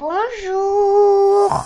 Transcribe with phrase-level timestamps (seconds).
[0.00, 1.64] Bonjour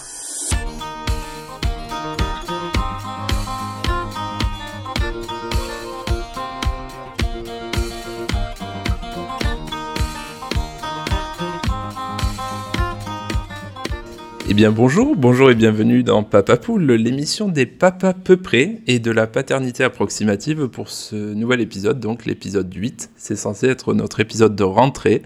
[14.51, 18.98] Eh bien bonjour, bonjour et bienvenue dans Papa Poule, l'émission des papas peu près et
[18.98, 23.10] de la paternité approximative pour ce nouvel épisode, donc l'épisode 8.
[23.16, 25.22] C'est censé être notre épisode de rentrée,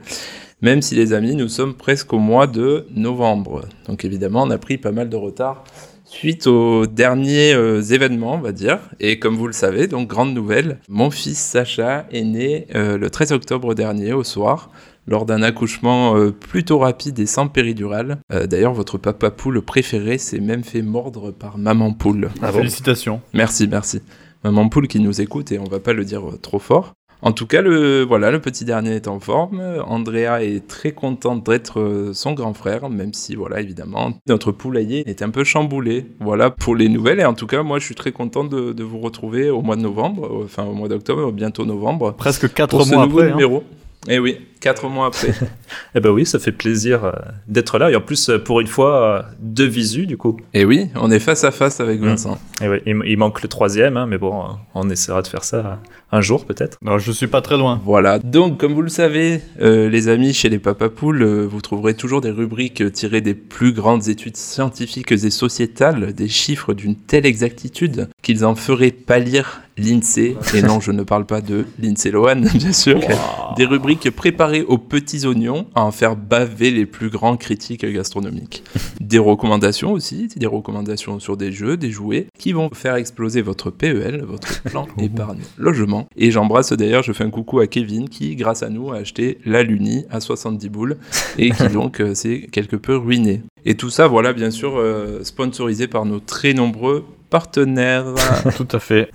[0.63, 3.63] même si les amis, nous sommes presque au mois de novembre.
[3.87, 5.65] Donc évidemment, on a pris pas mal de retard
[6.05, 8.79] suite aux derniers euh, événements, on va dire.
[9.01, 13.11] Et comme vous le savez, donc grande nouvelle, mon fils Sacha est né euh, le
[13.11, 14.71] 13 octobre dernier au soir
[15.07, 18.19] lors d'un accouchement euh, plutôt rapide et sans péridurale.
[18.33, 22.31] Euh, D'ailleurs, votre papa poule préféré s'est même fait mordre par maman poule.
[22.41, 23.21] Ah, Félicitations.
[23.35, 24.01] Merci, merci.
[24.45, 26.95] Maman poule qui nous écoute et on va pas le dire euh, trop fort.
[27.25, 29.63] En tout cas, le, voilà, le petit dernier est en forme.
[29.87, 35.09] Andrea est très contente d'être euh, son grand frère, même si, voilà, évidemment, notre poulailler
[35.09, 36.07] est un peu chamboulé.
[36.21, 37.21] Voilà pour les nouvelles.
[37.21, 39.77] Et en tout cas, moi, je suis très content de, de vous retrouver au mois
[39.77, 42.13] de novembre, euh, enfin au mois d'octobre, bientôt novembre.
[42.13, 43.31] Presque 4 pour ce mois nouveau après.
[43.31, 43.37] hein.
[43.37, 43.63] numéro.
[44.09, 45.29] Eh oui, quatre mois après.
[45.95, 47.13] Eh ben oui, ça fait plaisir euh,
[47.47, 47.89] d'être là.
[47.89, 50.39] Et en plus, euh, pour une fois, euh, de visu, du coup.
[50.55, 52.05] Et oui, on est face à face avec Mm.
[52.07, 52.39] Vincent.
[52.61, 55.45] Et ouais, il, il manque le troisième, hein, mais bon, euh, on essaiera de faire
[55.45, 55.75] ça euh,
[56.13, 56.79] un jour peut-être.
[56.83, 57.81] Non, je suis pas très loin.
[57.85, 61.63] Voilà, donc comme vous le savez, euh, les amis, chez les Papa Poules, euh, vous
[61.63, 66.75] trouverez toujours des rubriques euh, tirées des plus grandes études scientifiques et sociétales, des chiffres
[66.75, 70.37] d'une telle exactitude qu'ils en feraient pâlir l'INSEE.
[70.55, 73.01] Et non, je ne parle pas de l'INSEE Lohan, bien sûr.
[73.57, 78.63] Des rubriques préparées aux petits oignons à en faire baver les plus grands critiques gastronomiques.
[79.01, 83.71] Des recommandations aussi, des recommandations sur des jeux, des jouets qui vont faire exploser votre
[83.71, 86.02] PEL, votre plan épargne logement.
[86.17, 89.39] Et j'embrasse d'ailleurs, je fais un coucou à Kevin qui, grâce à nous, a acheté
[89.45, 90.97] la Luni à 70 boules
[91.39, 93.43] et qui donc euh, s'est quelque peu ruiné.
[93.65, 98.05] Et tout ça, voilà, bien sûr, euh, sponsorisé par nos très nombreux partenaires.
[98.57, 99.09] Tout à fait.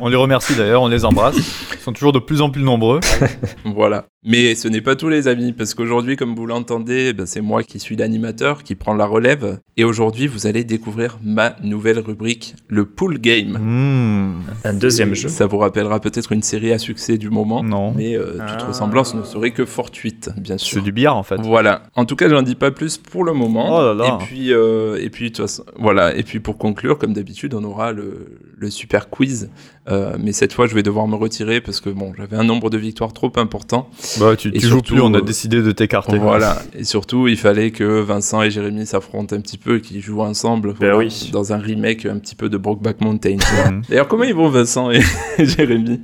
[0.00, 1.36] On les remercie d'ailleurs, on les embrasse.
[1.72, 3.00] Ils sont toujours de plus en plus nombreux.
[3.64, 4.06] Voilà.
[4.26, 7.62] Mais ce n'est pas tous les amis, parce qu'aujourd'hui, comme vous l'entendez, ben, c'est moi
[7.62, 9.58] qui suis l'animateur, qui prend la relève.
[9.76, 13.58] Et aujourd'hui, vous allez découvrir ma nouvelle rubrique, le Pool Game.
[13.60, 14.42] Mmh.
[14.64, 15.28] Un deuxième jeu.
[15.28, 17.62] Ça vous rappellera peut-être une série à succès du moment.
[17.62, 17.92] Non.
[17.94, 18.66] Mais euh, toute Ah.
[18.68, 20.78] ressemblance ne serait que fortuite, bien sûr.
[20.78, 21.40] C'est du billard en fait.
[21.42, 21.82] Voilà.
[21.94, 23.76] En tout cas, j'en dis pas plus pour le moment.
[23.78, 24.18] Oh là là.
[24.20, 26.14] Et puis, euh, et puis, de toute façon, voilà.
[26.16, 29.50] Et puis, pour conclure, comme d'habitude, on aura le, le super quiz.
[29.88, 32.70] Euh, mais cette fois, je vais devoir me retirer parce que bon, j'avais un nombre
[32.70, 33.90] de victoires trop important.
[34.18, 36.18] Bah, tu, joues plus, on a euh, décidé de t'écarter.
[36.18, 36.62] Voilà.
[36.74, 40.22] Et surtout, il fallait que Vincent et Jérémy s'affrontent un petit peu, et qu'ils jouent
[40.22, 40.74] ensemble.
[40.78, 41.30] voilà, oui.
[41.32, 43.36] Dans un remake un petit peu de Brokeback Mountain.
[43.64, 43.82] Mhm.
[43.88, 45.00] D'ailleurs, comment ils vont, Vincent et
[45.38, 46.00] Jérémy?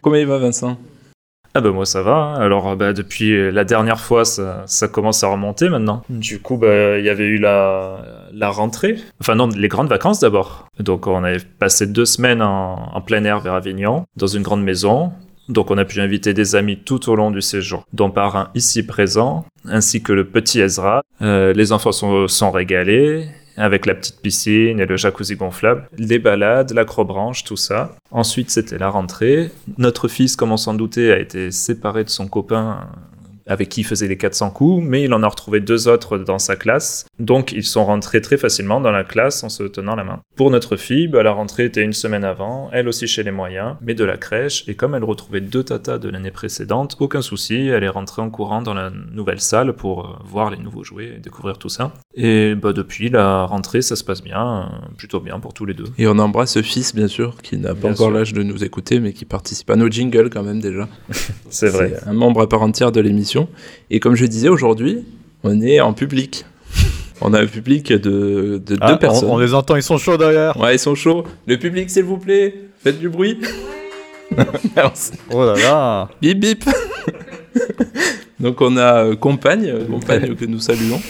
[0.00, 0.78] Comment il va, Vincent?
[1.54, 2.14] Ah bah moi ça va.
[2.14, 2.34] hein.
[2.40, 6.02] Alors bah, depuis la dernière fois, ça, ça commence à remonter maintenant.
[6.08, 7.98] Du coup, bah, il y avait eu la,
[8.32, 8.96] la rentrée.
[9.20, 10.68] Enfin non, les grandes vacances d'abord.
[10.78, 14.62] Donc on avait passé deux semaines en, en plein air vers Avignon, dans une grande
[14.62, 15.12] maison.
[15.48, 18.50] Donc on a pu inviter des amis tout au long du séjour, dont par un
[18.54, 21.02] ici présent, ainsi que le petit Ezra.
[21.22, 23.26] Euh, les enfants sont, sont régalés,
[23.58, 27.94] avec la petite piscine et le jacuzzi gonflable, les balades, l'acrobranche, tout ça.
[28.10, 29.50] Ensuite, c'était la rentrée.
[29.76, 32.88] Notre fils, comme on s'en doutait, a été séparé de son copain
[33.48, 36.38] avec qui il faisait les 400 coups, mais il en a retrouvé deux autres dans
[36.38, 37.06] sa classe.
[37.18, 40.20] Donc, ils sont rentrés très facilement dans la classe en se tenant la main.
[40.36, 43.76] Pour notre fille, bah, la rentrée était une semaine avant, elle aussi chez les moyens,
[43.80, 47.68] mais de la crèche, et comme elle retrouvait deux tatas de l'année précédente, aucun souci,
[47.68, 51.14] elle est rentrée en courant dans la nouvelle salle pour euh, voir les nouveaux jouets
[51.16, 51.92] et découvrir tout ça.
[52.14, 55.86] Et bah, depuis la rentrée, ça se passe bien, plutôt bien pour tous les deux.
[55.98, 58.64] Et on embrasse ce fils, bien sûr, qui n'a pas Bien encore l'âge de nous
[58.64, 60.88] écouter, mais qui participe à nos jingles quand même déjà.
[61.48, 61.94] C'est vrai.
[62.06, 63.37] Un membre à part entière de l'émission.
[63.90, 65.04] Et comme je disais, aujourd'hui,
[65.44, 66.44] on est en public.
[67.20, 69.30] on a un public de, de Ah, deux on- personnes.
[69.30, 70.56] On, les entend, ils sont chauds derrière.
[70.58, 71.24] Ouais, ils sont chauds.
[71.46, 73.38] Le public, s'il vous plaît, faites du bruit.
[74.76, 75.12] Merci.
[75.32, 76.08] Oh là là.
[76.20, 76.64] Bip bip.
[78.40, 81.00] Donc on a euh, compagne, euh, compagne que nous saluons,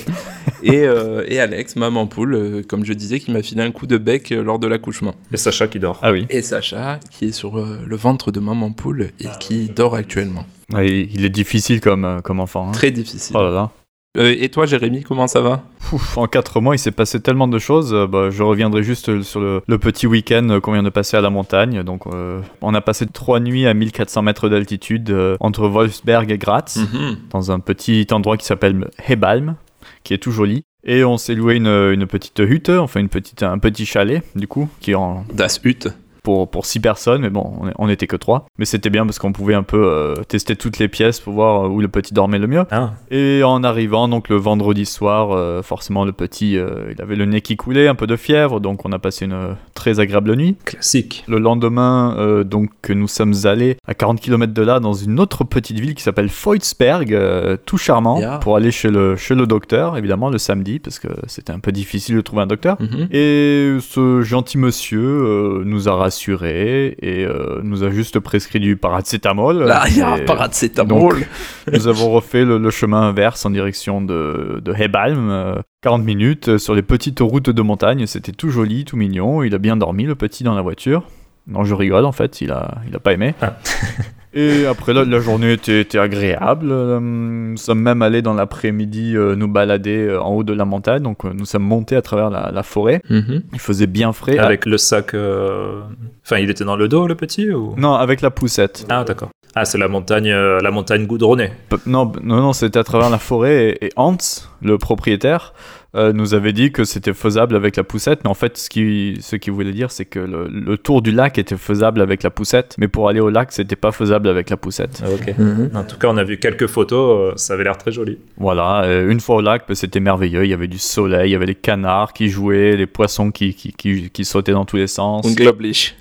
[0.62, 3.86] et, euh, et Alex, maman poule, euh, comme je disais, qui m'a filé un coup
[3.86, 5.14] de bec euh, lors de l'accouchement.
[5.30, 5.98] Et Sacha qui dort.
[6.02, 6.26] Ah oui.
[6.30, 10.46] Et Sacha, qui est sur euh, le ventre de maman poule et qui dort actuellement.
[10.72, 12.68] Ouais, il est difficile comme, euh, comme enfant.
[12.68, 12.72] hein.
[12.72, 13.36] Très difficile.
[13.38, 13.70] Oh là là.
[14.16, 15.62] Euh, et toi, Jérémy, comment ça va?
[15.92, 17.92] Ouf, en 4 mois, il s'est passé tellement de choses.
[17.94, 21.20] euh, bah, je reviendrai juste sur le, le petit week-end qu'on vient de passer à
[21.20, 21.82] la montagne.
[21.82, 26.78] Donc, euh, on a passé trois nuits à 1400 mètres d'altitude entre Wolfsberg et Graz,
[26.78, 27.16] Mhm.
[27.30, 29.56] dans un petit endroit qui s'appelle Hebalm,
[30.04, 30.64] qui est tout joli.
[30.84, 34.46] Et on s'est loué une, une petite hutte, enfin une petite, un petit chalet, du
[34.48, 35.88] coup, qui est en, Das Hut.
[36.28, 38.44] Pour, pour 6 personnes, mais bon, on, on était que 3.
[38.58, 41.70] Mais c'était bien parce qu'on pouvait un peu euh, tester toutes les pièces pour voir
[41.72, 42.64] où le petit dormait le mieux.
[42.70, 47.16] Ah, Et en arrivant, donc le vendredi soir, euh, forcément le petit, euh, il avait
[47.16, 50.00] le nez qui coulait, un peu de fièvre, donc on a passé une euh, très
[50.00, 50.56] agréable nuit.
[50.66, 51.24] classique.
[51.28, 55.44] Le lendemain, euh, donc nous sommes allés à 40 km de là dans une autre
[55.44, 58.36] petite ville qui s'appelle Freudsberg, euh, tout charmant, Yeah.
[58.42, 61.72] pour aller chez le, chez le docteur, évidemment le samedi, parce que c'était un peu
[61.72, 62.76] difficile de trouver un docteur.
[62.80, 63.08] Mhm.
[63.12, 65.94] Et ce gentil monsieur euh, nous a
[66.26, 69.64] et euh, nous a juste prescrit du paracétamol.
[69.64, 71.26] Là, il y a un paracétamol.
[71.72, 75.30] nous avons refait le, le chemin inverse en direction de, de Hebalm.
[75.30, 78.06] euh, 40 minutes euh, sur les petites routes de montagne.
[78.06, 79.42] C'était tout joli, tout mignon.
[79.42, 81.04] Il a bien dormi, le petit, dans la voiture.
[81.46, 83.34] Non, je rigole en fait, il a, il a pas aimé.
[83.40, 83.56] Ah.
[84.34, 86.68] Et après, la, la journée était, était agréable.
[86.70, 90.64] Euh, nous sommes même allés dans l'après-midi euh, nous balader euh, en haut de la
[90.64, 91.02] montagne.
[91.02, 93.00] Donc, euh, nous sommes montés à travers la, la forêt.
[93.08, 93.42] Mhm.
[93.52, 94.38] Il faisait bien frais.
[94.38, 95.14] Avec le sac.
[95.14, 97.74] Enfin, il était dans le dos, le petit ou...
[97.76, 98.86] Non, avec la poussette.
[98.88, 99.30] Ah, d'accord.
[99.54, 101.50] Ah, c'est la montagne, la montagne goudronnée.
[101.70, 104.16] P- Non, non, non, c'était à travers la forêt et, et Hans,
[104.62, 105.54] le propriétaire,
[105.94, 109.22] euh, nous avait dit que c'était faisable avec la poussette, mais en fait, ce qu'il
[109.22, 112.30] ce qu'il voulait dire, c'est que le, le tour du lac était faisable avec la
[112.30, 115.02] poussette, mais pour aller au lac, c'était pas faisable avec la poussette.
[115.04, 115.38] Ah, ok.
[115.38, 115.70] Mhm.
[115.74, 118.18] En tout cas, on a vu quelques photos, euh, ça avait l'air très joli.
[118.36, 121.32] Voilà, euh, une fois au lac, bah, c'était merveilleux, il y avait du soleil, il
[121.32, 124.76] y avait les canards qui jouaient, les poissons qui, qui, qui, qui sautaient dans tous
[124.76, 125.26] les sens.
[125.26, 125.94] Unglaublich.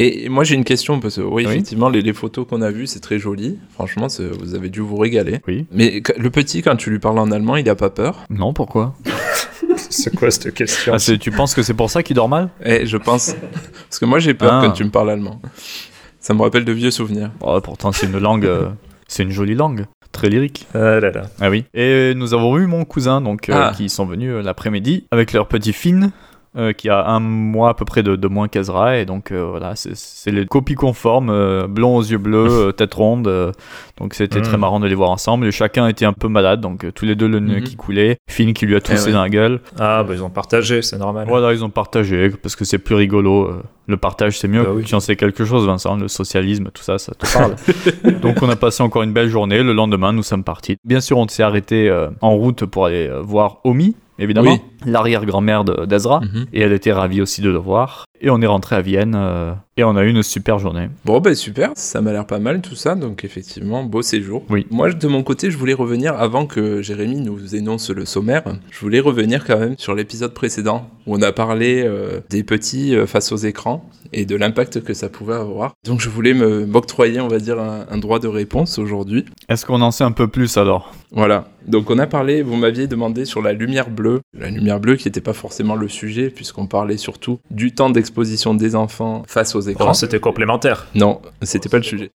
[0.00, 1.52] Et moi j'ai une question parce que oui, Oui.
[1.52, 3.58] effectivement les, les photos qu'on a vues c'est très joli.
[3.74, 4.06] Franchement
[4.40, 5.40] vous avez dû vous régaler.
[5.48, 5.66] Oui.
[5.72, 8.24] Mais le petit quand tu lui parles en allemand il a pas peur?
[8.30, 8.94] Non, pourquoi?
[9.76, 10.92] C'est quoi cette question?
[10.94, 12.50] Ah, Tu penses que c'est pour ça qu'il dort mal?
[12.64, 13.34] Eh je pense
[13.88, 14.62] parce que moi j'ai peur Ah.
[14.64, 15.40] quand tu me parles allemand.
[16.20, 17.30] Ça me rappelle de vieux souvenirs.
[17.40, 18.68] Oh, Pourtant, c'est une langue, euh,
[19.06, 20.66] c'est une jolie langue, très lyrique.
[20.74, 21.22] Ah là là.
[21.40, 21.64] Ah oui.
[21.74, 23.72] Et nous avons eu mon cousin, donc, euh, Ah.
[23.74, 26.10] qui sont venus euh, l'après-midi avec leur petit Finn.
[26.56, 29.44] Euh, qui a un mois à peu près de, de moins qu'Azra et donc euh,
[29.44, 33.52] voilà c'est- les copies conformes euh, blonds aux yeux bleus euh, tête ronde
[33.98, 34.42] donc c'était Mm.
[34.42, 37.14] très marrant de les voir ensemble et chacun était un peu malade donc tous les
[37.14, 37.64] deux le nez Mhm.
[37.64, 39.12] qui coulait Finn qui lui a toussé ouais.
[39.12, 41.26] dans la gueule Ah, bah ils ont partagé, c'est normal.
[41.28, 43.50] voilà ils ont partagé parce que c'est plus rigolo
[43.86, 44.84] le partage c'est mieux Bah oui.
[44.84, 47.54] tu en sais quelque chose Vincent le socialisme tout ça ça te parle
[48.22, 49.62] donc on a passé encore une belle journée.
[49.62, 50.76] Le lendemain, nous sommes partis.
[50.84, 51.90] Bien sûr, on s'est arrêté
[52.20, 54.60] en route pour aller voir Omi, évidemment, Oui.
[54.86, 56.20] L'arrière-grand-mère de- d'Ezra.
[56.20, 56.46] Mhm.
[56.52, 58.04] Et elle était ravie aussi de le voir.
[58.20, 60.88] Et on est rentré à Vienne euh, et on a eu une super journée.
[61.04, 64.42] Bon ben super, ça m'a l'air pas mal tout ça, donc effectivement beau séjour.
[64.50, 64.66] Oui.
[64.72, 68.42] Moi de mon côté je voulais revenir avant que Jérémy nous énonce le sommaire,
[68.72, 72.96] je voulais revenir quand même sur l'épisode précédent où on a parlé euh, des petits
[72.96, 75.74] euh, face aux écrans et de l'impact que ça pouvait avoir.
[75.86, 79.26] Donc je voulais m'octroyer on va dire un, un droit de réponse aujourd'hui.
[79.48, 80.92] Est-ce qu'on en sait un peu plus alors?
[81.12, 84.96] Voilà, donc on a parlé, vous m'aviez demandé sur la lumière bleue, la lumière bleue
[84.96, 89.54] qui n'était pas forcément le sujet puisqu'on parlait surtout du temps d'exposition des enfants face
[89.54, 89.90] aux écrans.
[89.90, 90.86] Oh, C'était complémentaire.
[90.94, 92.10] Non, c'était pas le sujet.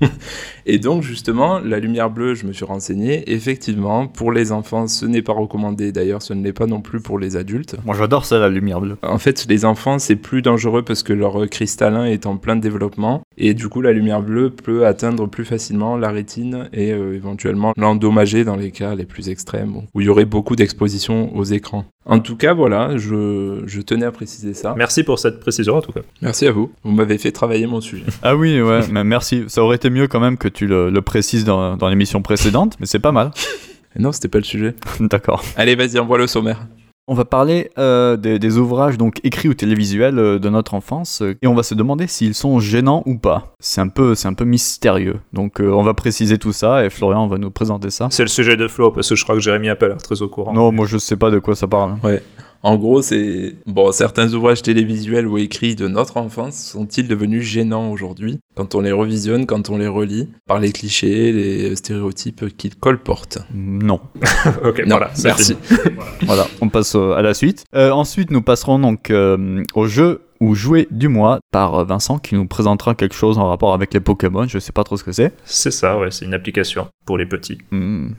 [0.66, 5.06] Et donc justement, la lumière bleue, je me suis renseigné, effectivement, pour les enfants, ce
[5.06, 7.76] n'est pas recommandé, d'ailleurs ce ne l'est pas non plus pour les adultes.
[7.84, 8.96] Moi j'adore ça, la lumière bleue.
[9.02, 13.22] En fait, les enfants, c'est plus dangereux parce que leur cristallin est en plein développement,
[13.38, 17.72] et du coup, la lumière bleue peut atteindre plus facilement la rétine et euh, éventuellement
[17.76, 21.84] l'endommager dans les cas les plus extrêmes, où- il y aurait beaucoup d'exposition aux écrans.
[22.06, 24.74] En tout cas, voilà, je, je tenais à préciser ça.
[24.76, 26.00] Merci pour cette précision en tout cas.
[26.22, 28.04] Merci à vous, vous m'avez fait travailler mon sujet.
[28.22, 29.44] Ah oui, ouais, merci.
[29.48, 32.76] Ça aurait été mieux quand même que tu le, le précises dans, dans l'émission précédente,
[32.80, 33.30] mais c'est pas mal.
[33.98, 34.76] Non, c'était pas le sujet.
[35.00, 35.42] D'accord.
[35.56, 36.60] Allez, vas-y, envoie le sommaire.
[37.08, 41.22] On va parler euh, des, des ouvrages donc écrits ou télévisuels euh, de notre enfance
[41.22, 43.56] euh, et on va se demander s'ils sont gênants ou pas.
[43.58, 45.16] C'est un peu, c'est un peu mystérieux.
[45.32, 48.06] Donc euh, on va préciser tout ça et Florian va nous présenter ça.
[48.12, 50.22] C'est le sujet de Flo parce que je crois que Jérémy a pas l'air très
[50.22, 50.52] au courant.
[50.52, 51.96] Non, moi je sais pas de quoi ça parle.
[52.62, 57.90] En gros, c'est bon, certains ouvrages télévisuels ou écrits de notre enfance sont-ils devenus gênants
[57.90, 62.76] aujourd'hui quand on les revisionne, quand on les relit par les clichés, les stéréotypes qu'ils
[62.76, 63.38] colportent?
[63.54, 64.00] Non.
[64.64, 65.10] ok, Non, voilà.
[65.24, 65.56] merci.
[66.26, 67.64] Voilà, on passe à la suite.
[67.74, 72.34] Euh, ensuite, nous passerons donc euh, au jeu ou jouet du mois par Vincent qui
[72.34, 74.46] nous présentera quelque chose en rapport avec les Pokémon.
[74.46, 75.32] Je sais pas trop ce que c'est.
[75.44, 77.58] C'est ça, ouais, c'est une application pour les petits.
[77.70, 78.10] Hmm.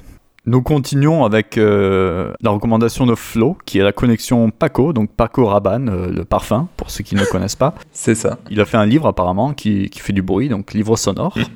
[0.47, 5.45] Nous continuons avec euh, la recommandation de Flo, qui est la connexion Paco, donc Paco
[5.45, 7.75] Rabanne, euh, le parfum, pour ceux qui ne connaissent pas.
[7.91, 8.39] C'est ça.
[8.49, 11.37] Il a fait un livre apparemment qui, qui fait du bruit, donc livre sonore.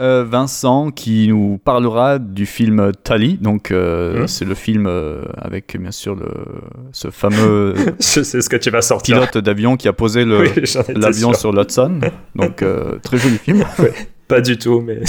[0.00, 4.26] Euh, Vincent qui nous parlera du film Tali, donc Hmm.
[4.26, 4.88] c'est le film
[5.36, 6.28] avec bien sûr le,
[6.92, 9.16] ce fameux Je sais ce que tu vas sortir.
[9.16, 10.48] pilote d'avion qui a posé Oui,
[10.96, 12.00] l'avion sur l'Hudson,
[12.34, 12.64] donc
[13.02, 13.62] très joli film.
[14.30, 15.00] Pas du tout, mais.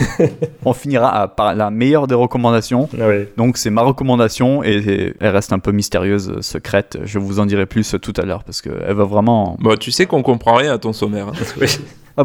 [0.64, 2.88] On finira par la meilleure des recommandations.
[3.00, 3.06] Ah.
[3.36, 6.98] Donc c'est ma recommandation et elle reste un peu mystérieuse, euh, secrète.
[7.04, 9.56] Je vous en dirai plus tout à l'heure parce qu'elle va vraiment...
[9.58, 11.28] Bon, tu sais qu'on comprend rien à ton sommaire.
[11.28, 11.32] hein.
[11.60, 11.68] Oui.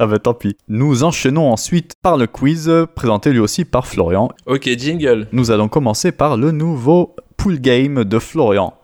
[0.00, 0.56] Ah bah tant pis.
[0.68, 4.28] Nous enchaînons ensuite par le quiz euh, présenté lui aussi par Florian.
[4.46, 5.28] ok, jingle.
[5.32, 8.74] Nous allons commencer par le nouveau pool game de Florian.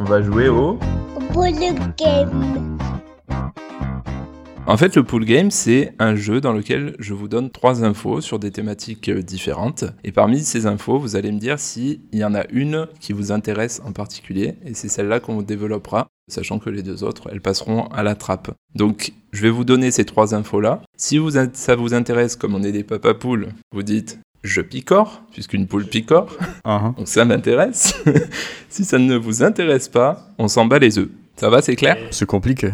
[0.00, 0.78] On va jouer au...
[1.34, 1.52] Boule
[1.98, 2.78] game.
[4.68, 8.20] En fait, le pool game, c'est un jeu dans lequel je vous donne trois infos
[8.20, 9.86] sur des thématiques euh, différentes.
[10.04, 13.32] Et parmi ces infos, vous allez me dire s'il y en a une qui vous
[13.32, 14.56] intéresse en particulier.
[14.66, 18.50] Et c'est celle-là qu'on développera, sachant que les deux autres, elles passeront à la trappe.
[18.74, 20.82] Donc, je vais vous donner ces trois infos-là.
[20.98, 25.22] Si vous, ça vous intéresse, comme on est des papas poules, vous dites je picore,
[25.32, 26.36] puisqu'une poule picore.
[26.66, 26.94] Uh-huh.
[26.96, 27.94] Donc ça m'intéresse.
[28.68, 31.08] si ça ne vous intéresse pas, on s'en bat les œufs.
[31.36, 31.96] Ça va, c'est clair?
[32.10, 32.72] C'est compliqué.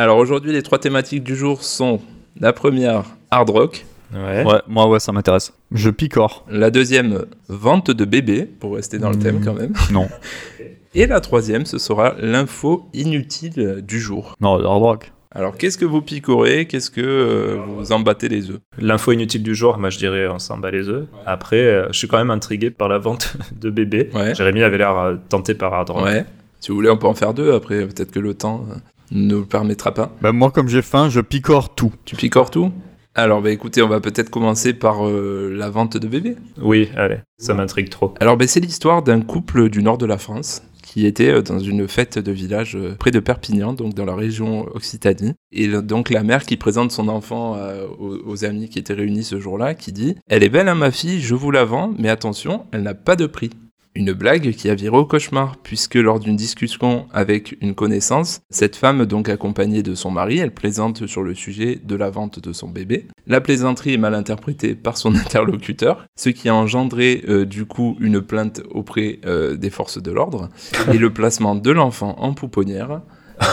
[0.00, 2.00] Alors aujourd'hui, les trois thématiques du jour sont
[2.38, 3.86] la première, hard rock.
[4.14, 4.44] Ouais.
[4.44, 5.52] Ouais, moi ouais, ça m'intéresse.
[5.72, 6.44] Je picore.
[6.50, 9.22] La deuxième, vente de bébés, pour rester dans le Hmm.
[9.22, 9.72] thème quand même.
[9.92, 10.08] Non.
[10.94, 14.34] Et la troisième, ce sera l'info inutile du jour.
[14.40, 15.12] Non, le hard rock.
[15.32, 16.66] Alors qu'est-ce que vous picorez?
[16.66, 18.58] Qu'est-ce que euh, vous en battez les œufs?
[18.78, 21.06] L'info inutile du jour, moi je dirais on s'en bat les œufs.
[21.24, 24.10] Après, euh, je suis quand même intrigué par la vente de bébés.
[24.12, 24.34] Ouais.
[24.34, 26.04] Jérémy avait l'air euh, tenté par Hard Rock.
[26.04, 26.24] Ouais.
[26.58, 27.52] Si vous voulez, on peut en faire deux.
[27.54, 28.66] Après, peut-être que le temps
[29.10, 30.12] ne le permettra pas.
[30.22, 31.92] Bah moi comme j'ai faim, je picore tout.
[32.04, 32.70] Tu picores tout?
[33.16, 36.36] Alors, bah écoutez, on va peut-être commencer par euh, la vente de bébés.
[36.62, 38.14] Oui, allez, ça m'intrigue trop.
[38.20, 41.58] Alors, ben, c'est l'histoire d'un couple du nord de la France qui était euh, dans
[41.58, 45.34] une fête de village euh, près de Perpignan, donc dans la région Occitanie.
[45.52, 49.24] Et donc la mère qui présente son enfant euh, aux, aux amis qui étaient réunis
[49.24, 52.08] ce jour-là, qui dit «Elle est belle, hein, ma fille, je vous la vends, mais
[52.08, 53.50] attention, elle n'a pas de prix».
[53.96, 58.76] Une blague qui a viré au cauchemar, puisque lors d'une discussion avec une connaissance, cette
[58.76, 62.52] femme, donc accompagnée de son mari, elle plaisante sur le sujet de la vente de
[62.52, 63.06] son bébé.
[63.26, 67.96] La plaisanterie est mal interprétée par son interlocuteur, ce qui a engendré euh, du coup
[68.00, 70.50] une plainte auprès euh, des forces de l'ordre
[70.92, 73.02] et le placement de l'enfant en pouponnière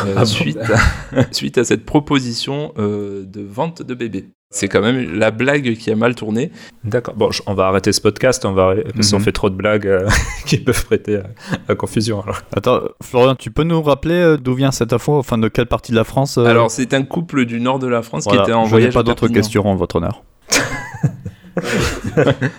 [0.06, 4.30] euh, suite, à, suite à cette proposition euh, de vente de bébé.
[4.50, 6.52] C'est quand même la blague qui a mal tourné.
[6.86, 7.16] D'accord.
[7.16, 9.24] Bon, je- on va arrêter ce podcast, on va arrêter- parce qu'on Mhm.
[9.26, 10.08] fait trop de blagues euh,
[10.46, 11.24] qui peuvent prêter à,
[11.68, 12.22] à confusion.
[12.24, 12.40] Alors.
[12.56, 15.92] Attends, Florian, tu peux nous rappeler euh, d'où vient cette info Enfin, de quelle partie
[15.92, 18.50] de la France euh, Alors c'est un couple du nord de la France voilà, qui
[18.50, 19.42] était en je n'ai voyage pas à d'autres Perpignan.
[19.42, 20.24] questions en votre honneur.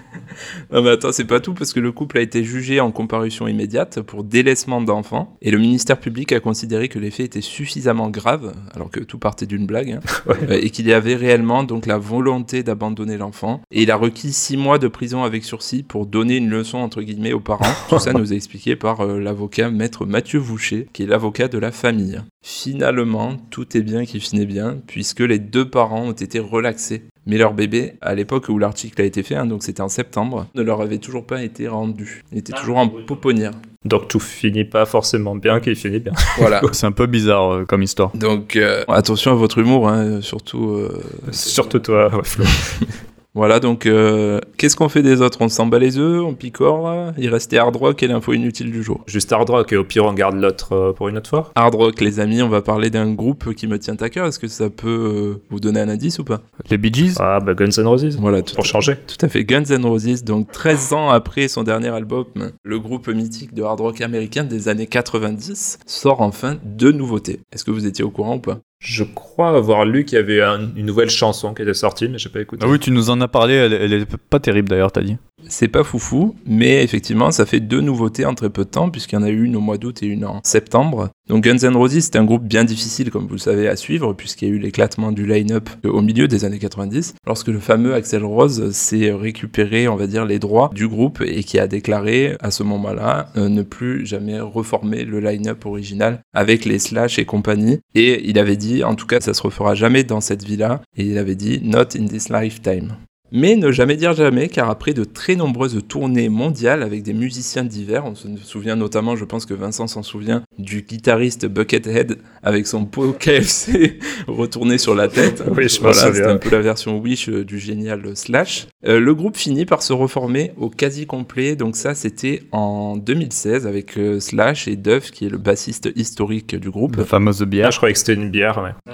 [0.71, 3.49] Non mais attends, c'est pas tout parce que le couple a été jugé en comparution
[3.49, 8.11] immédiate pour délaissement d'enfants et le ministère public a considéré que les faits étaient suffisamment
[8.11, 11.87] graves, alors que tout partait d'une blague, hein, euh, et qu'il y avait réellement donc
[11.87, 13.63] la volonté d'abandonner l'enfant.
[13.71, 17.01] Et il a requis six mois de prison avec sursis pour donner une leçon entre
[17.01, 17.65] guillemets aux parents.
[17.89, 21.59] Tout ça nous est expliqué par euh, l'avocat maître Mathieu Voucher, qui est l'avocat de
[21.59, 22.21] la famille.
[22.45, 27.03] Finalement, tout est bien qui finit bien, puisque les deux parents ont été relaxés.
[27.29, 30.47] Mais leur bébé, à l'époque où l'article a été fait, hein, donc c'était en septembre,
[30.55, 32.25] ne leur avait toujours pas été rendu.
[32.33, 33.53] Il était toujours en pouponnière.
[33.85, 36.13] Donc tout finit pas forcément bien qu'il finit bien.
[36.39, 36.61] Voilà.
[36.73, 38.11] C'est un peu bizarre euh, comme histoire.
[38.17, 40.71] Donc euh, attention à votre humour, hein, surtout.
[40.71, 42.45] euh, Surtout toi, ouais, Flo.
[43.35, 45.39] Voilà, donc euh, qu'est-ce qu'on fait des autres?
[45.43, 47.13] On s'en bat les œufs, on picore.
[47.19, 49.05] Il restait hard rock et l'info inutile du jour.
[49.07, 51.53] Juste Hard Rock et au pire on garde l'autre euh, pour une autre fois?
[51.55, 54.27] Hard rock, les amis, on va parler d'un groupe qui me tient à cœur.
[54.27, 56.41] Est-ce que ça peut euh, vous donner un indice ou pas?
[56.71, 57.17] Les Bee Gees?
[57.21, 58.17] Ah bah Guns N' Roses.
[58.19, 58.97] Voilà, tout Pour changer.
[59.07, 62.25] Tout à fait, Guns N' Roses, donc 13 ans après son dernier album,
[62.63, 67.41] le groupe mythique de hard rock américain des années 90 sort enfin deux nouveautés.
[67.53, 68.59] Est-ce que vous étiez au courant ou pas?
[68.81, 72.19] Je crois avoir lu qu'il y avait un- une nouvelle chanson qui était sortie, mais
[72.19, 72.65] j'ai pas écouté.
[72.65, 75.17] Ah oui, tu nous en as parlé, elle, elle est pas terrible d'ailleurs, t'as dit.
[75.47, 79.15] C'est pas foufou, mais effectivement, ça fait deux nouveautés en très peu de temps, puisqu'il
[79.15, 81.11] y en a eu une au mois d'août et une en septembre.
[81.29, 84.13] Donc Guns N' Roses, c'est un groupe bien difficile, comme vous le savez, à suivre,
[84.13, 87.95] puisqu'il y a eu l'éclatement du line-up au milieu des années 90, lorsque le fameux
[87.95, 92.37] Axel Rose s'est récupéré, on va dire, les droits du groupe et qui a déclaré
[92.41, 97.25] à ce moment-là euh, ne plus jamais reformer le line-up original avec les Slash et
[97.25, 97.79] compagnie.
[97.95, 101.05] Et il avait dit, en tout cas, ça se refera jamais dans cette vie-là, et
[101.05, 102.97] il avait dit Not in this lifetime.
[103.31, 107.65] Mais ne jamais dire jamais, car après de très nombreuses tournées mondiales avec des musiciens
[107.65, 112.67] divers, on se souvient notamment, je pense que Vincent s'en souvient, du guitariste Buckethead avec
[112.67, 115.43] son pot KFC retourné sur la tête.
[115.55, 118.67] Oui, je Voilà, c'était un peu la version Wish euh, du génial Slash.
[118.87, 123.67] Euh, le groupe finit par se reformer au quasi complet, donc ça c'était en 2016
[123.67, 126.97] avec euh, Slash et Duff, qui est le bassiste historique du groupe.
[126.97, 127.71] La fameuse Ah, bière.
[127.71, 128.93] je croyais que c'était une bière, ouais.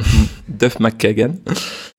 [0.49, 1.35] Duff McKagan.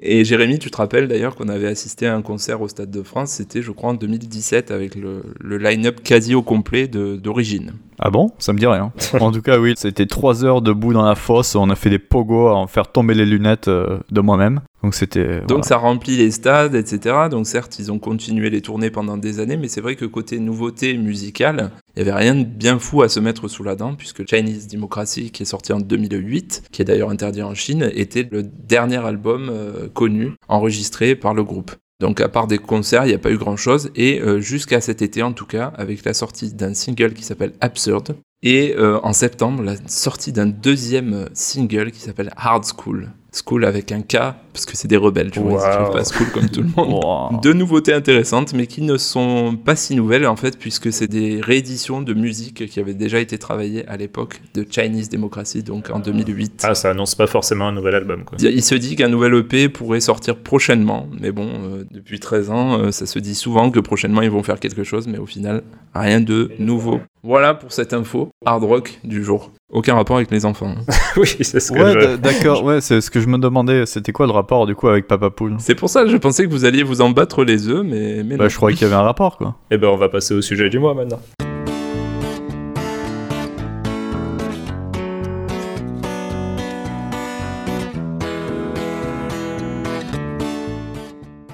[0.02, 3.02] Et Jérémy, tu te rappelles d'ailleurs qu'on avait assisté à un concert au Stade de
[3.02, 7.74] France, c'était je crois en 2017 avec le, le line-up quasi au complet de- d'origine.
[7.98, 8.32] Ah bon?
[8.38, 8.92] Ça me dit rien.
[9.22, 11.56] en tout cas, oui, c'était trois heures debout dans la fosse.
[11.56, 14.60] On a fait des pogos à en faire tomber les lunettes euh, de moi-même.
[14.84, 15.40] Donc c'était.
[15.42, 15.64] Donc voilà.
[15.64, 17.16] ça remplit les stades, etc.
[17.30, 20.40] Donc certes, ils ont continué les tournées pendant des années, mais c'est vrai que côté
[20.40, 23.96] nouveauté musicale, il n'y avait rien de bien fou à se mettre sous la dent,
[23.96, 28.28] puisque Chinese Democracy, qui est sorti en 2008, qui est d'ailleurs interdit en Chine, était
[28.30, 31.72] le dernier album euh, connu, enregistré par le groupe.
[32.02, 35.02] Donc à part des concerts, il n'y a pas eu grand-chose, et euh, jusqu'à cet
[35.02, 39.14] été en tout cas, avec la sortie d'un single qui s'appelle Absurd, et euh, en
[39.14, 43.12] septembre, la sortie d'un deuxième single qui s'appelle Hard School.
[43.36, 44.18] School avec un K,
[44.54, 45.92] parce que c'est des rebelles, tu vois, ils Wow.
[45.92, 46.86] pas school comme tout le monde.
[47.06, 47.40] Wow.
[47.42, 51.42] Deux nouveautés intéressantes, mais qui ne sont pas si nouvelles en fait, puisque c'est des
[51.42, 56.00] rééditions de musique qui avaient déjà été travaillées à l'époque de Chinese Democracy, donc en
[56.00, 56.64] 2008.
[56.64, 58.38] Ah, ça annonce pas forcément un nouvel album, quoi.
[58.40, 62.80] Il se dit qu'un nouvel EP pourrait sortir prochainement, mais bon, euh, depuis 13 ans,
[62.80, 65.64] euh, ça se dit souvent que prochainement ils vont faire quelque chose, mais au final,
[65.94, 67.02] rien de nouveau.
[67.24, 69.52] Voilà pour cette info hard rock du jour.
[69.76, 70.74] Aucun rapport avec les enfants.
[71.18, 72.16] oui, c'est ce que Ouais, je...
[72.16, 73.86] d'accord, ouais, c'est ce que je me demandais.
[73.86, 75.56] C'était quoi le rapport du coup avec Papa Poule?
[75.60, 78.24] C'est pour ça que je pensais que vous alliez vous en battre les œufs, mais,
[78.24, 78.50] mais Bah, non.
[78.50, 79.56] je croyais qu'il y avait un rapport quoi.
[79.72, 81.20] Eh ben, on va passer au sujet du mois maintenant.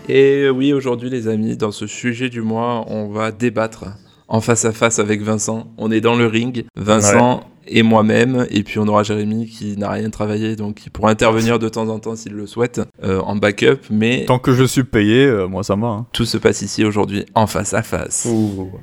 [0.10, 3.86] Et oui, aujourd'hui les amis, dans ce sujet du mois, on va débattre
[4.28, 5.72] en face à face avec Vincent.
[5.78, 9.90] On est dans le ring, Vincent et moi-même, et puis on aura Jérémy qui n'a
[9.90, 13.36] rien travaillé, donc qui pourra intervenir de temps en temps s'il le souhaite, euh, en
[13.36, 15.88] backup, mais Tant que je suis payé, euh, moi ça me va.
[15.88, 16.06] hein.
[16.14, 18.28] tout se passe ici aujourd'hui en face à face.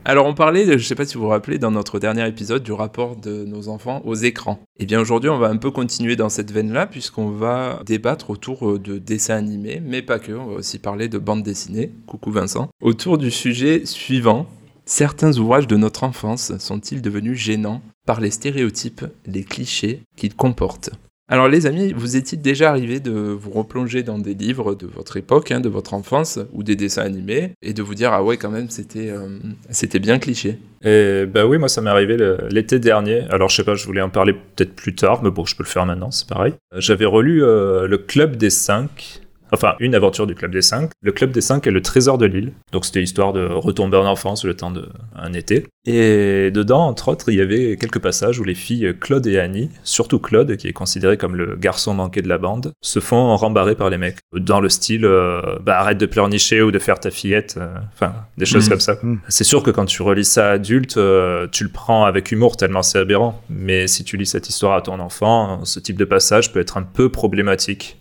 [0.04, 2.62] Alors on parlait, de- je sais pas si vous vous rappelez, dans notre dernier épisode
[2.62, 4.58] du rapport de nos enfants aux écrans.
[4.80, 8.68] Et bien aujourd'hui on va un peu continuer dans cette veine-là puisqu'on va débattre autour
[8.68, 11.92] euh, de dessins animés, mais pas que, on va aussi parler de bande dessinée.
[12.06, 12.68] Coucou Vincent.
[12.82, 14.46] Autour du sujet suivant,
[14.86, 17.82] certains ouvrages de notre enfance sont-ils devenus gênants?
[18.08, 20.90] Par les stéréotypes, les clichés qu'ils comportent
[21.30, 25.18] alors les amis, vous est-il déjà arrivé de vous replonger dans des livres de votre
[25.18, 28.38] époque, hein, de votre enfance, ou des dessins animés, et de vous dire ah ouais
[28.38, 29.28] quand même c'était euh,
[29.68, 30.58] c'était bien cliché?
[30.82, 32.16] Et bah oui, moi ça m'est arrivé
[32.50, 33.24] l'été dernier.
[33.28, 35.64] Alors je sais pas, je voulais en parler peut-être plus tard, mais bon, je peux
[35.64, 36.54] le faire maintenant, c'est pareil.
[36.74, 39.20] Euh, J'avais relu euh, le Club des Cinq.
[39.52, 40.90] Enfin, une aventure du Club des Cinq.
[41.02, 42.52] Le Club des Cinq est le trésor de l'île.
[42.72, 45.66] Donc c'était histoire de retomber en enfance le temps d'un été.
[45.86, 49.70] Et dedans, entre autres, il y avait quelques passages où les filles Claude et Annie,
[49.84, 53.74] surtout Claude, qui est considéré comme le garçon manqué de la bande, se font rembarrer
[53.74, 54.18] par les mecs.
[54.34, 57.56] Dans le style, euh, bah arrête de pleurnicher ou de faire ta fillette.
[57.58, 58.70] euh, Enfin, des choses Mhm.
[58.70, 58.96] comme ça.
[59.02, 59.20] Mhm.
[59.28, 62.82] C'est sûr que quand tu relis ça adulte, euh, tu le prends avec humour tellement
[62.82, 63.40] c'est aberrant.
[63.48, 66.76] Mais si tu lis cette histoire à ton enfant, ce type de passage peut être
[66.76, 67.96] un peu problématique.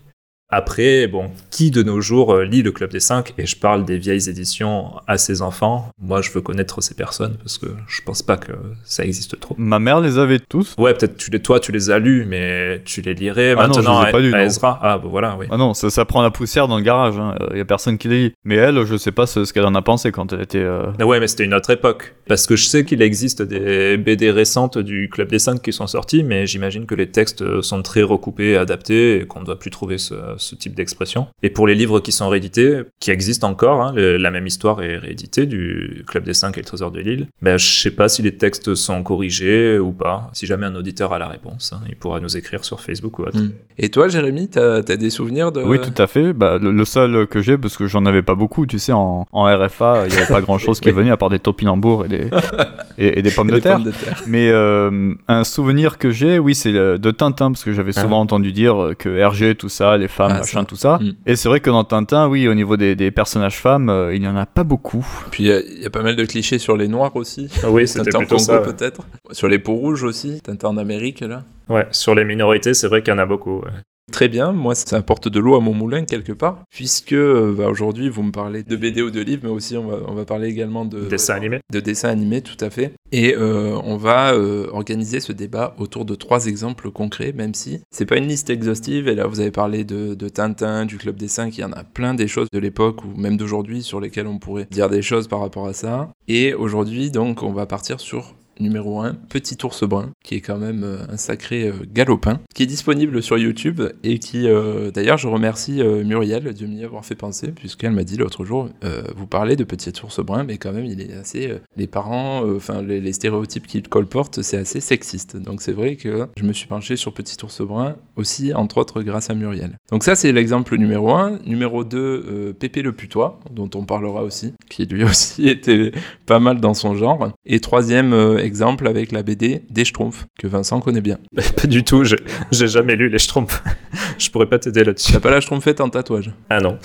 [0.50, 3.84] Après, bon, qui de nos jours euh, lit le Club des Cinq Et je parle
[3.84, 5.90] des vieilles éditions à ses enfants?
[6.02, 8.54] Moi, je veux connaître ces personnes parce que je pense pas que
[8.86, 9.56] ça existe trop.
[9.58, 10.74] Ma mère les avait tous.
[10.78, 13.74] Ouais, peut-être tu les, toi, tu les as lus, mais tu les lirais Ah non,
[13.74, 14.44] je maintenant les ai pas à, lus, à non.
[14.46, 14.80] Ezra.
[14.82, 15.48] Ah, bah voilà, oui.
[15.52, 17.16] Ah non, ça, ça prend la poussière dans le garage.
[17.52, 18.34] Il y a personne qui les lit.
[18.46, 20.60] Mais elle, je sais pas ce, ce qu'elle en a pensé quand elle était.
[20.60, 22.16] euh, Ah Ouais, mais c'était une autre époque.
[22.30, 25.88] Parce que je sais qu'il existe des BD récentes du Club des Cinq qui sont
[25.88, 29.72] sorties, mais j'imagine que les textes sont très recoupés, adaptés, et qu'on ne doit plus
[29.72, 31.28] trouver ce, ce type d'expression.
[31.44, 34.82] Et pour les livres qui sont réédités, qui existent encore, hein, le- la même histoire
[34.82, 38.10] est rééditée du Club des Cinq et le Trésor de l'île, ben, je sais pas
[38.10, 40.30] si les textes sont corrigés ou pas.
[40.34, 43.24] Si jamais un auditeur a la réponse, hein, il pourra nous écrire sur Facebook ou
[43.24, 43.38] autre.
[43.38, 43.52] Mm.
[43.78, 45.62] Et toi Jérémy, t'as as des souvenirs de...
[45.62, 46.34] Oui, tout à fait.
[46.34, 49.26] Bah, le, le seul que j'ai, parce que j'en avais pas beaucoup, tu sais, en,
[49.32, 50.94] en RFA, il y avait pas grand chose qui Oui.
[50.96, 52.30] venait à part des topinambours et des,
[52.98, 53.76] et, et des pommes de Des terre.
[53.76, 54.24] pommes de terre.
[54.28, 58.52] Mais euh, un souvenir que j'ai, oui, c'est de Tintin, parce que j'avais souvent entendu
[58.52, 60.66] dire que Hergé, tout ça, les femmes, Ah, machin, ça.
[60.66, 61.00] tout ça.
[61.02, 61.12] Mm.
[61.26, 64.24] Et c'est vrai que dans Tintin, oui, au niveau des, des personnages femmes, euh, il
[64.24, 65.06] y en a pas beaucoup.
[65.32, 67.50] Puis il y a- il y, a pas mal de clichés sur les noirs aussi.
[67.64, 68.60] Ah oui, c'était plutôt Congo ça.
[68.62, 68.66] ouais.
[68.74, 69.02] peut-être.
[69.32, 70.42] Sur les peaux rouges aussi.
[70.42, 71.44] Tintin en Amérique là.
[71.70, 73.60] Ouais, sur les minorités, c'est vrai qu'il y en a beaucoup.
[73.60, 73.72] ouais.
[74.12, 77.68] Très bien, moi ça apporte de l'eau à mon moulin quelque part, puisque euh, bah,
[77.68, 80.24] aujourd'hui vous me parlez de BD ou de livres, mais aussi on va, on va
[80.24, 81.60] parler également de Dessins animés.
[81.72, 82.94] de dessins animés, tout à fait.
[83.12, 87.82] Et euh, on va euh, organiser ce débat autour de trois exemples concrets, même si
[87.92, 89.10] c'est pas une liste exhaustive.
[89.10, 91.74] Et là, vous avez parlé de, de Tintin, du Club des Cinq, il y en
[91.74, 95.02] a plein des choses de l'époque ou même d'aujourd'hui sur lesquelles on pourrait dire des
[95.02, 96.10] choses par rapport à ça.
[96.30, 100.58] Et aujourd'hui, donc, on va partir sur numéro 1, Petit ours brun, qui est quand
[100.58, 105.18] même euh, un sacré euh, galopin, qui est disponible sur YouTube et qui, euh, d'ailleurs,
[105.18, 108.70] je remercie Muriel de m'y avoir fait penser, puisqu'elle m'a dit l'autre jour,
[109.16, 111.60] vous parlez de Petit ours brun, mais quand même, il est assez...
[111.76, 115.38] les parents, enfin, les, les stéréotypes qu'il colporte, c'est assez sexiste.
[115.38, 119.02] Donc c'est vrai que je me suis penché sur Petit ours brun aussi, entre autres,
[119.02, 119.78] grâce à Muriel.
[119.92, 121.40] Donc ça, c'est l'exemple numéro 1.
[121.46, 125.92] Numéro 2, euh, Pépé le putois, dont on parlera aussi, qui lui aussi était
[126.26, 127.32] pas mal dans son genre.
[127.46, 128.14] Et troisième
[128.48, 131.20] exemple avec la BD des Schtroumpfs, que Vincent connaît bien.
[131.62, 133.62] Pas du tout, j'ai jamais lu les Schtroumpfs.
[134.18, 135.12] Je pourrais pas t'aider là-dessus.
[135.12, 136.32] T'as pas la Schtroumpfette en tatouage?
[136.50, 136.80] Ah non.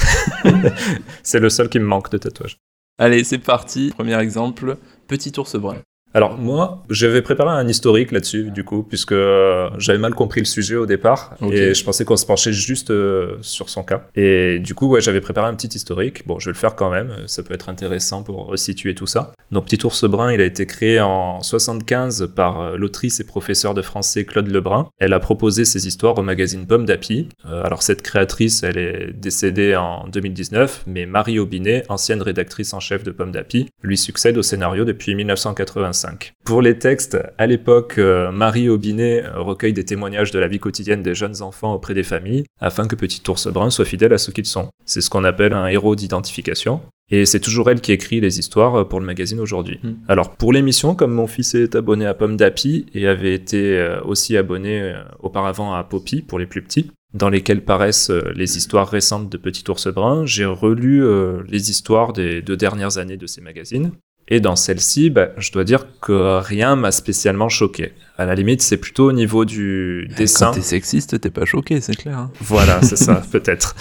[1.23, 2.59] c'est le seul qui me manque de tatouage.
[2.99, 3.91] Allez, c'est parti.
[3.97, 4.77] Premier exemple,
[5.09, 5.77] Petit ours brun.
[6.15, 10.47] Alors moi, j'avais préparé un historique là-dessus, du coup, puisque euh, j'avais mal compris le
[10.47, 14.09] sujet au départ, et je pensais qu'on se penchait juste euh, sur son cas.
[14.15, 16.27] Et du coup, ouais, j'avais préparé un petit historique.
[16.27, 19.07] Bon, je vais le faire quand même, euh, ça peut être intéressant pour resituer tout
[19.07, 19.33] ça.
[19.51, 23.81] Donc Petit ours brun, il a été créé en 75 par l'autrice et professeure de
[23.81, 24.89] français Claude Lebrun.
[24.99, 27.29] Elle a proposé ses histoires au magazine Pomme d'Api.
[27.47, 32.81] Euh, alors cette créatrice, elle est décédée en 2019, mais Marie Aubinet, ancienne rédactrice en
[32.81, 36.02] chef de Pomme d'Api, lui succède au scénario depuis 1985.
[36.45, 40.59] Pour les textes, à l'époque, euh, Marie Aubinet euh, recueille des témoignages de la vie
[40.59, 44.19] quotidienne des jeunes enfants auprès des familles, afin que Petit Ours Brun soit fidèle à
[44.19, 44.69] ce qu'ils sont.
[44.85, 46.81] C'est ce qu'on appelle un héros d'identification.
[47.11, 49.81] Et c'est toujours elle qui écrit les histoires euh, pour le magazine aujourd'hui.
[49.83, 49.93] Mm.
[50.09, 54.37] Alors pour l'émission, comme mon fils est abonné à Pomme d'Api et avait été aussi
[54.37, 59.37] abonné auparavant à Poppy pour les plus petits, dans lesquelles paraissent les histoires récentes de
[59.37, 61.05] Petit Ours Brun, j'ai relu
[61.47, 63.93] les histoires des deux dernières années de ces magazines.
[64.35, 67.93] Et dans celle-ci, bah, je dois dire que rien m'a spécialement choqué.
[68.17, 70.47] À la limite, c'est plutôt au niveau du dessin.
[70.47, 72.17] Quand t'es sexiste, t'es pas choqué, c'est clair.
[72.17, 72.31] hein.
[72.41, 73.77] Voilà, c'est ça, peut-être.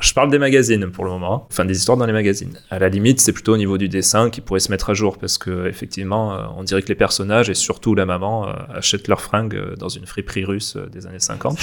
[0.00, 2.56] Je parle des magazines pour le moment, enfin des histoires dans les magazines.
[2.70, 5.18] À la limite, c'est plutôt au niveau du dessin qui pourrait se mettre à jour
[5.18, 9.08] parce que effectivement, euh, on dirait que les personnages et surtout la maman euh, achètent
[9.08, 11.58] leurs fringues euh, dans une friperie russe des années 50.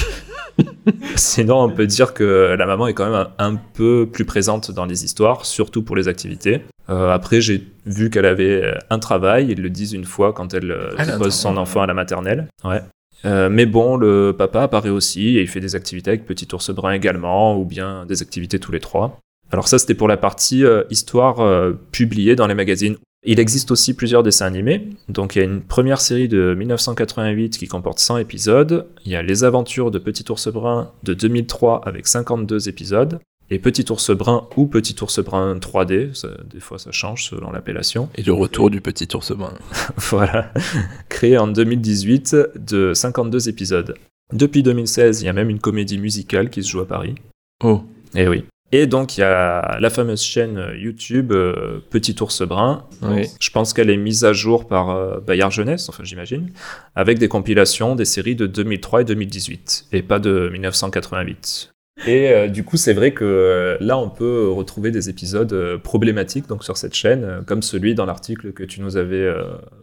[1.16, 4.86] Sinon, on peut dire que la maman est quand même un peu plus présente dans
[4.86, 6.63] les histoires, surtout pour les activités.
[6.89, 10.54] Euh, après, j'ai vu qu'elle avait euh, un travail, ils le disent une fois quand
[10.54, 12.47] elle euh, Elle a un dépose son enfant à la maternelle.
[12.63, 12.82] Ouais.
[13.26, 16.69] Euh, mais bon, le papa apparaît aussi et il fait des activités avec Petit Ours
[16.71, 19.19] Brun également, ou bien des activités tous les trois.
[19.52, 22.97] Alors ça, c'était pour la partie euh, histoire euh, publiée dans les magazines.
[23.26, 24.89] Il existe aussi plusieurs dessins animés.
[25.10, 28.88] Donc il y a une première série de 1988 qui comporte 100 épisodes.
[29.06, 33.19] Il y a Les Aventures de Petit Ours Brun de 2003 avec 52 épisodes.
[33.50, 37.52] Et Petit Ours Brun ou Petit Ours Brun 3D, ça- des fois ça change selon
[37.52, 38.10] l'appellation.
[38.16, 39.54] Et le retour du petit ours brun.
[39.98, 40.52] Voilà,
[41.10, 43.96] créé en 2018 de 52 épisodes.
[44.34, 47.16] Depuis 2016, il y a même une comédie musicale qui se joue à Paris.
[47.64, 47.84] Oh,
[48.16, 48.44] Et oui.
[48.74, 52.84] Et donc, il y a la fameuse chaîne YouTube euh, Petit Ours Brun.
[53.02, 53.28] Oui.
[53.40, 56.50] Je pense qu'elle est mise à jour par euh, Bayard Jeunesse, enfin j'imagine,
[56.94, 61.72] avec des compilations des séries de 2003 et 2018, et pas de 1988.
[62.06, 65.78] Et euh, du coup, c'est vrai que euh, là, on peut retrouver des épisodes euh,
[65.80, 69.28] problématiques donc sur cette chaîne, comme celui dans l'article que tu nous avais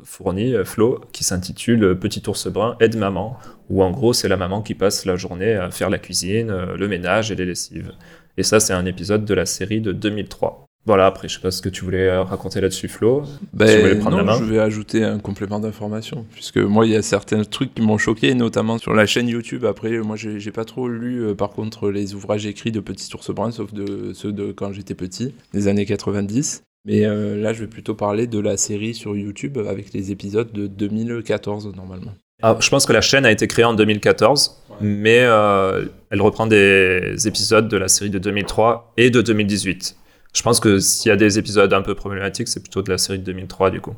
[0.05, 3.37] fourni, Flo, qui s'intitule Petit ours brun aide maman,
[3.68, 6.88] où en gros, c'est la maman qui passe la journée à faire la cuisine, le
[6.88, 7.92] ménage et les lessives.
[8.37, 10.63] Et ça, c'est un épisode de la série de 2003.
[10.87, 13.25] Voilà, après, je sais pas ce que tu voulais euh, raconter là-dessus, Flo.
[13.55, 16.85] Ben, Tu voulais prendre non, la main je vais ajouter un complément d'information, puisque moi,
[16.85, 19.64] il y a certains trucs qui m'ont choqué, notamment sur la chaîne YouTube.
[19.64, 23.31] Après, moi, j'ai pas trop lu, euh, par contre, les ouvrages écrits de Petit Ours
[23.31, 26.62] Brun, sauf de ceux de quand j'étais petit, des années 90.
[26.87, 30.53] Mais euh, là, je vais plutôt parler de la série sur YouTube avec les épisodes
[30.53, 32.12] de 2014, normalement.
[32.42, 36.47] Ah, je pense que la chaîne a été créée en 2014, mais euh, elle reprend
[36.47, 39.97] des épisodes de la série de 2003 et de 2018.
[40.35, 42.99] Je pense que s'il y a des épisodes un peu problématiques, c'est plutôt de la
[42.99, 43.94] série de 2003 du coup.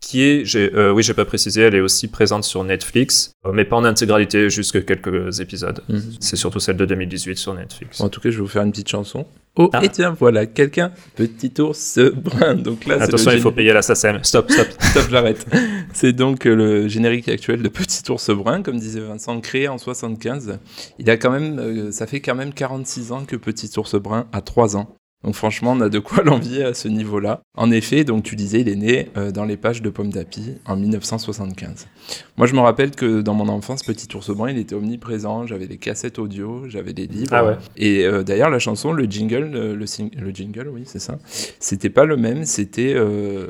[0.00, 3.64] Qui est, euh, oui, j'ai pas précisé, elle est aussi présente sur Netflix, euh, mais
[3.64, 5.82] pas en intégralité, juste que quelques épisodes.
[6.20, 8.02] C'est surtout celle de 2018 sur Netflix.
[8.02, 9.24] En tout cas, je vais vous faire une petite chanson.
[9.56, 9.82] Oh, Ah.
[9.82, 12.56] et tiens, voilà, quelqu'un, Petit Ours Brun.
[12.56, 14.18] Donc là, Attention, il faut payer la SACEM.
[14.24, 14.66] Stop, stop.
[14.80, 15.46] Stop, j'arrête.
[15.94, 19.78] C'est donc euh, le générique actuel de Petit Ours Brun, comme disait Vincent, créé en
[19.78, 20.58] 75.
[20.98, 24.26] Il a quand même, euh, ça fait quand même 46 ans que Petit Ours Brun
[24.32, 24.94] a 3 ans.
[25.24, 27.40] Donc franchement, on a de quoi l'envier à ce niveau-là.
[27.56, 30.56] En effet, donc tu disais, il est né euh, dans les pages de Pomme d'Api
[30.66, 31.86] en 1975.
[32.36, 35.46] Moi, je me rappelle que dans mon enfance, Petit Ours Brun, il était omniprésent.
[35.46, 37.30] J'avais les cassettes audio, j'avais des livres.
[37.32, 37.56] Ah ouais.
[37.76, 41.18] Et euh, d'ailleurs, la chanson, le jingle, euh, le, sing- le jingle, oui, c'est ça.
[41.58, 43.46] C'était pas le même, c'était euh,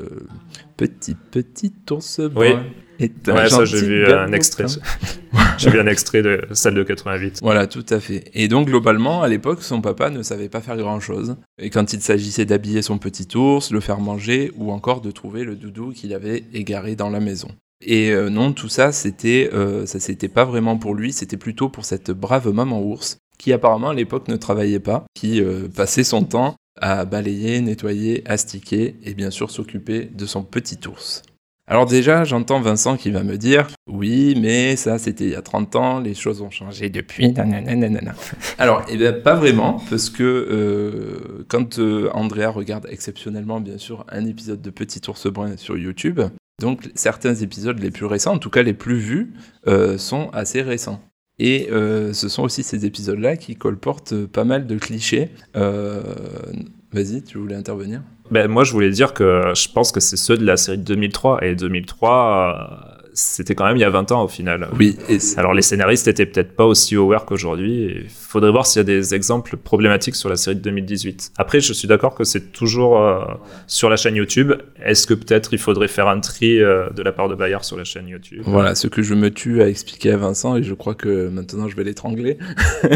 [0.77, 2.45] Petit Petit Ours Brun.
[2.45, 2.53] Oui.
[2.99, 4.65] Ouais, ça, gentil j'ai vu un extrait.
[5.57, 7.39] j'ai vu un extrait de celle de 88.
[7.41, 8.25] Voilà, tout à fait.
[8.33, 11.35] Et donc, globalement, à l'époque, son papa ne savait pas faire grand-chose.
[11.61, 15.43] Et quand il s'agissait d'habiller son petit ours, le faire manger, ou encore de trouver
[15.43, 17.49] le doudou qu'il avait égaré dans la maison.
[17.81, 21.69] Et euh, non, tout ça, c'était, euh, ça c'était pas vraiment pour lui, c'était plutôt
[21.69, 26.03] pour cette brave maman ours, qui apparemment à l'époque ne travaillait pas, qui euh, passait
[26.03, 31.23] son temps à balayer, nettoyer, astiquer, et bien sûr s'occuper de son petit ours.
[31.67, 35.41] Alors déjà, j'entends Vincent qui va me dire oui, mais ça c'était il y a
[35.41, 37.31] 30 ans, les choses ont changé depuis.
[37.31, 38.13] nanana.
[38.59, 44.05] Alors, eh bien, pas vraiment, parce que euh, quand euh, Andrea regarde exceptionnellement, bien sûr,
[44.09, 46.21] un épisode de Petit Ours Brun sur YouTube,
[46.61, 49.33] Donc certains épisodes les plus récents, en tout cas les plus vus,
[49.67, 51.01] euh, sont assez récents.
[51.39, 55.31] Et ce sont aussi ces épisodes-là qui colportent pas mal de clichés.
[55.53, 58.03] Vas-y, tu voulais intervenir?
[58.31, 60.83] Ben, Moi, je voulais dire que je pense que c'est ceux de la série de
[60.83, 61.43] 2003.
[61.45, 64.67] Et 2003, c'était quand même il y a 20 ans au final.
[64.77, 64.97] Oui.
[65.09, 68.03] Et Alors les scénaristes étaient peut-être pas aussi aware qu'aujourd'hui.
[68.05, 71.31] Il faudrait voir s'il y a des exemples problématiques sur la série de 2018.
[71.37, 73.23] Après, je suis d'accord que c'est toujours euh,
[73.67, 74.51] sur la chaîne YouTube.
[74.83, 77.77] Est-ce que peut-être il faudrait faire un tri euh, de la part de Bayard sur
[77.77, 78.41] la chaîne YouTube?
[78.45, 81.67] Voilà, ce que je me tue à expliquer à Vincent, et je crois que maintenant
[81.69, 82.37] je vais l'étrangler,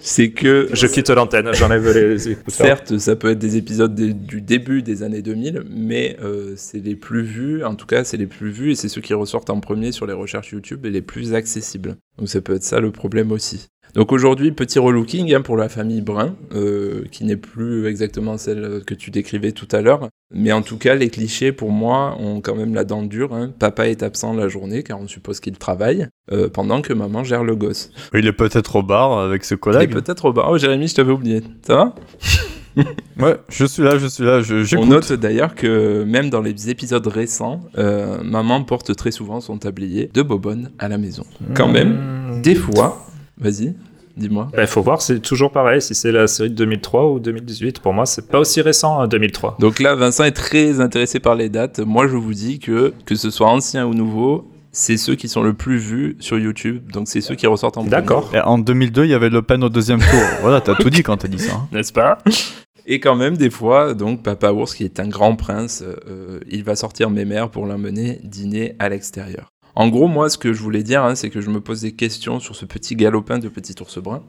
[0.00, 0.68] c'est que...
[0.72, 2.52] Je quitte l'antenne, j'enlève les écouteurs.
[2.54, 6.78] Certes, ça peut être des épisodes des- du début des années 2000, mais euh, c'est
[6.84, 9.47] les plus vus, en tout cas c'est les plus vus, et c'est ceux qui ressortent
[9.50, 11.96] en premier sur les recherches YouTube et les plus accessibles.
[12.18, 13.68] Donc ça peut être ça le problème aussi.
[13.94, 18.82] Donc aujourd'hui, petit relooking hein, pour la famille Brun, euh, qui n'est plus exactement celle
[18.86, 20.08] que tu décrivais tout à l'heure.
[20.32, 23.32] Mais en tout cas, les clichés, pour moi, ont quand même la dent dure.
[23.32, 23.50] hein.
[23.58, 27.44] Papa est absent la journée, car on suppose qu'il travaille, euh, pendant que maman gère
[27.44, 27.90] le gosse.
[28.12, 30.50] Il est peut-être au bar avec ses Il est peut-être au bar.
[30.50, 31.42] Oh, Jérémy, je t'avais oublié.
[31.66, 31.94] Ça va?
[33.20, 36.70] Ouais, je suis là, je suis là, je- On note d'ailleurs que même dans les
[36.70, 41.24] épisodes récents, euh, maman porte très souvent son tablier de bobonne à la maison.
[41.54, 42.42] Quand même, Mmh.
[42.42, 43.04] des fois,
[43.38, 43.74] vas-y,
[44.16, 44.48] dis-moi.
[44.56, 47.80] Il faut voir, c'est toujours pareil, si c'est la série de 2003 ou 2018.
[47.80, 49.56] Pour moi, c'est pas aussi récent, hein, 2003.
[49.58, 51.80] Donc là, Vincent est très intéressé par les dates.
[51.80, 55.42] Moi, je vous dis que, que ce soit ancien ou nouveau, c'est ceux qui sont
[55.42, 56.82] le plus vus sur YouTube.
[56.92, 57.90] Donc c'est ceux qui ressortent en premier.
[57.90, 58.30] D'accord.
[58.34, 60.20] Et en 2002, il y avait Le Pen au deuxième tour.
[60.42, 61.54] voilà, t'as tout dit quand t'as dit ça.
[61.54, 61.68] hein.
[61.72, 62.18] n'est-ce pas?
[62.90, 66.64] Et quand même, des fois, donc Papa Ours, qui est un grand prince, euh, il
[66.64, 69.52] va sortir mes mères pour l'emmener dîner à l'extérieur.
[69.74, 71.92] En gros, moi, ce que je voulais dire, hein, c'est que je me pose des
[71.92, 74.22] questions sur ce petit galopin de petit ours brun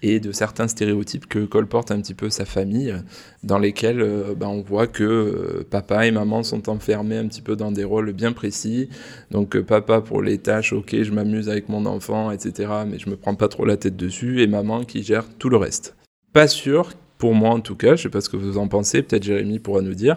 [0.00, 2.94] et de certains stéréotypes que colporte un petit peu sa famille,
[3.42, 7.42] dans lesquels euh, ben, on voit que euh, papa et maman sont enfermés un petit
[7.42, 8.88] peu dans des rôles bien précis.
[9.30, 13.16] Donc papa pour les tâches, ok, je m'amuse avec mon enfant, etc., mais je me
[13.16, 15.94] prends pas trop la tête dessus, et maman qui gère tout le reste.
[16.32, 19.02] Pas sûr, pour moi en tout cas, je sais pas ce que vous en pensez,
[19.02, 20.16] peut-être Jérémy pourra nous dire,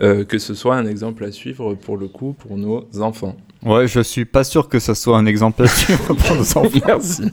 [0.00, 3.36] euh, que ce soit un exemple à suivre pour le coup pour nos enfants.
[3.64, 6.80] Ouais, je suis pas sûr que ça soit un exemple à suivre pour nos enfants.
[6.86, 7.24] Merci.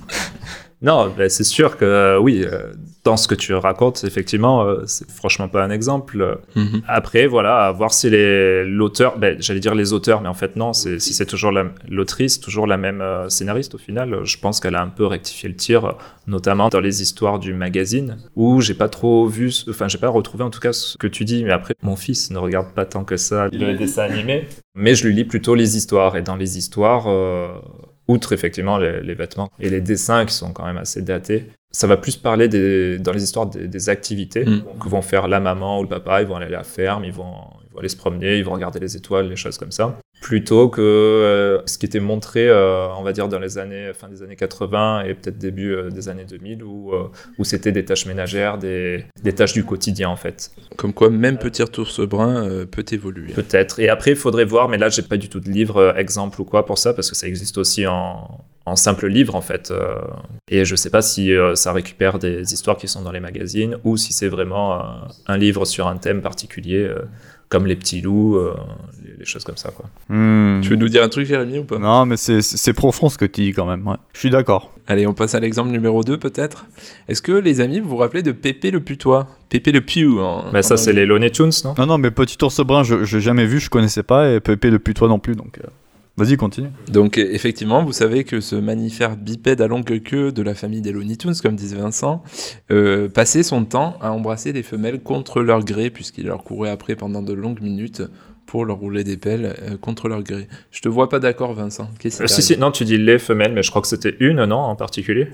[0.86, 2.72] Non, ben, c'est sûr que euh, oui, euh,
[3.04, 6.38] dans ce que tu racontes, effectivement, euh, c'est franchement pas un exemple.
[6.56, 6.84] Mhm.
[6.88, 10.56] Après, voilà, à voir si les- l'auteur, ben, j'allais dire les auteurs, mais en fait
[10.56, 14.38] non, c'est- si c'est toujours la- l'autrice, toujours la même euh, scénariste au final, je
[14.38, 15.96] pense qu'elle a un peu rectifié le tir,
[16.28, 20.44] notamment dans les histoires du magazine, où j'ai pas trop vu, enfin j'ai pas retrouvé
[20.44, 23.04] en tout cas ce que tu dis, mais après mon fils ne regarde pas tant
[23.04, 26.60] que ça le dessin animé, mais je lui lis plutôt les histoires, et dans les
[26.60, 27.48] histoires, euh,
[28.08, 31.88] outre effectivement les, les vêtements et les dessins qui sont quand même assez datés, ça
[31.88, 34.64] va plus parler des, dans les histoires des, des activités Mm.
[34.80, 36.22] que vont faire la maman ou le papa.
[36.22, 37.34] Ils vont aller à la ferme, ils vont,
[37.76, 39.98] vont aller se promener, ils vont regarder les étoiles, les choses comme ça.
[40.22, 44.08] Plutôt que euh, ce qui était montré, euh, on va dire, dans les années, fin
[44.08, 46.94] des années 80 et peut-être début euh, des années 2000, où,
[47.38, 50.52] où c'était des tâches ménagères, des, des tâches du quotidien en fait.
[50.78, 53.34] Comme quoi, même petit ours brun euh, peut évoluer.
[53.34, 53.80] Peut-être.
[53.80, 56.46] Et après, il faudrait voir, mais là, j'ai pas du tout de livre exemple ou
[56.46, 59.72] quoi pour ça, parce que ça existe aussi en, en simple livre, en fait.
[59.72, 59.96] euh,
[60.48, 63.78] et je sais pas si euh, ça récupère des histoires qui sont dans les magazines
[63.84, 64.84] ou si c'est vraiment euh,
[65.28, 66.90] un livre sur un thème particulier,
[67.50, 68.56] comme Les Petits Loups, euh,
[69.06, 69.86] les, les choses comme ça, quoi.
[70.10, 70.62] Hmm.
[70.62, 71.78] Tu veux nous dire un truc, Jérémy, ou pas?
[71.78, 73.88] Non, mais c'est- profond ce que tu dis quand même.
[73.88, 73.96] Ouais.
[74.14, 74.72] Je suis d'accord.
[74.88, 76.66] Allez, on passe à l'exemple numéro 2 peut-être.
[77.08, 79.28] Est-ce que les amis, vous vous rappelez de Pépé le putois?
[79.50, 80.46] Pépé le piou en...
[80.52, 81.74] Mais ça, c'est les Looney Tunes, non?
[81.78, 84.70] Non, non, mais Petit Ours Brun, je j'ai jamais vu, je connaissais pas, et Pépé
[84.70, 85.60] le putois non plus, donc.
[85.64, 85.68] euh,
[86.18, 86.70] Vas-y, continue.
[86.90, 90.82] Donc euh, effectivement, vous savez que ce mammifère bipède à longue queue de la famille
[90.82, 92.24] des Looney Tunes, comme disait Vincent,
[92.72, 96.96] euh, passait son temps à embrasser des femelles contre leur gré, puisqu'il leur courait après
[96.96, 98.02] pendant de longues minutes
[98.46, 100.48] pour leur rouler des pelles euh, contre leur gré.
[100.72, 101.90] Je te vois pas d'accord, Vincent.
[102.00, 104.46] Qu'est-ce Euh, Si, si, non, tu dis les femelles, mais je crois que c'était une,
[104.46, 105.28] non, en particulier?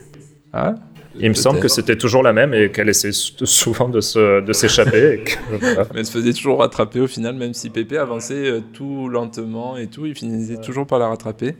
[0.53, 0.75] Ah?
[1.19, 4.41] Il me semble que c'était toujours la même et qu'elle essayait sou- souvent de se-
[4.41, 5.13] de s'échapper.
[5.13, 5.87] et que- voilà.
[5.93, 9.75] Mais elle se faisait toujours rattraper au final, même si Pépé avançait euh, tout lentement
[9.77, 11.55] et tout, il finissait toujours par la rattraper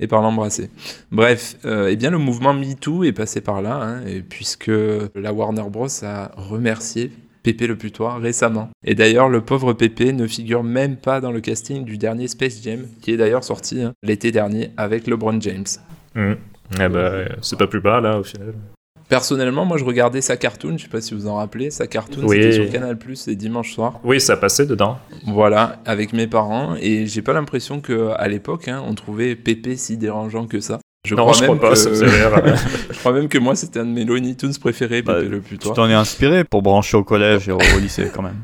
[0.00, 0.70] et par l'embrasser.
[1.12, 4.70] Bref, euh, eh bien le mouvement MeToo est passé par là, hein, et puisque
[5.14, 8.70] la Warner Bros a remercié Pépé le putois récemment.
[8.84, 12.60] Et d'ailleurs, le pauvre Pépé ne figure même pas dans le casting du dernier Space
[12.60, 15.64] Jam, qui est d'ailleurs sorti hein, l'été dernier avec LeBron James.
[16.16, 16.32] Hmm.
[16.80, 18.54] Eh ben, c'est pas plus bas, là, au final.
[19.08, 21.86] Personnellement, moi je regardais sa cartoon, je sais pas si vous vous en rappelez, sa
[21.86, 22.36] cartoon Oui.
[22.42, 24.00] c'était sur Canal Plus les dimanches soirs.
[24.02, 24.98] Oui, ça passait dedans.
[25.26, 29.76] Voilà, avec mes parents, et j'ai pas l'impression que à l'époque, hein, on trouvait Pépé
[29.76, 30.80] si dérangeant que ça.
[31.06, 31.74] Je non, je crois même pas, que...
[31.76, 32.42] ça faisait rire.
[32.90, 35.40] je crois même que moi c'était un de mes Looney Tunes préférés, Bah, Pépé le
[35.40, 35.74] Tu putois.
[35.74, 38.42] t'en es inspiré pour brancher au collège et au lycée quand même.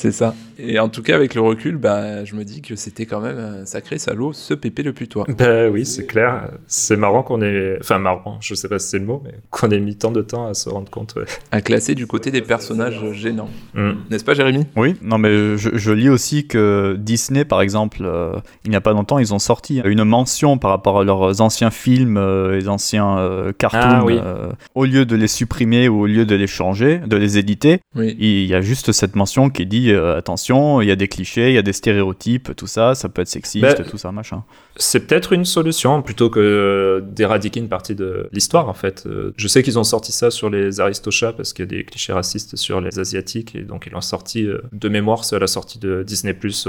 [0.00, 0.32] C'est ça.
[0.60, 3.36] Et en tout cas, avec le recul, bah, je me dis que c'était quand même
[3.38, 5.26] un sacré salaud, ce Pépé le putois.
[5.36, 6.50] Ben oui, c'est clair.
[6.68, 7.76] C'est marrant qu'on ait.
[7.80, 10.22] Enfin, marrant, je sais pas si c'est le mot, mais qu'on ait mis tant de
[10.22, 11.16] temps à se rendre compte.
[11.16, 11.24] ouais.
[11.50, 13.50] À classer du côté des personnages gênants.
[13.74, 13.90] Mm.
[14.10, 14.66] N'est-ce pas, Jérémy?
[14.76, 18.80] Oui, non mais je, je lis aussi que Disney, par exemple, euh, il n'y a
[18.80, 22.68] pas longtemps, ils ont sorti une mention par rapport à leurs anciens films, euh, les
[22.68, 23.78] anciens euh, cartoons.
[23.82, 24.16] Ah oui.
[24.24, 27.80] euh, au lieu de les supprimer ou au lieu de les changer, de les éditer,
[27.96, 28.16] Oui.
[28.20, 31.48] il y a juste cette mention qui dit euh, attention, il y a des clichés,
[31.50, 34.42] il y a des stéréotypes, tout ça, ça peut être sexiste, Ben, tout ça, machin.
[34.76, 39.04] C'est peut-être une solution plutôt que d'éradiquer une partie de l'histoire en fait.
[39.06, 41.84] Euh, Je sais qu'ils ont sorti ça sur les Aristochats parce qu'il y a des
[41.84, 45.38] clichés racistes sur les Asiatiques et donc ils l'ont sorti euh, de mémoire, c'est à
[45.40, 46.68] la sortie de Disney Plus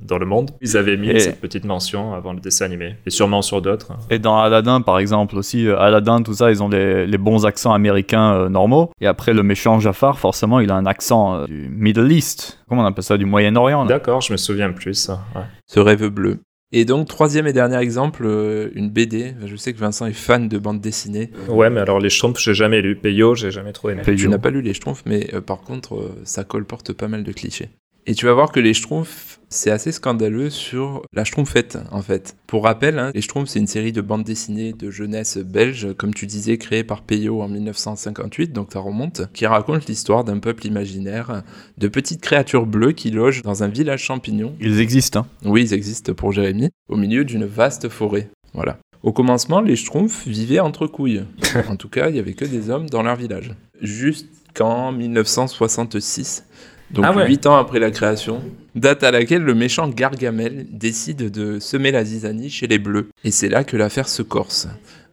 [0.00, 0.50] dans le monde.
[0.60, 3.92] Ils avaient mis Et- cette petite mention avant le dessin animé et sûrement sur d'autres.
[3.92, 3.98] hein.
[4.10, 7.72] Et dans Aladdin, par exemple, aussi, Aladdin, tout ça, ils ont les, les bons accents
[7.72, 8.90] américains normaux.
[9.00, 12.53] Et après, le méchant Jafar, forcément, il a un accent du Middle East.
[12.68, 13.86] Comment on appelle ça Du Moyen-Orient.
[13.86, 14.94] D'accord, je me souviens plus.
[14.94, 15.42] ça, ouais.
[15.66, 16.38] Ce rêve bleu.
[16.76, 19.34] Et donc, troisième et dernier exemple, euh, une BD.
[19.44, 21.30] Je sais que Vincent est fan de bande dessinée.
[21.48, 22.96] Ouais, mais alors les Schtroumpfs, j'ai jamais lu.
[22.96, 23.72] Peyo, j'ai jamais.
[23.72, 24.16] Peyo.
[24.16, 27.22] Tu n'as pas lu les Schtroumpfs, mais euh, par contre, euh, ça colporte pas mal
[27.22, 27.68] de clichés.
[28.06, 32.36] Et tu vas voir que les Schtroumpfs, c'est assez scandaleux sur la Schtroumpfette, en fait.
[32.46, 36.12] Pour rappel, hein, les Schtroumpfs, c'est une série de bandes dessinées de jeunesse belge, comme
[36.12, 40.66] tu disais, créée par Peyo en 1958, donc ça remonte, qui raconte l'histoire d'un peuple
[40.66, 41.42] imaginaire
[41.78, 45.20] de petites créatures bleues qui logent dans un village champignon Ils existent.
[45.20, 45.26] hein.
[45.44, 48.28] oui, ils existent pour Jérémy, au milieu d'une vaste forêt.
[48.54, 48.78] Voilà.
[49.02, 51.24] Au commencement, les Schtroumpfs vivaient entre couilles.
[51.68, 53.52] en tout cas, il y avait que des hommes dans leur village.
[53.80, 56.44] Jusqu'en 1966,
[56.90, 57.26] donc Ah ouais.
[57.26, 58.42] 8 ans après la création,
[58.74, 63.08] date à laquelle le méchant Gargamel décide de semer la zizanie chez les Bleus.
[63.24, 64.68] Et c'est là que l'affaire se corse.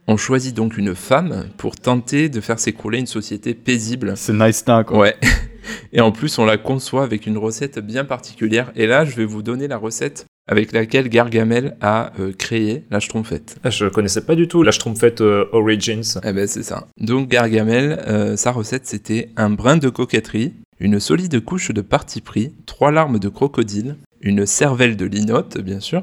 [0.08, 4.14] On choisit donc une femme pour tenter de faire s'écrouler une société paisible.
[4.16, 4.98] C'est nice now, quoi.
[4.98, 5.16] Ouais.
[5.92, 8.72] Et en plus, on la conçoit avec une recette bien particulière.
[8.74, 12.98] Et là, je vais vous donner la recette avec laquelle Gargamel a euh, créé la
[12.98, 13.58] Schtroumpfette.
[13.62, 16.18] Ah, Je connaissais pas du tout la Schtroumpfette euh, Origins.
[16.24, 16.88] Eh ben, c'est ça.
[16.98, 22.20] Donc, Gargamel, euh, sa recette, c'était un brin de coquetterie, une solide couche de parti
[22.20, 26.02] pris, trois larmes de crocodile, une cervelle de linotte, bien sûr,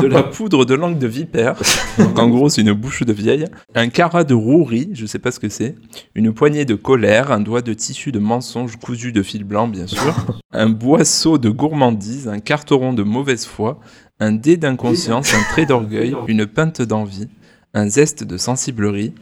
[0.00, 1.54] de la poudre de langue de vipère,
[1.98, 3.44] donc en gros c'est une bouche de vieille,
[3.76, 5.76] un carat de rouerie, je sais pas ce que c'est,
[6.16, 9.86] une poignée de colère, un doigt de tissu de mensonge cousu de fil blanc bien
[9.86, 10.16] sûr,
[10.52, 13.78] un boisseau de gourmandise, un carteron de mauvaise foi,
[14.18, 17.28] un dé d'inconscience, un trait d'orgueil, une pinte d'envie,
[17.72, 19.12] un zeste de sensiblerie,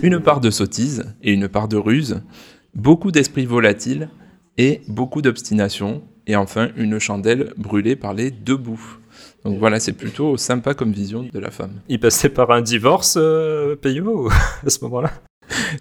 [0.00, 2.22] une part de sottise et une part de ruse,
[2.74, 4.08] beaucoup d'esprit volatile
[4.58, 8.98] et beaucoup d'obstination, et enfin une chandelle brûlée par les deux bouts.
[9.44, 11.80] Donc voilà, c'est plutôt sympa comme vision de la femme.
[11.88, 14.28] Il passait par un divorce, euh, Peyo,
[14.66, 15.10] à ce moment-là?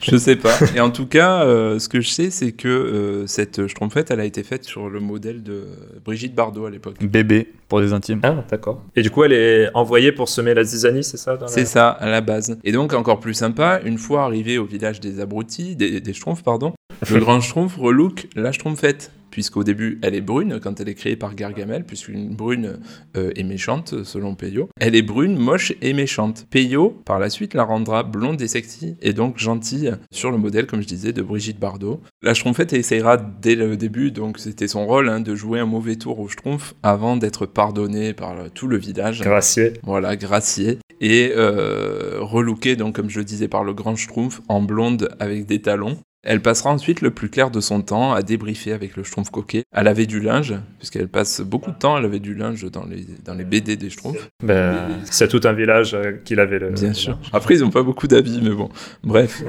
[0.01, 0.53] Je sais pas.
[0.75, 4.19] Et en tout cas, euh, ce que je sais, c'est que euh, cette Schtroumpfette, elle
[4.19, 5.65] a été faite sur le modèle de
[6.05, 6.95] Brigitte Bardot à l'époque.
[7.03, 8.19] Bébé, pour les intimes.
[8.23, 8.83] Ah, d'accord.
[8.95, 11.89] Et du coup, elle est envoyée pour semer la zizanie, c'est ça la- C'est ça,
[11.89, 12.57] à la base.
[12.63, 16.43] Et donc, encore plus sympa, une fois arrivé au village des abrutis, des, des Schtroumpfs,
[16.43, 16.73] pardon,
[17.11, 19.11] le grand Schtroumpf relook la Schtroumpfette.
[19.31, 22.79] Puisqu'au début, elle est brune quand elle est créée par Gargamel, puisqu'une brune
[23.15, 24.69] euh, est méchante, selon Peyo.
[24.79, 26.47] Elle est brune, moche et méchante.
[26.49, 30.67] Peyo, par la suite, la rendra blonde et sexy, et donc gentille, sur le modèle,
[30.67, 32.01] comme je disais, de Brigitte Bardot.
[32.21, 35.95] La Schtroumpfette essayera dès le début, donc c'était son rôle, hein, de jouer un mauvais
[35.95, 39.21] tour au Schtroumpf avant d'être pardonnée par tout le village.
[39.21, 39.73] Gracieux.
[39.83, 40.79] Voilà, gracier.
[40.99, 45.45] Et euh, relooké, donc comme je le disais, par le grand Schtroumpf en blonde avec
[45.45, 45.97] des talons.
[46.29, 49.63] Elle passera ensuite le plus clair de son temps à débriefer avec le Schtroumpf coquet,
[49.71, 53.05] à laver du linge, puisqu'elle passe beaucoup de temps à laver du linge dans les,
[53.23, 54.29] dans les BD des Schtroumpfs.
[54.43, 56.71] Ben, c'est tout un village euh, qui l'avait le.
[56.71, 57.17] Bien sûr.
[57.31, 58.67] Après, ils n'ont pas beaucoup d'avis, mais bon,
[59.05, 59.41] bref.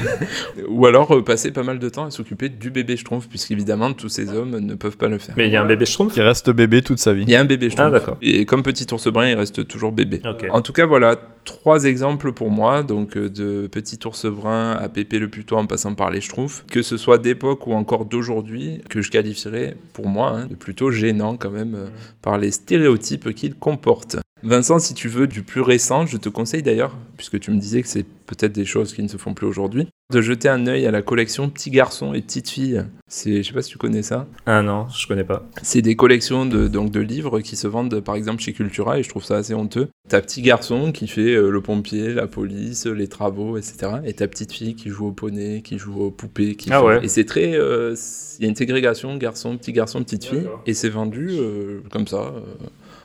[0.68, 4.08] Ou alors euh, passer pas mal de temps à s'occuper du bébé Schtroumpf, puisqu'évidemment, tous
[4.08, 5.34] ces hommes ne peuvent pas le faire.
[5.36, 6.14] Mais il y a un bébé Schtroumpf?
[6.14, 7.24] Qui reste bébé toute sa vie.
[7.24, 7.88] Il y a un bébé Schtroumpf.
[7.88, 8.16] Ah, d'accord.
[8.22, 10.22] Et comme petit ours brun, il reste toujours bébé.
[10.24, 10.46] Ok.
[10.50, 14.88] En tout cas, voilà, trois exemples pour moi, donc euh, de Petit Ours Brun à
[14.88, 18.80] Pépé le Putois en passant par les Schtroumpfs, que ce soit d'époque ou encore d'aujourd'hui,
[18.88, 21.86] que je qualifierais pour moi hein, de plutôt gênant quand même euh,
[22.22, 24.16] par les stéréotypes qu'ils comportent.
[24.44, 27.82] Vincent, si tu veux du plus récent, je te conseille d'ailleurs, puisque tu me disais
[27.82, 30.86] que c'est peut-être des choses qui ne se font plus aujourd'hui, de jeter un œil
[30.86, 32.84] à la collection Petits garçons et Petites filles.
[33.08, 34.26] C'est, je sais pas si tu connais ça.
[34.46, 35.48] Ah non, je connais pas.
[35.62, 39.02] C'est des collections de, donc, de livres qui se vendent par exemple chez Cultura et
[39.02, 39.88] je trouve ça assez honteux.
[40.08, 43.92] Ta petit garçon qui fait euh, le pompier, la police, les travaux, etc.
[44.04, 46.54] Et ta petite fille qui joue au poney, qui joue aux poupées.
[46.54, 47.04] Qui Ah fait- ouais.
[47.04, 47.54] Et c'est très.
[47.54, 47.94] euh,
[48.38, 50.46] Il y a une ségrégation garçon, petit garçon, petite fille.
[50.66, 52.16] Et c'est vendu euh, comme ça.
[52.36, 52.40] euh,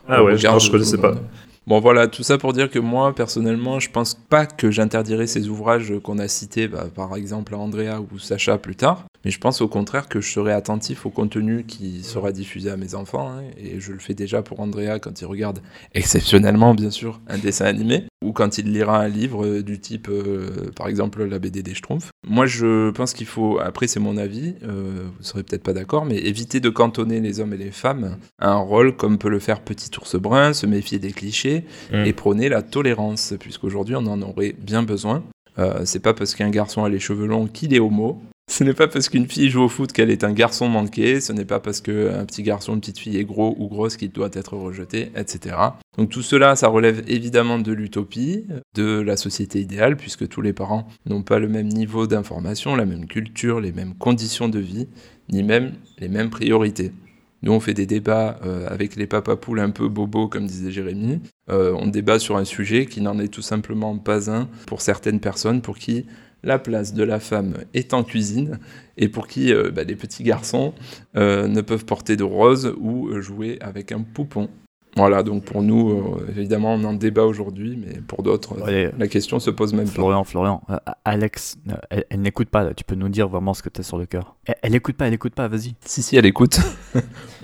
[0.10, 1.14] Ah ouais, je, regarde je connaissais pas.
[1.68, 5.50] Bon voilà, tout ça pour dire que moi, personnellement, je pense pas que j'interdirais ces
[5.50, 9.06] ouvrages qu'on a cités, bah, par exemple à Andrea ou Sacha plus tard.
[9.26, 12.78] Mais je pense au contraire que je serai attentif au contenu qui sera diffusé à
[12.78, 13.30] mes enfants.
[13.30, 15.60] hein, et je le fais déjà pour Andrea quand il regarde
[15.94, 18.06] exceptionnellement, bien sûr, un dessin animé.
[18.24, 22.10] Ou quand il lira un livre du type, euh, par exemple, la BD des Schtroumpfs.
[22.28, 26.06] Moi, je pense qu'il faut, après c'est mon avis, euh, vous serez peut-être pas d'accord,
[26.06, 29.40] mais éviter de cantonner les hommes et les femmes à un rôle comme peut le
[29.40, 32.06] faire Petit Ours Brun, se méfier des clichés Mm.
[32.06, 35.24] et prôner la tolérance, puisqu'aujourd'hui on en aurait bien besoin.
[35.58, 38.22] Euh, c'est pas parce qu'un garçon a les cheveux longs qu'il est homo.
[38.50, 41.22] Ce n'est pas parce qu'une fille joue au foot qu'elle est un garçon manqué.
[41.22, 44.12] Ce n'est pas parce qu'un petit garçon, une petite fille est gros ou grosse qu'il
[44.12, 45.56] doit être rejeté, etc.
[45.96, 50.52] Donc tout cela, ça relève évidemment de l'utopie, de la société idéale, puisque tous les
[50.52, 54.88] parents n'ont pas le même niveau d'information, la même culture, les mêmes conditions de vie,
[55.32, 56.92] ni même les mêmes priorités.
[57.44, 61.22] Nous, on fait des débats euh, avec les papapoules un peu bobos, comme disait Jérémy.
[61.52, 65.20] Euh, on débat sur un sujet qui n'en est tout simplement pas un pour certaines
[65.20, 66.06] personnes pour qui
[66.44, 68.60] la place de la femme est en cuisine
[68.98, 70.74] et pour qui euh, bah, les petits garçons
[71.16, 74.50] euh, ne peuvent porter de rose ou euh, jouer avec un poupon.
[74.96, 78.56] Voilà, donc pour nous, euh, évidemment, on en débat aujourd'hui, mais pour d'autres,
[78.98, 79.92] la question se pose même pas.
[79.92, 82.74] Florian, Florian, euh, Alex, euh, elle, elle n'écoute pas, là.
[82.74, 84.36] tu peux nous dire vraiment ce que t'as sur le cœur.
[84.46, 85.76] Elle, elle écoute pas, elle écoute pas, vas-y.
[85.86, 86.60] Si, si, elle écoute.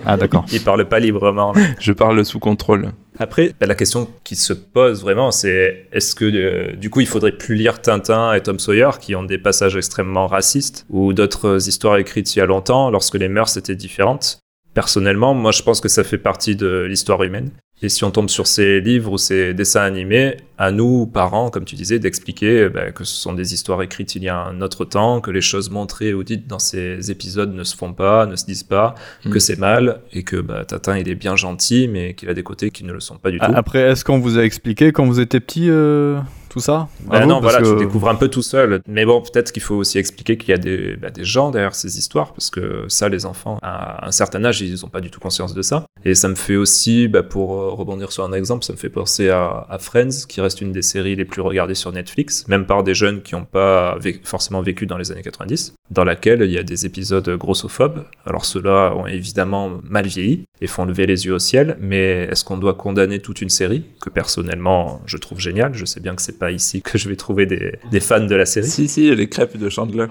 [0.04, 0.44] Ah d'accord.
[0.52, 1.52] Il parle pas librement.
[1.52, 1.62] là.
[1.80, 2.92] Je parle sous contrôle.
[3.18, 7.32] Après, la question qui se pose vraiment, c'est est-ce que euh, du coup il faudrait
[7.32, 11.96] plus lire Tintin et Tom Sawyer qui ont des passages extrêmement racistes ou d'autres histoires
[11.96, 14.40] écrites il y a longtemps lorsque les mœurs étaient différentes?
[14.74, 17.50] Personnellement, moi je pense que ça fait partie de l'histoire humaine.
[17.82, 21.66] Et si on tombe sur ces livres ou ces dessins animés, à nous, parents, comme
[21.66, 24.86] tu disais, d'expliquer bah, que ce sont des histoires écrites il y a un autre
[24.86, 28.34] temps, que les choses montrées ou dites dans ces épisodes ne se font pas, ne
[28.34, 29.30] se disent pas, Mm.
[29.30, 32.42] que c'est mal, et que bah, Tintin il est bien gentil, mais qu'il a des
[32.42, 33.52] côtés qui ne le sont pas du tout.
[33.54, 36.18] Après, est-ce qu'on vous a expliqué quand vous étiez petit euh,
[36.56, 38.80] tout ça Bah vous non, voilà, que- tu découvres un peu tout seul.
[38.88, 41.74] Mais bon, peut-être qu'il faut aussi expliquer qu'il y a des, bah, des gens derrière
[41.74, 45.10] ces histoires, parce que ça, les enfants, à un certain âge, ils n'ont pas du
[45.10, 45.84] tout conscience de ça.
[46.04, 48.88] Et ça me fait aussi, bah, pour euh, rebondir sur un exemple, ça me fait
[48.88, 52.64] penser à, à Friends, qui reste une des séries les plus regardées sur Netflix, même
[52.64, 56.40] par des jeunes qui n'ont pas vé- forcément vécu dans les années 90, dans laquelle
[56.42, 58.04] il y a des épisodes grossophobes.
[58.24, 62.44] Alors ceux-là ont évidemment mal vieilli et font lever les yeux au ciel, mais est-ce
[62.44, 66.22] qu'on doit condamner toute une série, que personnellement je trouve géniale Je sais bien que
[66.22, 68.66] c'est pas ici que je vais trouver des, des fans de la série.
[68.66, 70.06] Si, si, les crêpes de Chandler.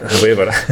[0.22, 0.52] oui, voilà.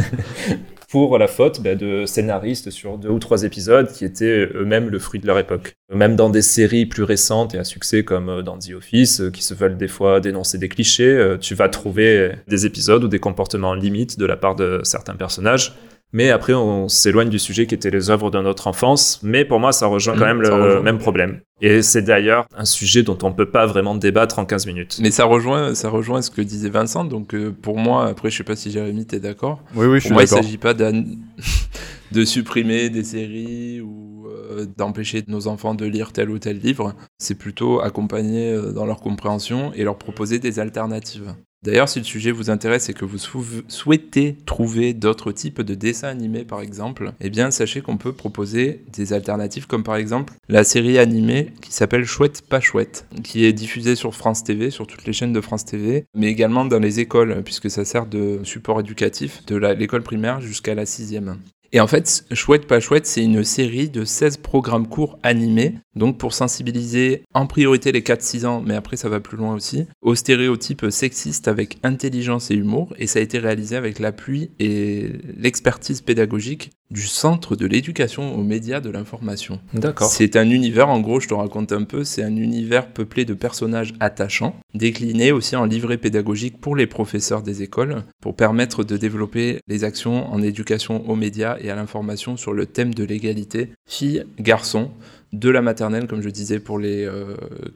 [0.93, 4.99] Pour la faute bah, de scénaristes sur deux ou trois épisodes qui étaient eux-mêmes le
[4.99, 5.75] fruit de leur époque.
[5.91, 9.31] Même dans des séries plus récentes et à succès comme euh, dans The Office, euh,
[9.31, 13.07] qui se veulent des fois dénoncer des clichés, euh, tu vas trouver des épisodes ou
[13.07, 15.73] des comportements limites de la part de certains personnages.
[16.13, 19.19] Mais après, on s'éloigne du sujet qui était les œuvres de notre enfance.
[19.23, 20.81] Mais pour moi, ça rejoint quand Mmh, même le rejoint.
[20.81, 21.39] même problème.
[21.61, 24.99] Et c'est d'ailleurs un sujet dont on peut pas vraiment débattre en 15 minutes.
[25.01, 27.03] Mais ça rejoint, ça rejoint ce que disait Vincent.
[27.05, 29.61] Donc euh, pour moi, après, je sais pas si Jérémy, t'es d'accord.
[29.75, 30.43] Oui, oui, je Pour suis moi, il d'accord.
[30.43, 30.73] s'agit pas
[32.11, 36.93] de supprimer des séries ou euh, d'empêcher nos enfants de lire tel ou tel livre.
[37.17, 41.33] C'est plutôt accompagner euh, dans leur compréhension et leur proposer des alternatives.
[41.63, 45.75] D'ailleurs, si le sujet vous intéresse et que vous sou- souhaitez trouver d'autres types de
[45.75, 50.33] dessins animés, par exemple, eh bien, sachez qu'on peut proposer des alternatives, comme par exemple
[50.49, 54.87] la série animée qui s'appelle Chouette pas chouette, qui est diffusée sur France TV, sur
[54.87, 58.41] toutes les chaînes de France TV, mais également dans les écoles, puisque ça sert de
[58.43, 61.37] support éducatif de l'école primaire jusqu'à la sixième.
[61.75, 66.19] Et en fait, Chouette pas chouette, c'est une série de 16 programmes courts animés, donc
[66.19, 70.13] pour sensibiliser en priorité les 4-6 ans, mais après ça va plus loin aussi, aux
[70.13, 76.01] stéréotypes sexistes avec intelligence et humour, et ça a été réalisé avec l'appui et l'expertise
[76.01, 79.59] pédagogique du Centre de l'éducation aux médias de l'information.
[79.73, 80.11] D'accord.
[80.11, 83.33] C'est un univers, en gros, je te raconte un peu, c'est un univers peuplé de
[83.33, 88.95] personnages attachants, décliné aussi en livret pédagogique pour les professeurs des écoles, pour permettre de
[88.95, 93.69] développer les actions en éducation aux médias et à l'information sur le thème de l'égalité
[93.89, 94.91] filles-garçons,
[95.31, 97.09] de la maternelle, comme je disais, pour les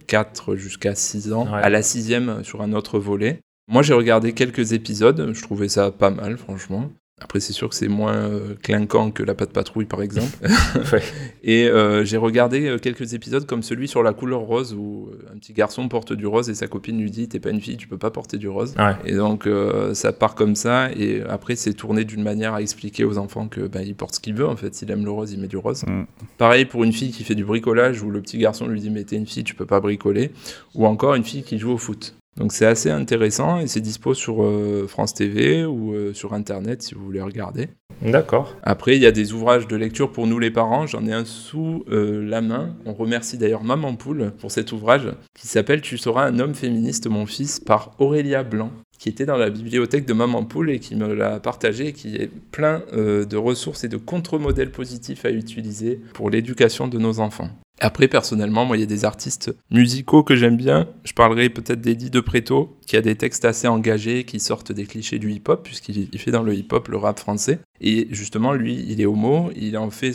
[0.07, 1.61] 4 jusqu'à 6 ans, Ouais.
[1.63, 3.39] à la sixième sur un autre volet.
[3.69, 6.89] Moi, j'ai regardé quelques épisodes, je trouvais ça pas mal, franchement.
[7.19, 10.37] Après, c'est sûr que c'est moins euh, clinquant que La Patte Patrouille, par exemple.
[10.91, 11.01] Ouais.
[11.43, 15.37] Et euh, j'ai regardé euh, quelques épisodes comme celui sur la couleur rose où un
[15.37, 17.87] petit garçon porte du rose et sa copine lui dit T'es pas une fille, tu
[17.87, 18.75] peux pas porter du rose.
[18.77, 18.95] Ouais.
[19.05, 20.91] Et donc euh, ça part comme ça.
[20.91, 24.19] Et après, c'est tourné d'une manière à expliquer aux enfants que bah, il porte ce
[24.19, 24.75] qu'il veut en fait.
[24.75, 25.83] S'il aime le rose, il met du rose.
[25.85, 26.03] Mm.
[26.37, 29.03] Pareil pour une fille qui fait du bricolage où le petit garçon lui dit Mais
[29.03, 30.31] t'es une fille, tu peux pas bricoler.
[30.75, 32.15] Ou encore une fille qui joue au foot.
[32.37, 36.83] Donc c'est assez intéressant et c'est dispo sur euh, France TV ou euh, sur Internet
[36.83, 37.69] si vous voulez regarder.
[38.03, 38.55] D'accord.
[38.61, 40.85] Après, il y a des ouvrages de lecture pour nous les parents.
[40.85, 42.75] J'en ai un sous euh, la main.
[42.85, 47.07] On remercie d'ailleurs Maman Poule pour cet ouvrage qui s'appelle Tu seras un homme féministe,
[47.07, 50.95] mon fils, par Aurélia Blanc qui était dans la bibliothèque de Maman Poule et qui
[50.95, 55.29] me l'a partagé, et qui est plein euh, de ressources et de contre-modèles positifs à
[55.29, 57.49] utiliser pour l'éducation de nos enfants.
[57.79, 60.87] Après, personnellement, moi, il y a des artistes musicaux que j'aime bien.
[61.03, 64.85] Je parlerai peut-être d'Eddie de Preto, qui a des textes assez engagés, qui sortent des
[64.85, 67.59] clichés du hip-hop, puisqu'il fait dans le hip-hop le rap français.
[67.79, 70.13] Et justement, lui, il est homo, il en fait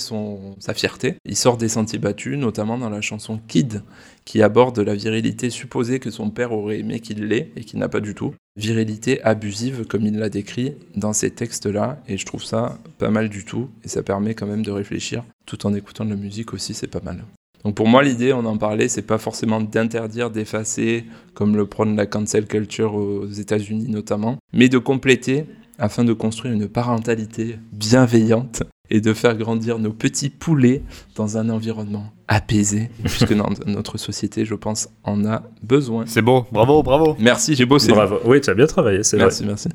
[0.59, 1.15] sa fierté.
[1.25, 3.85] Il sort des sentiers battus, notamment dans la chanson Kid,
[4.25, 7.89] qui aborde la virilité supposée que son père aurait aimé qu'il l'ait et qu'il n'a
[7.89, 8.35] pas du tout.
[8.57, 13.29] Virilité abusive, comme il l'a décrit dans ces textes-là, et je trouve ça pas mal
[13.29, 16.53] du tout, et ça permet quand même de réfléchir, tout en écoutant de la musique
[16.53, 17.25] aussi, c'est pas mal.
[17.65, 21.05] Donc pour moi, l'idée, on en parlait, c'est pas forcément d'interdire, d'effacer,
[21.35, 25.47] comme le prône la cancel culture aux États-Unis notamment, mais de compléter
[25.79, 30.83] afin de construire une parentalité bienveillante et de faire grandir nos petits poulets
[31.17, 36.05] dans un environnement apaisé, puisque dans notre société, je pense, en a besoin.
[36.07, 37.17] C'est beau, bravo, bravo.
[37.19, 37.93] Merci, j'ai bossé.
[37.93, 38.19] Bravo.
[38.25, 39.27] Oui, tu as bien travaillé, c'est vrai.
[39.27, 39.69] Merci, merci.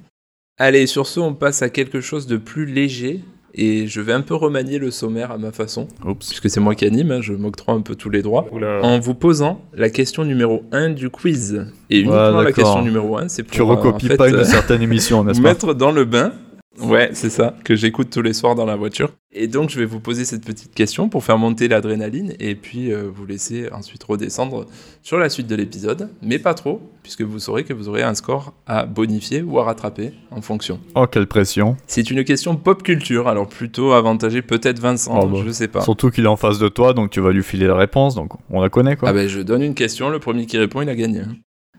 [0.60, 3.24] Allez, sur ce, on passe à quelque chose de plus léger
[3.54, 6.28] et je vais un peu remanier le sommaire à ma façon, Oups.
[6.28, 8.82] puisque c'est moi qui anime, hein, je m'octroie un peu tous les droits, Oula.
[8.84, 11.66] en vous posant la question numéro 1 du quiz.
[11.90, 14.30] Et Ouais, uniquement la question numéro 1, c'est pour Tu euh, recopies en fait, pas
[14.30, 16.34] une certaine émission, n'est-ce vous pas mettre dans le bain.
[16.80, 19.10] Ouais, c'est ça, que j'écoute tous les soirs dans la voiture.
[19.34, 22.92] Et donc, je vais vous poser cette petite question pour faire monter l'adrénaline et puis
[22.94, 24.66] euh, vous laisser ensuite redescendre
[25.02, 28.14] sur la suite de l'épisode, mais pas trop, puisque vous saurez que vous aurez un
[28.14, 30.80] score à bonifier ou à rattraper en fonction.
[30.96, 31.78] Oh, quelle pression.
[31.88, 35.40] C'est une question pop culture, alors plutôt avantagé peut-être Vincent, Oh, bah.
[35.46, 35.82] je sais pas.
[35.82, 38.34] Surtout qu'il est en face de toi, donc tu vas lui filer la réponse, donc
[38.50, 39.10] on la connaît quoi.
[39.10, 41.22] Ah ben, je donne une question, le premier qui répond, il a gagné.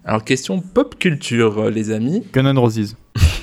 [0.05, 2.24] Alors, question pop culture, euh, les amis.
[2.32, 2.96] Gun and Roses.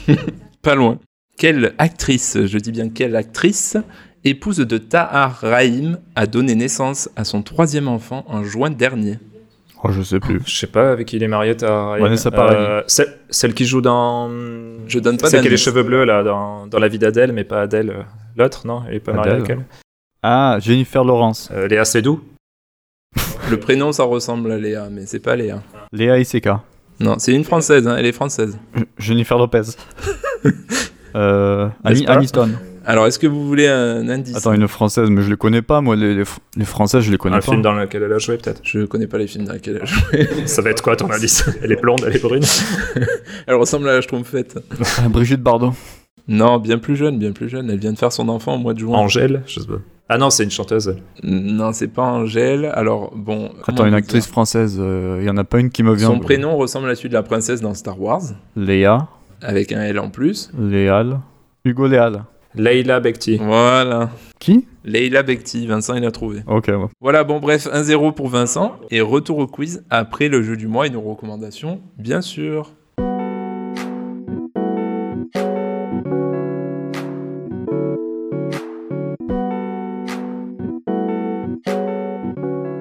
[0.61, 0.99] Pas loin.
[1.38, 3.77] Quelle actrice, je dis bien quelle actrice,
[4.23, 9.19] épouse de Tahar Rahim, a donné naissance à son troisième enfant en juin dernier?
[9.83, 10.41] Oh, je sais plus.
[10.45, 11.53] Je sais pas avec qui il est marié.
[11.59, 12.57] Vanessa Paradis.
[12.57, 14.29] Euh, celle, celle qui joue dans.
[14.88, 17.33] Je donne pas Celle qui a les cheveux bleus, là, dans, dans la vie d'Adèle,
[17.33, 17.89] mais pas Adèle.
[17.89, 18.01] euh,
[18.38, 18.83] L'autre, non?
[18.88, 19.65] Elle est pas mariée avec elle
[20.23, 21.49] Ah, Jennifer Lawrence.
[21.53, 22.21] Euh, Léa Seydoux
[23.51, 25.61] Le prénom, ça ressemble à Léa, mais c'est pas Léa.
[25.91, 26.63] Léa Iseka.
[26.99, 28.57] Non, c'est une française, hein, elle est française.
[28.97, 29.61] Jennifer Lopez.
[31.16, 32.49] euh, Annie, pas Aniston.
[32.88, 35.82] Alors, est-ce que vous voulez un indice Attends, une française, mais je les connais pas,
[35.82, 37.51] moi, les, les, Fr- les françaises, je les connais Un pas.
[37.51, 38.61] film dans lequel elle a joué, peut-être?
[38.63, 40.28] Je connais pas les films dans lesquels elle joué.
[40.47, 41.49] Ça va être quoi ton indice?
[41.63, 42.43] Elle est blonde, elle est brune?
[43.47, 44.59] Elle ressemble à la Schtroumpfette.
[45.09, 45.74] Brigitte Bardot.
[46.28, 47.70] Non, bien plus jeune, bien plus jeune.
[47.72, 48.97] Elle vient de faire son enfant au mois de juin.
[48.97, 49.80] Angèle Je sais pas.
[50.09, 50.95] Ah non, c'est une chanteuse.
[51.24, 52.70] Non, c'est pas Angèle.
[52.76, 53.49] Alors, bon.
[53.68, 56.07] Attends, une actrice française, il y en a pas une qui me vient.
[56.09, 58.22] Son prénom ressemble à celui de la princesse dans Star Wars,
[58.55, 59.07] Léa.
[59.41, 60.51] Avec un L en plus.
[60.57, 61.19] Léal.
[61.63, 62.23] Hugo Léal.
[62.55, 63.38] Leila Bekti.
[63.38, 64.09] Voilà.
[64.39, 64.65] Qui?
[64.86, 66.41] Leila Bekti, Vincent, il a trouvé.
[66.47, 66.88] Ok, ouais.
[67.01, 68.77] Voilà, bon, bref, 1-0 pour Vincent.
[68.91, 72.71] Et retour au quiz après le jeu du mois et nos recommandations, bien sûr.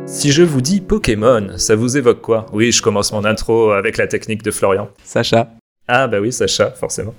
[0.06, 2.46] Si je vous dis Pokémon, ça vous évoque quoi?
[2.52, 4.88] Oui, je commence mon intro avec la technique de Florian.
[5.02, 5.50] Sacha.
[5.86, 7.14] Ah bah oui, Sacha, forcément.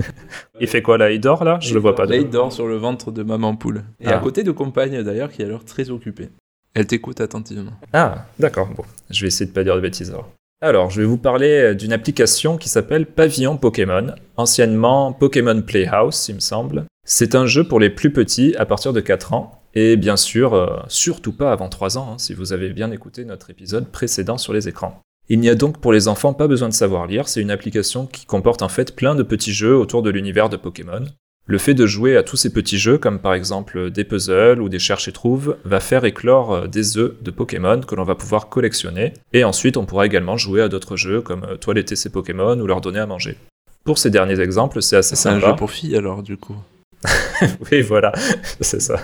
[0.60, 1.10] il fait quoi là?
[1.10, 1.58] Il dort là?
[1.60, 2.06] Je le vois pas.
[2.06, 3.82] Là, il dort sur le ventre de maman poule.
[4.00, 4.16] Et Ah.
[4.16, 6.30] à côté de compagne, d'ailleurs, qui a l'air très occupée.
[6.74, 7.72] Elle t'écoute attentivement.
[7.92, 8.68] Ah, d'accord.
[8.74, 10.10] Bon, je vais essayer de pas dire de bêtises.
[10.10, 10.30] alors.
[10.62, 16.36] Alors, je vais vous parler d'une application qui s'appelle Pavillon Pokémon, anciennement Pokémon Playhouse, il
[16.36, 16.84] me semble.
[17.06, 20.54] C'est un jeu pour les plus petits à partir de 4 ans, et bien sûr,
[20.54, 24.38] euh, surtout pas avant 3 ans, hein, si vous avez bien écouté notre épisode précédent
[24.38, 24.98] sur les écrans.
[25.28, 28.06] Il n'y a donc pour les enfants pas besoin de savoir lire, c'est une application
[28.06, 31.04] qui comporte en fait plein de petits jeux autour de l'univers de Pokémon.
[31.48, 34.68] Le fait de jouer à tous ces petits jeux, comme par exemple des puzzles ou
[34.68, 38.14] des cherche et trouve, va faire éclore euh, des œufs de Pokémon que l'on va
[38.16, 42.10] pouvoir collectionner, et ensuite on pourra également jouer à d'autres jeux comme euh, toiletter ses
[42.10, 43.36] Pokémon ou leur donner à manger.
[43.84, 45.50] Pour ces derniers exemples, c'est assez C'est un sympa.
[45.50, 46.56] jeu pour filles, alors, du coup.
[47.70, 48.12] Oui, voilà,
[48.60, 48.98] c'est ça.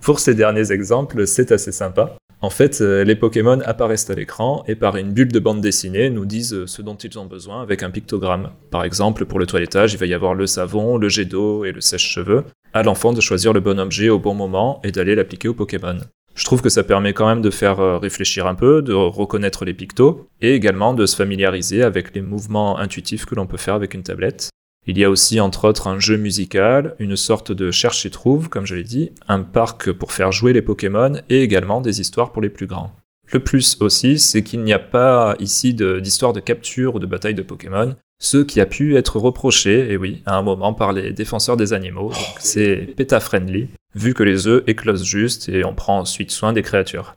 [0.00, 2.16] Pour ces derniers exemples, c'est assez sympa.
[2.42, 6.08] En fait, euh, les Pokémon apparaissent à l'écran et par une bulle de bande dessinée
[6.08, 8.50] nous disent euh, ce dont ils ont besoin avec un pictogramme.
[8.70, 11.72] Par exemple, pour le toilettage, il va y avoir le savon, le jet d'eau et
[11.72, 12.44] le sèche-cheveux.
[12.72, 15.98] À l'enfant de choisir le bon objet au bon moment et d'aller l'appliquer au Pokémon.
[16.34, 19.66] Je trouve que ça permet quand même de faire euh, réfléchir un peu, de reconnaître
[19.66, 23.74] les pictos et également de se familiariser avec les mouvements intuitifs que l'on peut faire
[23.74, 24.48] avec une tablette.
[24.86, 28.48] Il y a aussi entre autres un jeu musical, une sorte de cherche et trouve,
[28.48, 32.32] comme je l'ai dit, un parc pour faire jouer les Pokémon et également des histoires
[32.32, 32.92] pour les plus grands.
[33.32, 37.34] Le plus aussi, c'est qu'il n'y a pas ici d'histoire de, capture ou de bataille
[37.34, 37.94] de Pokémon.
[38.20, 41.72] Ce qui a pu être reproché, et oui, à un moment par les défenseurs des
[41.72, 46.62] animaux, c'est PETA-friendly, vu que les œufs éclosent juste et on prend ensuite soin des
[46.62, 47.14] créatures.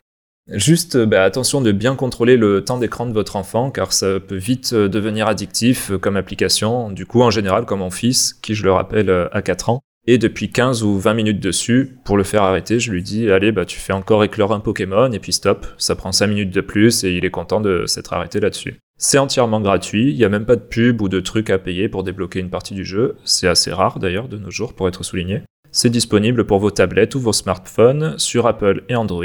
[0.52, 4.36] Juste bah, attention de bien contrôler le temps d'écran de votre enfant car ça peut
[4.36, 6.92] vite euh, devenir addictif euh, comme application.
[6.92, 9.80] Du coup, en général, comme mon fils, qui je le rappelle euh, a 4 ans,
[10.06, 13.54] et depuis 15 ou 20 minutes dessus, pour le faire arrêter, je lui dis Allez,
[13.54, 15.66] bah, tu fais encore éclore un Pokémon et puis stop.
[15.78, 18.76] Ça prend 5 minutes de plus et il est content de s'être arrêté là-dessus.
[19.00, 21.88] C'est entièrement gratuit, il n'y a même pas de pub ou de trucs à payer
[21.88, 23.16] pour débloquer une partie du jeu.
[23.24, 25.44] C'est assez rare d'ailleurs de nos jours pour être souligné.
[25.72, 29.24] C'est disponible pour vos tablettes ou vos smartphones sur Apple et Android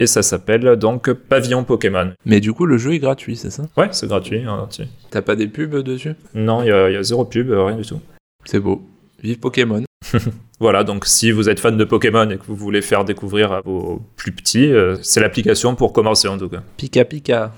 [0.00, 2.12] et ça s'appelle donc Pavillon Pokémon.
[2.26, 3.62] Mais du coup, le jeu est gratuit, c'est ça?
[3.76, 4.44] Ouais, c'est gratuit.
[4.48, 4.88] entier.
[5.10, 6.14] T'as pas des pubs dessus?
[6.34, 8.00] Non, il y, a- il y a zéro pub, euh, rien du tout.
[8.44, 8.82] C'est beau.
[9.22, 9.84] Vive Pokémon.
[10.62, 13.62] Voilà, donc si vous êtes fan de Pokémon et que vous voulez faire découvrir à
[13.62, 16.62] vos plus petits, euh, c'est l'application pour commencer en tout cas.
[16.76, 17.52] Pika Pika.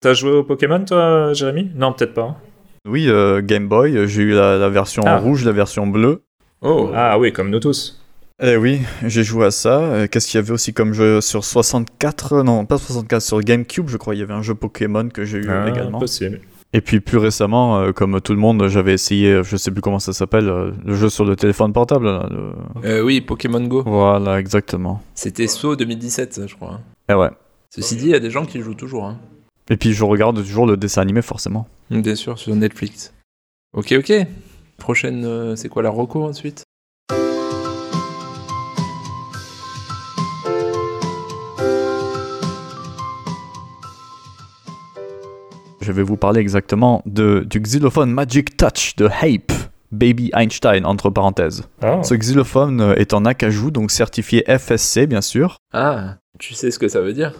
[0.00, 1.70] T'as joué au Pokémon toi, Jérémy?
[1.74, 2.22] Non, peut-être pas.
[2.22, 2.36] hein.
[2.88, 5.18] Oui, euh, Game Boy, j'ai eu la, la version Ah.
[5.18, 6.22] rouge, la version bleue.
[6.62, 6.90] Oh.
[6.94, 8.00] Ah oui, comme nous tous.
[8.42, 9.80] Eh oui, j'ai joué à ça.
[9.80, 13.88] Euh, Qu'est-ce qu'il y avait aussi comme jeu sur 64 Non, pas 64, sur GameCube,
[13.88, 15.98] je crois, il y avait un jeu Pokémon que j'ai eu Ah, également.
[15.98, 16.40] Possible.
[16.74, 19.80] Et puis plus récemment, euh, comme tout le monde, j'avais essayé, euh, je sais plus
[19.80, 22.04] comment ça s'appelle, euh, le jeu sur le téléphone portable.
[22.06, 22.52] là, le-
[22.84, 23.82] Euh, oui, Pokémon Go.
[23.86, 25.00] Voilà, exactement.
[25.14, 26.72] C'était SO 2017, ça, je crois.
[26.74, 26.80] hein.
[27.08, 27.30] Et ouais.
[27.74, 29.06] Ceci dit, il y a des gens qui jouent toujours.
[29.06, 29.18] Hein.
[29.70, 31.66] Et puis je regarde toujours le dessin animé, forcément.
[31.90, 33.14] Bien sûr, sur Netflix.
[33.74, 34.12] Ok, ok.
[34.76, 36.64] Prochaine, c'est quoi la reco ensuite?
[45.86, 49.52] Je vais vous parler exactement de, du xylophone Magic Touch de Hape,
[49.92, 51.62] Baby Einstein, entre parenthèses.
[51.80, 52.02] Ah.
[52.02, 55.58] Ce xylophone euh, est en acajou, donc certifié FSC, bien sûr.
[55.72, 57.34] Ah, tu sais ce que ça veut dire?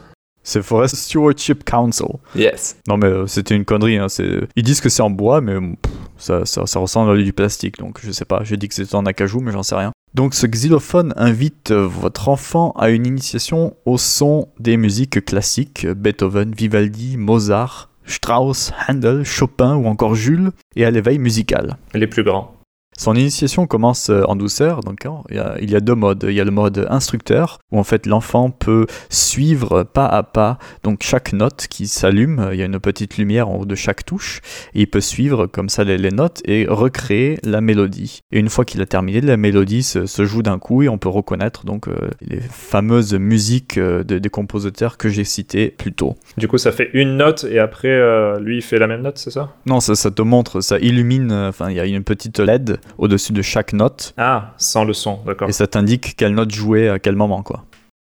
[0.45, 2.07] C'est Forest Stewardship Council.
[2.37, 2.77] Yes.
[2.87, 4.07] Non mais euh, c'était une connerie, hein,
[4.55, 7.79] ils disent que c'est en bois, mais pff, ça, ça, ça ressemble à du plastique,
[7.79, 9.91] donc je sais pas, j'ai dit que c'était en acajou, mais j'en sais rien.
[10.15, 15.85] Donc ce xylophone invite euh, votre enfant à une initiation au son des musiques classiques,
[15.85, 21.77] Beethoven, Vivaldi, Mozart, Strauss, Handel, Chopin ou encore Jules, et à l'éveil musical.
[21.95, 22.56] Les plus grands.
[22.99, 25.95] Son initiation commence euh, en douceur, donc hein, il y, a, il y a deux
[25.95, 26.25] modes.
[26.29, 30.59] Il y a le mode instructeur, où en fait l'enfant peut suivre pas à pas
[30.83, 34.05] donc chaque note qui s'allume, il y a une petite lumière en haut de chaque
[34.05, 34.41] touche,
[34.75, 38.21] et il peut suivre comme ça les, les notes et recréer la mélodie.
[38.33, 40.99] Et une fois qu'il a terminé, la mélodie se, se joue d'un coup et on
[40.99, 45.93] peut reconnaître donc euh, les fameuses musiques euh, de- des compositeurs que j'ai cités plus
[45.93, 46.17] tôt.
[46.39, 49.19] Du coup, ça fait une note et après, euh, lui, il fait la même note,
[49.19, 49.55] c'est ça?
[49.67, 53.33] Non, ça, ça te montre, ça illumine, enfin il y a une petite LED au-dessus
[53.33, 55.49] de chaque note, Ah, sans le son, d'accord.
[55.49, 57.65] et ça t'indique quelle note jouer à quel moment quoi.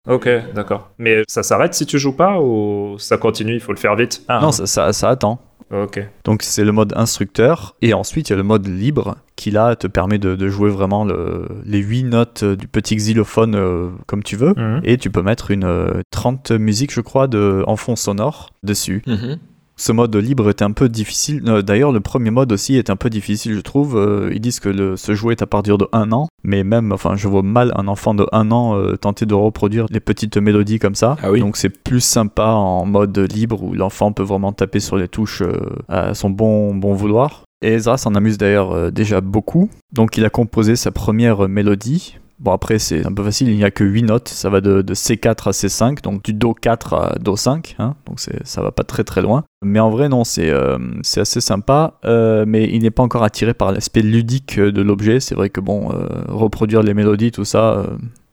[0.10, 0.90] Ok, d'accord.
[0.98, 4.24] Mais ça s'arrête si tu joues pas ou ça continue, il faut le faire vite?
[4.28, 5.40] Ah, Non, ça, ça, ça attend.
[5.72, 6.06] Ok.
[6.26, 9.78] Donc c'est le mode instructeur et ensuite il y a le mode libre qui là
[9.78, 14.22] te permet de, de jouer vraiment le- les 8 notes du petit xylophone euh, comme
[14.22, 14.82] tu veux Mhm.
[14.84, 19.02] et tu peux mettre une euh, 30 musiques je crois de, en fond sonore dessus.
[19.08, 19.38] Mhm.
[19.82, 21.42] Ce mode libre est un peu difficile.
[21.48, 23.98] Euh, D'ailleurs, le premier mode aussi est un peu difficile, je trouve.
[23.98, 26.92] Euh, ils disent que le, ce jeu est à partir de 1 an, mais même,
[26.92, 30.38] enfin, je vois mal un enfant de 1 an euh, tenter de reproduire les petites
[30.38, 31.18] mélodies comme ça.
[31.24, 31.40] Ah oui.
[31.40, 35.42] Donc c'est plus sympa en mode libre où l'enfant peut vraiment taper sur les touches
[35.42, 35.58] euh,
[35.90, 37.42] à son bon, bon vouloir.
[37.64, 39.68] Et Ezra s'en amuse d'ailleurs déjà beaucoup.
[39.94, 42.20] Donc il a composé sa première mélodie.
[42.42, 44.82] Bon après c'est un peu facile, il n'y a que 8 notes, ça va de,
[44.82, 48.72] de C4 à C5, donc du Do 4 à Do 5, hein, donc ça va
[48.72, 49.44] pas très très loin.
[49.64, 50.80] Mais en vrai non, c'est euh,
[51.18, 55.20] assez sympa, euh, mais il n'est pas encore attiré par l'aspect ludique de l'objet.
[55.20, 57.86] C'est vrai que bon, euh, reproduire les mélodies, tout ça, euh,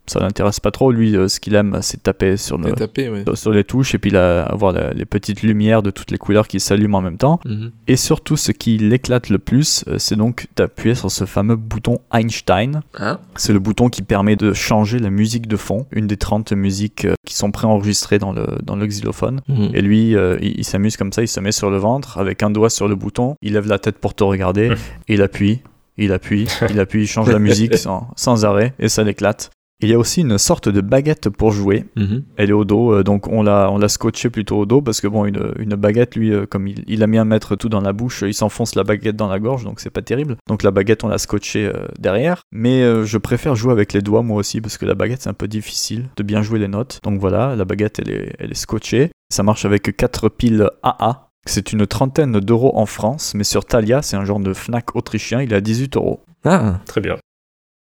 [0.09, 0.91] ça l'intéresse pas trop.
[0.93, 2.65] Lui, euh, ce qu'il aime, c'est taper sur, le,
[3.11, 3.23] ouais.
[3.37, 6.49] sur les touches et puis là, avoir la- les petites lumières de toutes les couleurs
[6.49, 7.41] qui s'allument en même temps.
[7.45, 7.71] Mhm.
[7.87, 11.99] Et surtout, ce qui l'éclate le plus, euh, c'est donc d'appuyer sur ce fameux bouton
[12.13, 12.83] Einstein.
[12.99, 16.53] Hein C'est le bouton qui permet de changer la musique de fond, une des 30
[16.53, 19.41] musiques euh, qui sont préenregistrées dans le, dans le xylophone.
[19.49, 19.71] Mhm.
[19.75, 22.43] Et lui, euh, il, il s'amuse comme ça, il se met sur le ventre avec
[22.43, 24.73] un doigt sur le bouton, il lève la tête pour te regarder,
[25.09, 25.61] et il appuie,
[25.97, 29.51] il appuie, il appuie, il change la musique sans, sans arrêt, et ça l'éclate.
[29.81, 31.85] Il y a aussi une sorte de baguette pour jouer.
[31.95, 32.25] Mhm.
[32.37, 35.01] Elle est au dos, euh, donc on l'a, on l'a scotché plutôt au dos parce
[35.01, 37.69] que bon, une, une baguette, lui, euh, comme il, il a mis à mettre tout
[37.69, 40.37] dans la bouche, il s'enfonce la baguette dans la gorge, donc c'est pas terrible.
[40.49, 42.43] Donc la baguette, on l'a scotché euh, derrière.
[42.51, 45.31] Mais euh, je préfère jouer avec les doigts moi aussi parce que la baguette, c'est
[45.31, 46.99] un peu difficile de bien jouer les notes.
[47.05, 49.13] Donc voilà, la baguette, elle est, elle est scotchée.
[49.33, 51.29] Ça marche avec 4 piles AA.
[51.47, 55.41] C'est une trentaine d'euros en France, mais sur Thalia, c'est un genre de Fnac autrichien,
[55.41, 56.21] il est à 18 euros.
[56.45, 57.17] Ah, Très bien.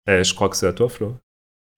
[0.08, 1.14] Eh, je crois que c'est à toi, Flo.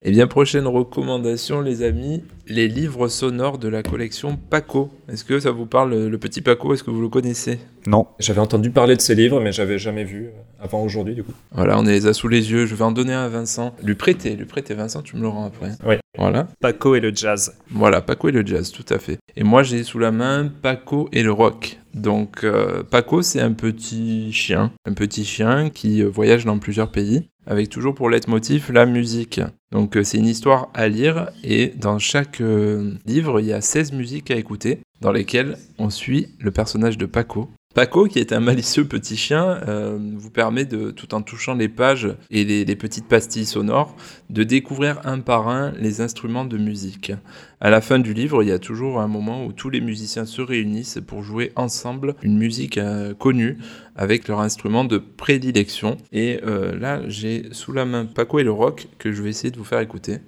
[0.05, 4.91] Eh bien, prochaine recommandation, les amis, les livres sonores de la collection Paco.
[5.09, 6.75] Est-ce que ça vous parle, le petit Paco?
[6.75, 7.61] Est-ce que vous le connaissez?
[7.87, 8.09] Non.
[8.19, 10.31] J'avais entendu parler de ces livres, mais j'avais jamais vu euh,
[10.61, 11.31] avant aujourd'hui, du coup.
[11.53, 12.67] Voilà, on les a sous les yeux.
[12.67, 13.77] Je vais en donner un à Vincent.
[13.81, 15.71] Lui prêter, lui prêter, Vincent, tu me le rends après.
[15.87, 15.95] Oui.
[16.19, 16.49] Voilà.
[16.61, 17.55] Paco et le jazz.
[17.71, 19.19] Voilà, Paco et le jazz, tout à fait.
[19.37, 21.79] Et moi, j'ai sous la main Paco et le rock.
[21.95, 24.73] Donc, euh, Paco, c'est un petit chien.
[24.85, 29.41] Un petit chien qui euh, voyage dans plusieurs pays avec toujours pour leitmotiv la musique.
[29.71, 33.61] Donc euh, c'est une histoire à lire et dans chaque euh, livre, il y a
[33.61, 37.51] 16 musiques à écouter dans lesquelles on suit le personnage de Paco.
[37.75, 41.69] Paco, qui est un malicieux petit chien, euh, vous permet de, tout en touchant les
[41.69, 43.97] pages et les, petites pastilles sonores,
[44.29, 47.13] de découvrir un par un les instruments de musique.
[47.61, 50.27] À la fin du livre, il y a toujours un moment où tous les musiciens
[50.27, 53.57] se réunissent pour jouer ensemble une musique euh, connue
[53.97, 55.97] avec leur instrument de prédilection.
[56.13, 59.51] Et euh, là, j'ai sous la main Paco et le rock que je vais essayer
[59.51, 60.19] de vous faire écouter.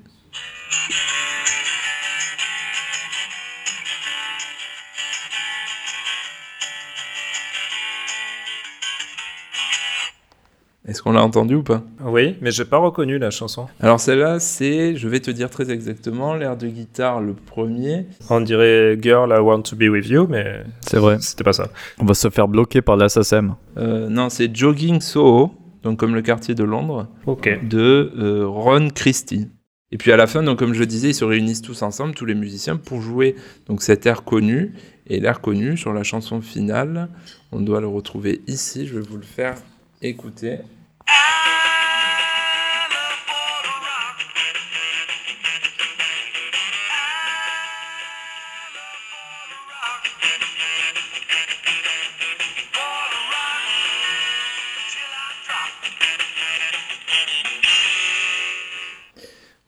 [10.87, 11.83] Est-ce qu'on l'a entendu ou pas?
[12.05, 13.67] Oui, mais j'ai pas reconnu la chanson.
[13.81, 18.07] Alors celle-là, c'est, je vais te dire très exactement, l'air de guitare le premier.
[18.29, 21.17] On dirait Girl, I Want to Be With You, mais C'est vrai.
[21.21, 21.69] c'était pas ça.
[21.99, 23.55] On va se faire bloquer par l'ASSM.
[23.79, 27.49] Euh, non, c'est Jogging Soho, donc comme le quartier de Londres, Ok.
[27.67, 29.49] de euh, Ron Christie.
[29.91, 32.27] Et puis à la fin, donc comme je disais, ils se réunissent tous ensemble, tous
[32.27, 33.37] les musiciens, pour jouer
[33.69, 34.75] donc cet air connu.
[35.07, 37.09] Et l'air connu sur la chanson finale,
[37.53, 38.87] on doit le retrouver ici.
[38.87, 39.55] Je vais vous le faire
[40.09, 40.59] écouter.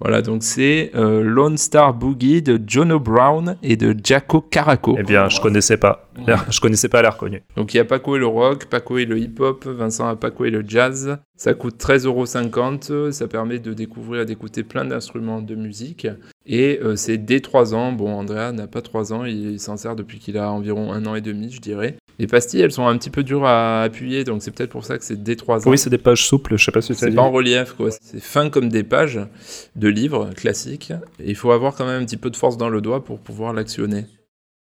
[0.06, 4.94] Voilà, donc c'est euh, Lone Star Boogie de Jono Brown et de Jaco Caraco.
[4.96, 6.08] Eh bien, je connaissais pas.
[6.48, 7.42] Je connaissais pas l'air connu.
[7.56, 10.44] Donc il y a Paco et le rock, Paco et le hip-hop, Vincent a Paco
[10.44, 11.18] et le jazz.
[11.36, 16.06] Ça coûte 13,50€, ça permet de découvrir et d'écouter plein d'instruments de musique.
[16.48, 17.92] Et euh, c'est dès 3 ans.
[17.92, 21.04] Bon, Andrea n'a pas 3 ans, il, il s'en sert depuis qu'il a environ un
[21.06, 21.96] an et demi, je dirais.
[22.18, 24.96] Les pastilles, elles sont un petit peu dures à appuyer, donc c'est peut-être pour ça
[24.96, 25.70] que c'est dès 3 ans.
[25.70, 27.16] Oui, c'est des pages souples, je sais pas si C'est dit.
[27.16, 27.90] pas en relief, quoi.
[27.90, 29.20] C'est fin comme des pages
[29.74, 30.92] de livres classiques.
[31.20, 33.18] Et il faut avoir quand même un petit peu de force dans le doigt pour
[33.18, 34.06] pouvoir l'actionner.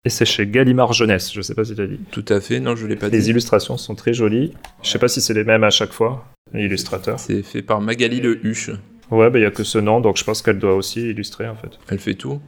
[0.04, 1.98] Et c'est chez Gallimard Jeunesse, je sais pas si tu as dit.
[2.10, 3.30] Tout à fait, non, je l'ai pas Les dit.
[3.30, 4.52] illustrations sont très jolies.
[4.82, 7.18] Je sais pas si c'est les mêmes à chaque fois, l'illustrateur.
[7.18, 8.70] C'est fait par Magali Le Huche.
[9.10, 11.48] Ouais, bah il y a que ce nom, donc je pense qu'elle doit aussi illustrer
[11.48, 11.70] en fait.
[11.88, 12.40] Elle fait tout?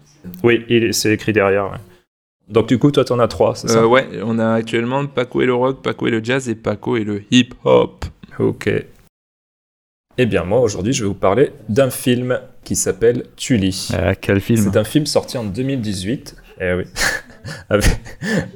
[0.43, 1.71] Oui, il- c'est écrit derrière.
[1.71, 1.79] ouais.
[2.49, 3.79] Donc du coup, toi, t'en as trois, c'est ça?
[3.83, 6.97] Euh, ouais, on a actuellement Paco et le rock, Paco et le jazz et Paco
[6.97, 8.05] et le hip hop.
[8.39, 8.69] Ok.
[10.19, 13.89] Eh bien, moi, aujourd'hui, je vais vous parler d'un film qui s'appelle Tully.
[13.95, 14.59] Ah, quel film?
[14.71, 16.37] C'est un film sorti en 2018.
[16.61, 16.85] Eh oui.
[17.71, 18.01] avec,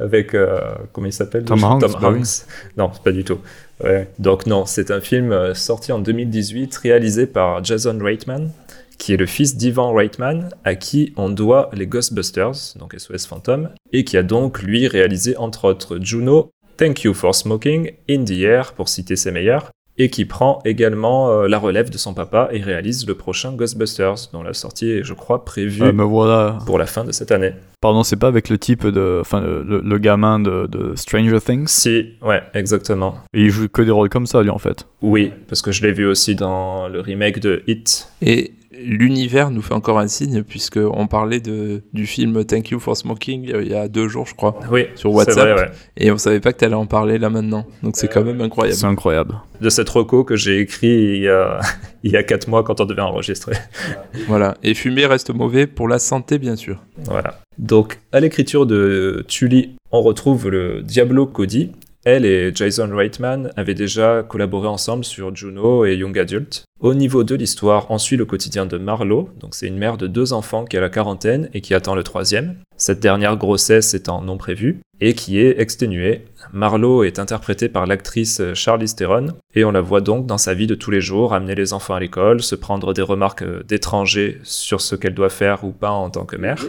[0.01, 1.45] avec, euh, comment il s'appelle?
[1.45, 2.19] Tom Hanks, Tom bah oui.
[2.19, 2.47] Hanks.
[2.77, 3.39] Non, pas du tout.
[3.83, 4.09] Ouais.
[4.19, 8.51] Donc non, c'est un film euh, sorti en 2018, réalisé par Jason Reitman,
[8.99, 13.71] qui est le fils d'Ivan Reitman, à qui on doit les Ghostbusters, donc SOS Phantom,
[13.93, 18.39] et qui a donc lui réalisé entre autres Juno, Thank You for Smoking, In the
[18.41, 22.49] Air, pour citer ses meilleurs, et qui prend également euh, la relève de son papa
[22.53, 26.59] et réalise le prochain Ghostbusters, dont la sortie est, je crois, prévue Ah, voilà.
[26.67, 27.53] pour la fin de cette année.
[27.81, 29.19] Pardon, c'est pas avec le type de.
[29.21, 31.67] Enfin, le, le- le gamin de, de Stranger Things?
[31.69, 33.17] Si, ouais, exactement.
[33.35, 34.87] Et il joue que des rôles comme ça, lui, en fait.
[35.03, 38.09] Oui, parce que je l'ai vu aussi dans le remake de Hit.
[38.23, 38.53] Et
[38.85, 43.53] l'univers nous fait encore un signe, puisqu'on parlait de, du film Thank You for Smoking
[43.53, 45.37] euh, il y a deux jours, je crois, Oui, sur WhatsApp.
[45.37, 45.71] vrai, ouais.
[45.97, 47.67] Et on savait pas que tu allais en parler là maintenant.
[47.83, 48.77] Donc c'est quand même incroyable.
[48.77, 49.35] C'est incroyable.
[49.61, 51.61] De cette reco que j'ai écrit il y a
[52.03, 53.55] il y a quatre mois quand on devait enregistrer.
[54.29, 54.57] Voilà.
[54.63, 56.83] Et fumer reste mauvais pour la santé, bien sûr.
[57.05, 57.41] Voilà.
[57.59, 61.73] Donc, à l'écriture de Tully, on retrouve le Diablo Cody.
[62.05, 66.65] Elle et Jason Reitman avaient déjà collaboré ensemble sur Juno et Young Adult.
[66.81, 70.07] Au niveau de l'histoire, on suit le quotidien de Marlo, donc c'est une mère de
[70.07, 72.57] deux enfants qui a la quarantaine et qui attend le troisième.
[72.77, 76.27] Cette dernière grossesse étant non prévue et qui est exténuée.
[76.53, 80.67] Marlo est interprétée par l'actrice Charlize Theron et on la voit donc dans sa vie
[80.67, 84.41] de tous les jours amener les enfants à l'école, se prendre des remarques euh, d'étrangers
[84.43, 86.63] sur ce qu'elle doit faire ou pas en tant que mère.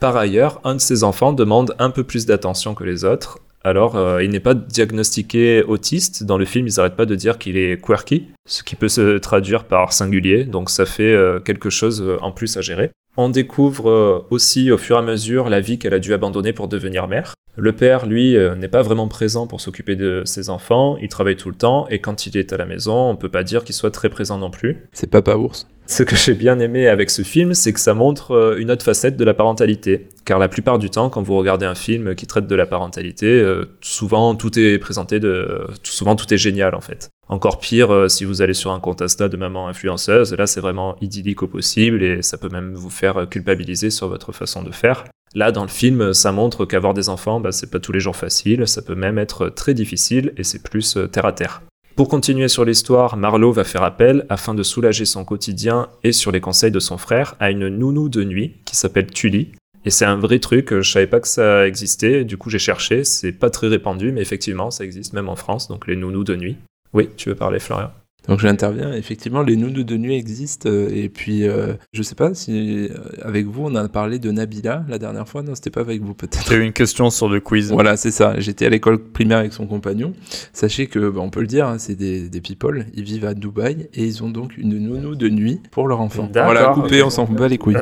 [0.00, 3.40] Par ailleurs, un de ses enfants demande un peu plus d'attention que les autres.
[3.68, 6.24] Alors, euh, il n'est pas diagnostiqué autiste.
[6.24, 9.18] Dans le film, ils n'arrêtent pas de dire qu'il est quirky, ce qui peut se
[9.18, 10.44] traduire par singulier.
[10.44, 12.90] Donc, ça fait euh, quelque chose euh, en plus à gérer.
[13.18, 16.68] On découvre aussi au fur et à mesure la vie qu'elle a dû abandonner pour
[16.68, 17.34] devenir mère.
[17.56, 20.96] Le père, lui, n'est pas vraiment présent pour s'occuper de ses enfants.
[21.02, 23.42] Il travaille tout le temps et quand il est à la maison, on peut pas
[23.42, 24.86] dire qu'il soit très présent non plus.
[24.92, 25.66] C'est Papa Ours.
[25.90, 28.84] Ce que j'ai bien aimé avec ce film, c'est que ça montre euh, une autre
[28.84, 30.08] facette de la parentalité.
[30.26, 33.26] Car la plupart du temps, quand vous regardez un film qui traite de la parentalité,
[33.26, 37.08] euh, souvent tout est présenté de, souvent tout est génial en fait.
[37.28, 40.60] Encore pire, euh, si vous allez sur un compte Insta de maman influenceuse, là c'est
[40.60, 44.70] vraiment idyllique au possible et ça peut même vous faire culpabiliser sur votre façon de
[44.70, 45.04] faire.
[45.34, 48.16] Là, dans le film, ça montre qu'avoir des enfants, bah, c'est pas tous les jours
[48.16, 51.62] facile, ça peut même être très difficile et c'est plus terre à terre.
[51.98, 56.30] Pour continuer sur l'histoire, Marlowe va faire appel, afin de soulager son quotidien et sur
[56.30, 59.50] les conseils de son frère, à une nounou de nuit qui s'appelle Tully.
[59.84, 63.02] Et c'est un vrai truc, je savais pas que ça existait, du coup j'ai cherché,
[63.02, 66.36] c'est pas très répandu, mais effectivement ça existe même en France, donc les nounous de
[66.36, 66.56] nuit.
[66.92, 67.90] Oui, tu veux parler Florian?
[68.28, 68.92] Donc j'interviens.
[68.92, 70.68] Effectivement, les nounous de nuit existent.
[70.70, 74.84] Et puis, euh, je sais pas si euh, avec vous, on a parlé de Nabila
[74.86, 75.42] la dernière fois.
[75.42, 76.46] Non, c'était pas avec vous peut-être.
[76.48, 77.72] J'ai eu une question sur le quiz.
[77.72, 78.38] Voilà, c'est ça.
[78.38, 80.12] J'étais à l'école primaire avec son compagnon.
[80.52, 82.84] Sachez que, bah, on peut le dire, hein, c'est des, des, people.
[82.94, 86.28] Ils vivent à Dubaï et ils ont donc une nounou de nuit pour leur enfant.
[86.32, 87.76] Voilà, coupé, on s'en bat les couilles.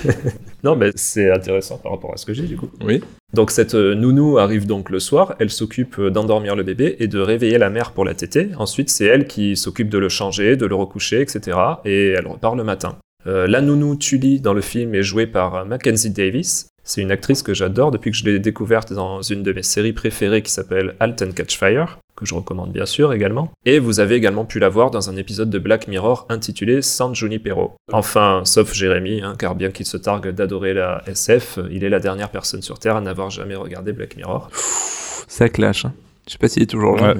[0.64, 2.68] non, mais c'est intéressant par rapport à ce que j'ai du coup.
[2.84, 3.02] Oui.
[3.36, 7.06] Donc cette euh, nounou arrive donc le soir, elle s'occupe euh, d'endormir le bébé et
[7.06, 8.48] de réveiller la mère pour la tétée.
[8.56, 11.58] Ensuite, c'est elle qui s'occupe de le changer, de le recoucher, etc.
[11.84, 12.96] Et elle repart le matin.
[13.26, 16.70] Euh, la nounou Tully dans le film est jouée par Mackenzie Davis.
[16.86, 19.92] C'est une actrice que j'adore depuis que je l'ai découverte dans une de mes séries
[19.92, 23.50] préférées qui s'appelle Halt and Catch Fire que je recommande bien sûr également.
[23.66, 27.14] Et vous avez également pu la voir dans un épisode de Black Mirror intitulé San
[27.14, 27.74] Junipero.
[27.92, 32.00] Enfin, sauf Jérémy, hein, car bien qu'il se targue d'adorer la SF, il est la
[32.00, 34.48] dernière personne sur Terre à n'avoir jamais regardé Black Mirror.
[34.52, 35.84] Ça clash.
[35.84, 35.92] Hein.
[36.26, 37.14] Je sais pas s'il est toujours là.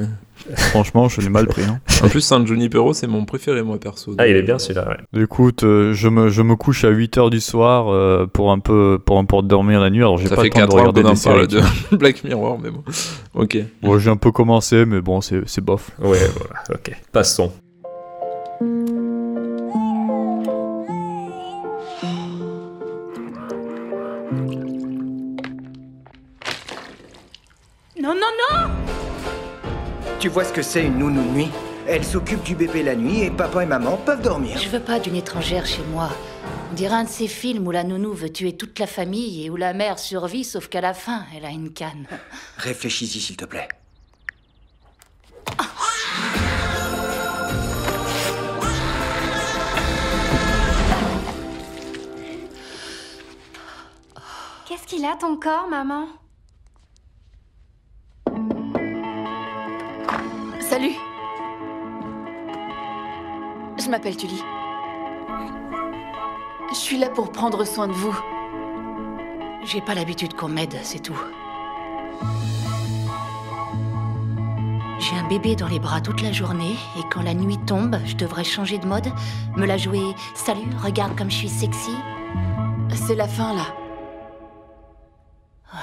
[0.54, 1.62] Franchement, je l'ai mal pris.
[1.62, 1.80] Hein.
[2.02, 4.14] En plus, San Junipero, c'est mon préféré, moi, perso.
[4.18, 5.22] Ah, il est bien celui-là, ouais.
[5.22, 8.98] Écoute, euh, je, me, je me couche à 8h du soir euh, pour un peu
[9.04, 10.00] pour, pour dormir la nuit.
[10.00, 11.46] Alors, j'ai pas fait le temps de regarder des séries.
[11.48, 11.60] de
[11.96, 12.82] Black Mirror, mais bon.
[13.34, 13.58] Ok.
[13.82, 15.90] Bon, j'ai un peu commencé, mais bon, c'est bof.
[16.00, 16.92] Ouais, voilà, ok.
[17.12, 17.52] Passons.
[27.98, 28.75] Non, non, non
[30.18, 31.50] tu vois ce que c'est une nounou nuit
[31.86, 34.58] Elle s'occupe du bébé la nuit et papa et maman peuvent dormir.
[34.58, 36.10] Je veux pas d'une étrangère chez moi.
[36.70, 39.50] On dirait un de ces films où la nounou veut tuer toute la famille et
[39.50, 42.06] où la mère survit sauf qu'à la fin, elle a une canne.
[42.58, 43.68] Réfléchis-y s'il te plaît.
[54.68, 56.08] Qu'est-ce qu'il a ton corps, maman?
[60.76, 60.96] Salut
[63.78, 64.42] Je m'appelle Tully.
[66.68, 68.14] Je suis là pour prendre soin de vous.
[69.64, 71.18] J'ai pas l'habitude qu'on m'aide, c'est tout.
[74.98, 78.16] J'ai un bébé dans les bras toute la journée et quand la nuit tombe, je
[78.16, 79.10] devrais changer de mode,
[79.56, 81.96] me la jouer Salut, regarde comme je suis sexy.
[82.94, 83.64] C'est la fin là.
[85.72, 85.80] Ouais.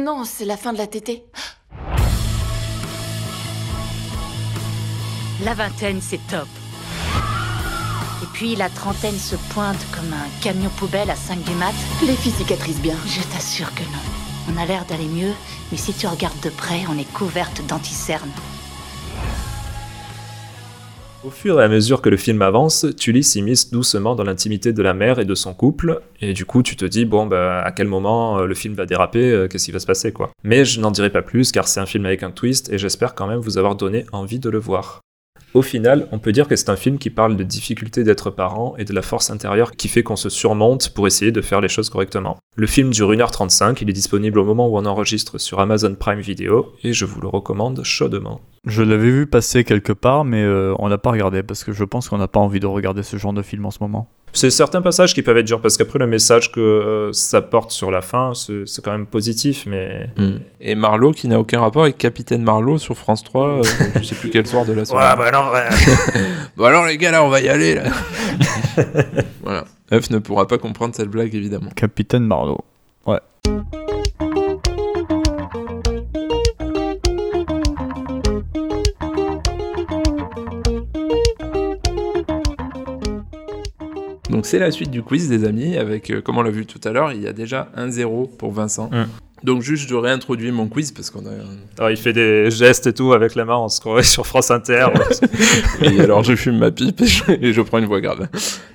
[0.00, 1.26] Non, c'est la fin de la tétée.
[5.44, 6.48] La vingtaine, c'est top.
[8.22, 11.74] Et puis la trentaine se pointe comme un camion poubelle à 5 du mat.
[12.06, 12.94] Les filles cicatrisent bien.
[13.06, 14.00] Je t'assure que non.
[14.50, 15.32] On a l'air d'aller mieux,
[15.70, 18.32] mais si tu regardes de près, on est couverte d'anticernes.
[21.22, 24.82] Au fur et à mesure que le film avance, Tully s'immisce doucement dans l'intimité de
[24.82, 27.72] la mère et de son couple, et du coup tu te dis bon bah à
[27.72, 30.30] quel moment euh, le film va déraper, euh, qu'est-ce qui va se passer quoi.
[30.44, 33.16] Mais je n'en dirai pas plus car c'est un film avec un twist et j'espère
[33.16, 35.00] quand même vous avoir donné envie de le voir.
[35.54, 38.74] Au final, on peut dire que c'est un film qui parle de difficulté d'être parent
[38.76, 41.68] et de la force intérieure qui fait qu'on se surmonte pour essayer de faire les
[41.68, 42.36] choses correctement.
[42.56, 46.20] Le film dure 1h35, il est disponible au moment où on enregistre sur Amazon Prime
[46.20, 48.40] Video et je vous le recommande chaudement.
[48.66, 51.84] Je l'avais vu passer quelque part, mais euh, on l'a pas regardé parce que je
[51.84, 54.08] pense qu'on n'a pas envie de regarder ce genre de film en ce moment.
[54.36, 57.70] C'est certains passages qui peuvent être durs parce qu'après le message que euh, ça porte
[57.70, 60.10] sur la fin, c'est quand même positif, mais.
[60.18, 60.38] Hmm.
[60.60, 63.62] Et Marlowe qui n'a aucun rapport avec Capitaine Marlowe sur France 3, euh,
[63.96, 65.06] je sais plus quel soir de la soirée.
[65.16, 66.20] Ouais, bah non,
[66.56, 67.84] bon alors les gars, là on va y aller là.
[69.42, 69.64] voilà.
[69.90, 71.70] F ne pourra pas comprendre cette blague évidemment.
[71.74, 72.64] Capitaine Marlowe.
[73.06, 73.20] Ouais.
[84.36, 86.78] Donc c'est la suite du quiz des amis, avec, euh, comme on l'a vu tout
[86.86, 88.90] à l'heure, il y a déjà un 0 pour Vincent.
[88.92, 89.06] Mm.
[89.44, 91.30] Donc juste je réintroduis mon quiz parce qu'on a...
[91.78, 94.50] Alors, il fait des gestes et tout avec la main, on se croirait sur France
[94.50, 94.88] Inter.
[95.80, 98.28] et alors je fume ma pipe et je, prends une voix grave.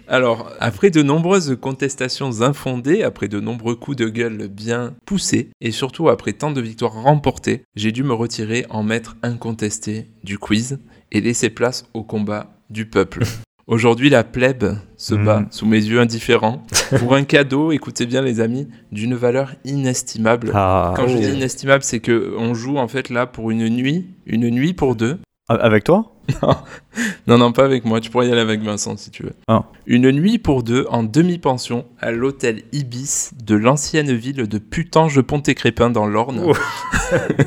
[0.07, 5.70] Alors, après de nombreuses contestations infondées, après de nombreux coups de gueule bien poussés, et
[5.70, 10.80] surtout après tant de victoires remportées, j'ai dû me retirer en maître incontesté du quiz
[11.12, 13.26] et laisser place au combat du peuple.
[13.68, 15.26] Aujourd'hui, la plèbe se Mhm.
[15.26, 16.64] bat sous mes yeux indifférents
[16.99, 20.51] pour un cadeau, écoutez bien les amis, d'une valeur inestimable.
[20.53, 20.93] Ah.
[20.95, 21.20] Quand je Oh.
[21.20, 24.95] dis inestimable, c'est que on joue en fait là pour une nuit, une nuit pour
[24.95, 25.18] deux.
[25.47, 26.16] Avec toi?
[26.43, 26.55] Non,
[27.28, 28.00] non, pas avec moi.
[28.02, 29.34] Tu pourrais y aller avec Vincent si tu veux.
[29.48, 29.64] Ah.
[29.88, 36.06] Une nuit pour deux en demi-pension à l'hôtel Ibis de l'ancienne ville de Putange-Ponté-Crépin dans
[36.08, 36.42] l'Orne.
[36.46, 36.54] Oh.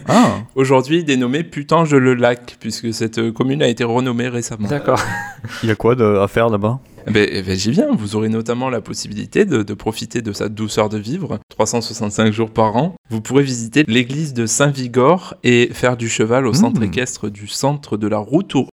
[0.08, 0.40] Ah.
[0.56, 4.68] Aujourd'hui dénommée Putange-le-Lac, puisque cette commune a été renommée récemment.
[4.68, 5.00] D'accord.
[5.62, 6.80] Il y a quoi de, à faire là-bas?
[7.06, 7.88] Eh Ben, eh ben, j'y viens.
[7.94, 12.50] Vous aurez notamment la possibilité de, de profiter de sa douceur de vivre, 365 jours
[12.50, 12.94] par an.
[13.10, 16.84] Vous pourrez visiter l'église de Saint-Vigor et faire du cheval au centre Mmh.
[16.84, 18.68] équestre du centre de la Routour-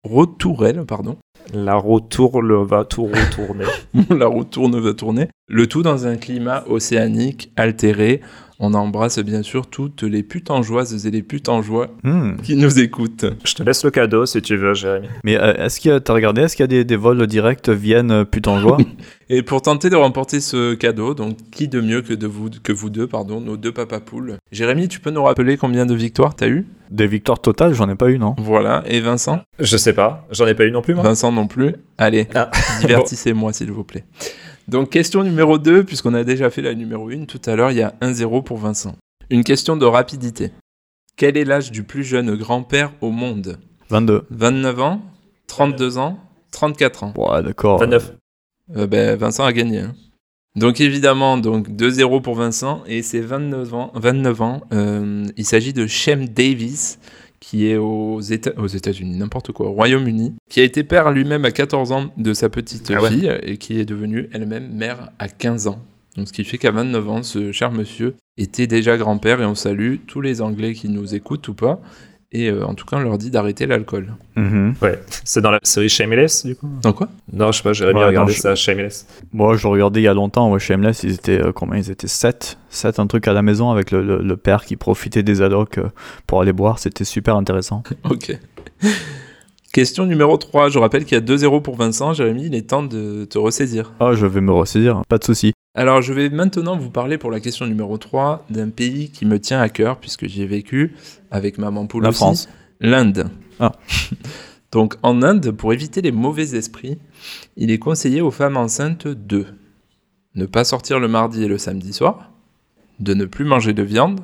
[0.58, 1.16] Rotourelle, pardon.
[1.54, 3.64] La roue tourne, va tout retourner.
[4.10, 5.28] la roue tourne va tourner.
[5.46, 8.22] Le tout dans un climat océanique altéré.
[8.60, 12.36] On embrasse bien sûr toutes les putangeoises et les putangeois Hmm.
[12.42, 13.26] qui nous écoutent.
[13.44, 15.06] Je te laisse le cadeau si tu veux, Jérémy.
[15.24, 17.24] Mais euh, est-ce qu'il y a, t'as regardé, est-ce qu'il y a des, des vols
[17.28, 18.78] directs Vienne euh, Putangeois
[19.30, 22.72] Et pour tenter de remporter ce cadeau, donc qui de mieux que, de vous, que
[22.72, 24.38] vous deux, pardon, nos deux papapoules.
[24.50, 26.66] Jérémy, tu peux nous rappeler combien de victoires t'as eu?
[26.90, 28.82] Des victoires totales, j'en ai pas eu, non Voilà.
[28.86, 29.40] Et Vincent?
[29.60, 31.04] Je sais pas, j'en ai pas eu non plus, moi.
[31.04, 31.74] Vincent non plus.
[31.98, 32.50] Allez, Ah.
[32.80, 34.04] divertissez-moi s'il vous plaît.
[34.68, 37.78] Donc question numéro 2, puisqu'on a déjà fait la numéro 1 tout à l'heure, il
[37.78, 38.94] y a 1-0 pour Vincent.
[39.30, 40.52] Une question de rapidité.
[41.16, 43.58] Quel est l'âge du plus jeune grand-père au monde?
[43.90, 44.24] 22.
[44.30, 45.00] 29 ans
[45.46, 46.18] 32 ans
[46.52, 47.78] 34 ans Ouais, d'accord.
[47.80, 48.14] 29.
[48.76, 49.80] Euh, ben, Vincent a gagné.
[49.80, 49.94] hein.
[50.56, 53.92] Donc évidemment, donc 2-0 pour Vincent et c'est 29 ans.
[53.94, 54.60] 29 ans.
[54.72, 56.98] Euh, il s'agit de Shem Davis
[57.40, 61.44] qui est aux, Éta- aux États-Unis, n'importe quoi, au Royaume-Uni, qui a été père lui-même
[61.44, 63.10] à 14 ans de sa petite Ah ouais.
[63.10, 65.78] fille et qui est devenue elle-même mère à 15 ans.
[66.16, 69.54] Donc ce qui fait qu'à 29 ans, ce cher monsieur était déjà grand-père et on
[69.54, 71.80] salue tous les Anglais qui nous écoutent ou pas.
[72.30, 74.12] Et euh, en tout cas, on leur dit d'arrêter l'alcool.
[74.36, 74.74] Mhm.
[74.82, 77.08] Ouais, c'est dans la série Shameless, du coup Donc quoi?
[77.32, 79.06] Non, je sais pas, Jérémy Ouais, a regardé je- ça, Shameless.
[79.32, 82.06] Moi, je regardais il y a longtemps, ouais, Shameless, ils étaient, euh, combien ils étaient
[82.06, 85.40] 7 7 un truc à la maison avec le, le- le père qui profitait des
[85.40, 85.88] allocs euh,
[86.26, 87.82] pour aller boire, c'était super intéressant.
[88.10, 88.38] Ok.
[89.72, 90.70] Question numéro 3.
[90.70, 92.12] Je rappelle qu'il y a 2-0 pour Vincent.
[92.12, 93.92] Jérémy, il est temps de te ressaisir.
[94.00, 95.52] Ah, je vais me ressaisir, pas de souci.
[95.74, 99.38] Alors, je vais maintenant vous parler pour la question numéro 3 d'un pays qui me
[99.38, 100.96] tient à cœur, puisque j'y ai vécu
[101.30, 102.18] avec maman poule La aussi.
[102.18, 102.48] France.
[102.80, 103.30] L'Inde.
[103.60, 103.72] Ah.
[104.72, 106.98] Donc, en Inde, pour éviter les mauvais esprits,
[107.56, 109.46] il est conseillé aux femmes enceintes de
[110.34, 112.32] ne pas sortir le mardi et le samedi soir,
[113.00, 114.20] de ne plus manger de viande,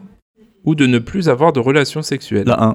[0.64, 2.46] ou de ne plus avoir de relations sexuelles.
[2.46, 2.74] La 1.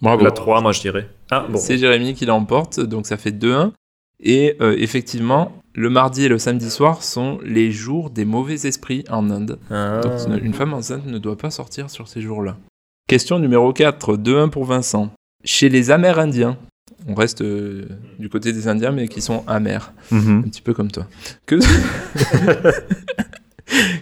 [0.00, 0.24] Bravo.
[0.24, 1.08] La 3, moi, je dirais.
[1.30, 1.58] Ah, bon.
[1.58, 3.72] C'est Jérémy qui l'emporte, donc ça fait 2-1.
[4.20, 9.04] Et euh, effectivement, le mardi et le samedi soir sont les jours des mauvais esprits
[9.10, 9.58] en Inde.
[9.70, 10.00] Ah.
[10.02, 12.56] Donc une femme enceinte ne doit pas sortir sur ces jours-là.
[13.08, 15.10] Question numéro 4, 2-1 pour Vincent.
[15.44, 16.58] Chez les Amérindiens,
[17.06, 17.86] on reste euh,
[18.18, 20.42] du côté des Indiens mais qui sont amers, Mhm.
[20.44, 21.06] un petit peu comme toi.
[21.46, 21.60] Que,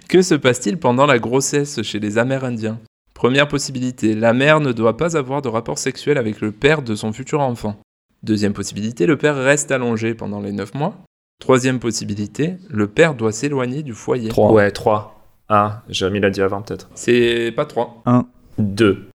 [0.09, 2.79] que se passe-t-il pendant la grossesse chez les Amérindiens
[3.17, 6.95] Première possibilité, la mère ne doit pas avoir de rapport sexuel avec le père de
[6.95, 7.81] son futur enfant.
[8.23, 10.99] Deuxième possibilité, le père reste allongé pendant les 9 mois.
[11.41, 14.29] Troisième possibilité, le père doit s'éloigner du foyer.
[14.29, 14.53] 3.
[14.53, 15.19] Ouais, 3.
[15.49, 16.91] Ah, Jérémy l'a dit avant, peut-être.
[16.95, 18.03] C'est pas 3,
[18.59, 19.09] 2.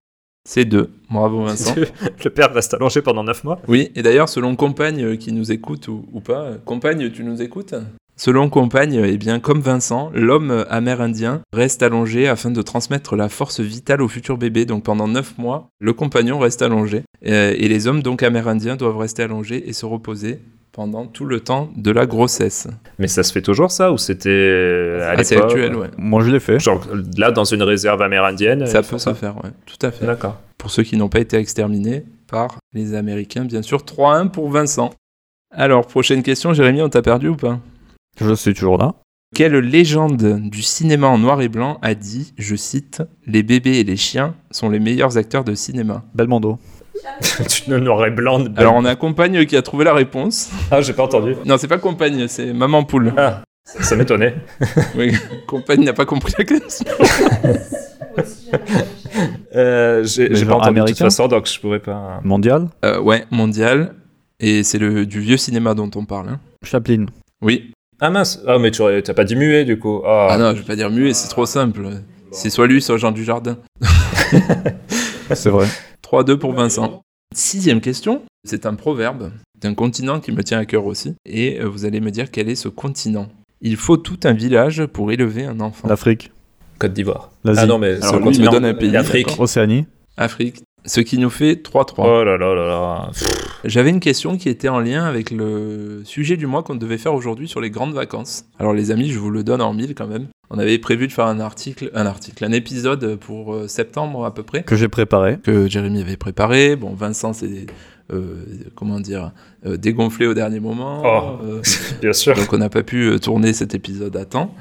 [0.50, 0.90] c'est 2.
[1.12, 1.76] Bravo Vincent.
[1.76, 3.60] le père reste allongé pendant 9 mois.
[3.68, 7.24] Oui, et d'ailleurs, selon Compagne euh, qui nous écoute ou, ou pas, euh, Compagne, tu
[7.24, 7.76] nous écoutes?
[8.24, 13.62] Selon Compagne, eh bien, comme Vincent, l'homme amérindien reste allongé afin de transmettre la force
[13.62, 14.66] vitale au futur bébé.
[14.66, 17.02] Donc pendant 9 mois, le compagnon reste allongé.
[17.26, 20.38] Euh, et les hommes donc amérindiens doivent rester allongés et se reposer
[20.72, 22.68] pendant tout le temps de la grossesse.
[23.00, 25.90] Mais ça se fait toujours, ça Ou c'était euh, à Ah, c'est l'époque actuel, ouais.
[25.98, 26.60] Moi, je l'ai fait.
[26.60, 26.86] Genre,
[27.18, 29.50] là, dans une réserve amérindienne Ça peut se faire, ouais.
[29.66, 30.06] Tout à fait.
[30.06, 30.38] D'accord.
[30.60, 33.80] Pour ceux qui n'ont pas été exterminés par les Américains, bien sûr.
[33.80, 34.92] 3-1 pour Vincent.
[35.50, 37.60] Alors, prochaine question, Jérémy, on t'a perdu ou pas?
[38.20, 38.94] Je suis toujours là.
[39.34, 43.84] Quelle légende du cinéma en noir et blanc a dit, je cite, Les bébés et
[43.86, 46.60] les chiens sont les meilleurs acteurs de cinéma Belmondo.
[47.50, 48.40] tu ne noir et blanc.
[48.40, 50.52] de- Alors on a Compagne qui a trouvé la réponse.
[50.70, 51.36] Ah, j'ai pas entendu.
[51.46, 53.14] Non, c'est pas Compagne, c'est Maman Poule.
[53.18, 54.36] Ah, ça m'étonnait.
[54.98, 55.14] Oui,
[55.48, 56.86] Compagne n'a pas compris la question.
[59.56, 62.20] Euh, j'ai pas entendu de toute américain façon, donc je pourrais pas.
[62.24, 62.68] Mondial.
[62.86, 63.94] Euh, ouais, mondial.
[64.40, 66.30] Et c'est le du vieux cinéma dont on parle.
[66.30, 66.40] hein.
[66.64, 67.06] Chaplin.
[67.42, 67.72] Oui.
[68.02, 68.42] Ah mince.
[68.48, 70.02] Ah, mais tu t'as pas dit muet du coup.
[70.06, 71.88] Ah, Ah non, je vais pas dire muet, c'est trop simple.
[72.32, 73.58] C'est soit lui, soit Jean Dujardin.
[75.34, 75.68] C'est vrai.
[76.04, 77.02] 3-2 pour Vincent.
[77.34, 79.32] Sixième question, c'est un proverbe
[79.62, 81.14] d'un continent qui me tient à cœur aussi.
[81.26, 83.30] Et euh, vous allez me dire quel est ce continent.
[83.62, 85.88] Il faut tout un village pour élever un enfant.
[85.88, 86.32] L'Afrique.
[86.80, 87.30] Côte d'Ivoire.
[87.44, 87.60] L'Asie.
[87.64, 88.52] Ah non, mais Alors c'est le il me continent.
[88.52, 89.40] donne un pays, L'Afrique.
[89.40, 89.86] Océanie.
[90.18, 90.64] Afrique.
[90.86, 91.94] Ce qui nous fait 3-3.
[92.00, 93.12] Oh là là là là.
[93.64, 97.14] J'avais une question qui était en lien avec le sujet du mois qu'on devait faire
[97.14, 98.46] aujourd'hui sur les grandes vacances.
[98.58, 100.28] Alors les amis, je vous le donne en mille quand même.
[100.50, 104.34] On avait prévu de faire un article, un article, un épisode pour euh, septembre à
[104.34, 105.38] peu près, Que j'ai préparé.
[105.42, 106.76] que Jérémy avait préparé.
[106.76, 107.68] Bon, Vincent s'est,
[108.12, 108.44] euh,
[108.76, 109.32] comment dire,
[109.66, 111.04] euh, dégonflé au dernier moment.
[111.06, 111.46] Oh.
[111.46, 111.62] Euh,
[112.02, 112.36] Bien sûr.
[112.36, 114.54] donc on n'a pas pu tourner cet épisode à temps.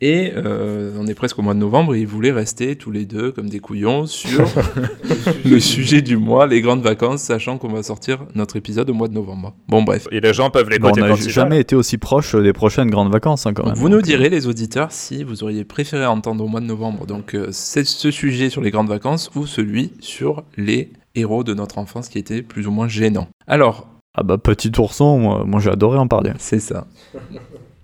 [0.00, 3.04] Et euh, on est presque au mois de novembre et ils voulaient rester tous les
[3.04, 4.46] deux comme des couillons sur
[5.44, 9.08] le sujet du mois, les grandes vacances, sachant qu'on va sortir notre épisode au mois
[9.08, 9.54] de novembre.
[9.68, 10.06] Bon bref.
[10.12, 13.10] Et les gens peuvent Bon, l'écouter on n'a jamais été aussi proche des prochaines grandes
[13.10, 13.80] vacances, hein, quand Donc même.
[13.82, 17.04] vous nous Donc, direz les auditeurs si vous auriez préféré entendre au mois de novembre
[17.06, 21.54] donc euh, c'est ce sujet sur les grandes vacances ou celui sur les héros de
[21.54, 23.26] notre enfance qui était plus ou moins gênant.
[23.48, 26.30] Alors, Ah bah, petit ourson, moi, moi j'ai adoré en parler.
[26.38, 26.86] C'est ça.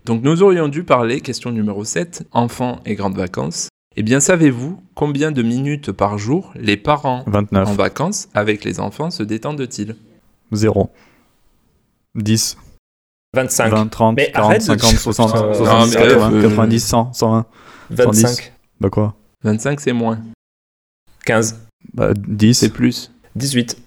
[0.05, 3.68] Donc nous aurions dû parler, question numéro 7, enfants et grandes vacances.
[3.96, 8.80] Eh bien, savez-vous combien de minutes par jour les parents 29, en vacances avec les
[8.80, 9.94] enfants se détendent-ils?
[10.52, 10.90] 0,
[12.16, 12.59] 10,
[13.34, 13.70] 25.
[13.70, 17.12] 20, 30, Mais 40, arrête de- 50, 60, Non, 70, mais, 80, euh, 90, 100,
[17.12, 17.46] 120.
[17.90, 18.52] 25.
[18.80, 19.14] Bah quoi?
[19.42, 20.18] 25, c'est moins.
[21.24, 21.61] 15.
[21.94, 23.11] Bah 10, C'est plus.
[23.36, 23.78] 18.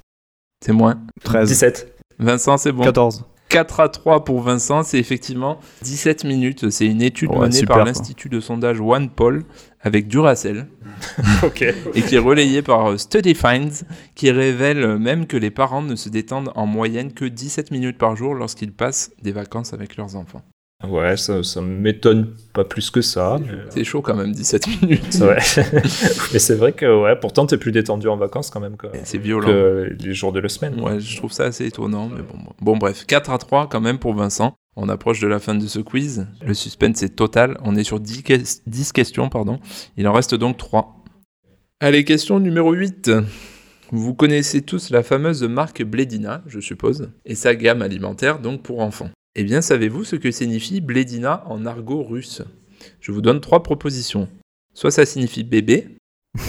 [0.66, 1.00] C'est moins.
[1.24, 1.94] 13, 17.
[2.20, 2.84] Vincent, c'est bon.
[2.84, 3.24] 14.
[3.50, 6.70] 4 à 3 pour Vincent, c'est effectivement 17 minutes.
[6.70, 9.44] C'est une étude Ouais, menée super, par l'Institut de sondage OnePoll
[9.82, 10.68] avec Duracell.
[11.44, 11.62] ok.
[11.62, 13.84] et qui est relayé par euh, Study Finds,
[14.16, 17.98] qui révèle euh, même que les parents ne se détendent en moyenne que 17 minutes
[17.98, 20.42] par jour lorsqu'ils passent des vacances avec leurs enfants.
[20.88, 23.40] Ouais, ça, ça m'étonne pas plus que ça.
[23.70, 25.18] C'est chaud quand même, 17 minutes.
[25.22, 25.38] Ouais.
[26.34, 29.18] Mais c'est vrai que, ouais, pourtant, t'es plus détendu en vacances quand même que, C'est
[29.18, 29.48] violent.
[29.48, 30.80] que les jours de la semaine.
[30.80, 32.78] Ouais, je trouve ça assez étonnant, mais bon, bon.
[32.78, 34.54] Bref, 4 à 3 quand même pour Vincent.
[34.76, 36.28] On approche de la fin de ce quiz.
[36.46, 37.58] Le suspense est total.
[37.64, 39.60] On est sur 10, ques- 10 questions, pardon.
[39.98, 41.04] Il en reste donc 3.
[41.80, 43.10] Allez, question numéro 8.
[43.92, 48.82] Vous connaissez tous la fameuse marque Bledina, je suppose, et sa gamme alimentaire, donc pour
[48.82, 49.10] enfants.
[49.40, 52.42] Eh bien, savez-vous ce que signifie Bledina en argot russe?
[53.00, 54.28] Je vous donne trois propositions.
[54.74, 55.90] Soit ça signifie bébé,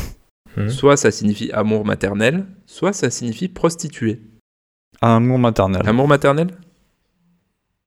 [0.57, 0.71] Hmm.
[0.71, 4.19] soit ça signifie amour maternel, soit ça signifie prostituée.
[5.03, 5.83] Amour maternel.
[5.87, 6.49] Amour maternel?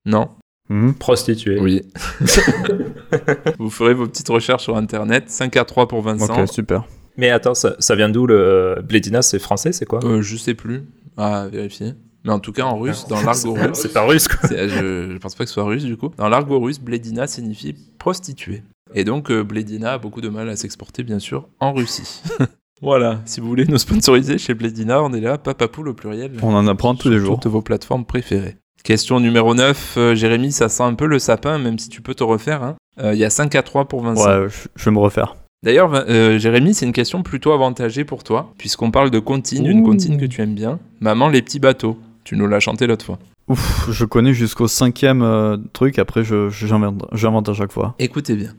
[0.05, 0.29] Non
[0.69, 0.93] Mhm.
[0.93, 1.59] Prostituée.
[1.59, 1.81] Oui.
[3.59, 5.29] Vous ferez vos petites recherches sur internet.
[5.29, 6.43] 5 à 3 pour Vincent.
[6.43, 6.85] Ok, super.
[7.17, 9.21] Mais attends, ça, ça vient d'où le Blédina?
[9.21, 9.99] C'est français, c'est quoi?
[10.05, 10.83] Euh, je sais plus.
[11.17, 11.93] À vérifier.
[12.23, 13.69] Mais en tout cas, en russe, dans l'argot russe.
[13.79, 14.49] C'est pas russe, quoi.
[14.49, 16.11] Je, je pense pas que ce soit russe du coup.
[16.17, 18.63] Dans l'argot russe, Bledina signifie prostituée.
[18.93, 22.21] Et donc, euh, Bledina a beaucoup de mal à s'exporter, bien sûr, en Russie.
[22.81, 23.21] voilà.
[23.25, 25.37] Si vous voulez nous sponsoriser chez Bledina, on est là.
[25.37, 26.31] Papa Poule au pluriel.
[26.41, 27.39] On en apprend tous les sur jours.
[27.39, 28.57] Toutes vos plateformes préférées.
[28.83, 29.93] Question numéro 9.
[29.97, 32.63] euh, Jérémy, ça sent un peu le sapin, même si tu peux te refaire.
[32.63, 32.75] hein.
[32.99, 34.25] Euh, Il y a 5 à 3 pour Vincent.
[34.27, 35.35] Ouais, je, je vais me refaire.
[35.63, 39.83] D'ailleurs, euh, Jérémy, c'est une question plutôt avantagée pour toi, puisqu'on parle de comptine, une
[39.83, 40.79] comptine que tu aimes bien.
[40.99, 41.97] Maman, les petits bateaux.
[42.23, 43.19] Tu nous l'as chanté l'autre fois.
[43.47, 47.95] Ouf, je connais jusqu'au cinquième euh, truc, après j'invente j'invente à chaque fois.
[47.99, 48.53] Écoutez bien.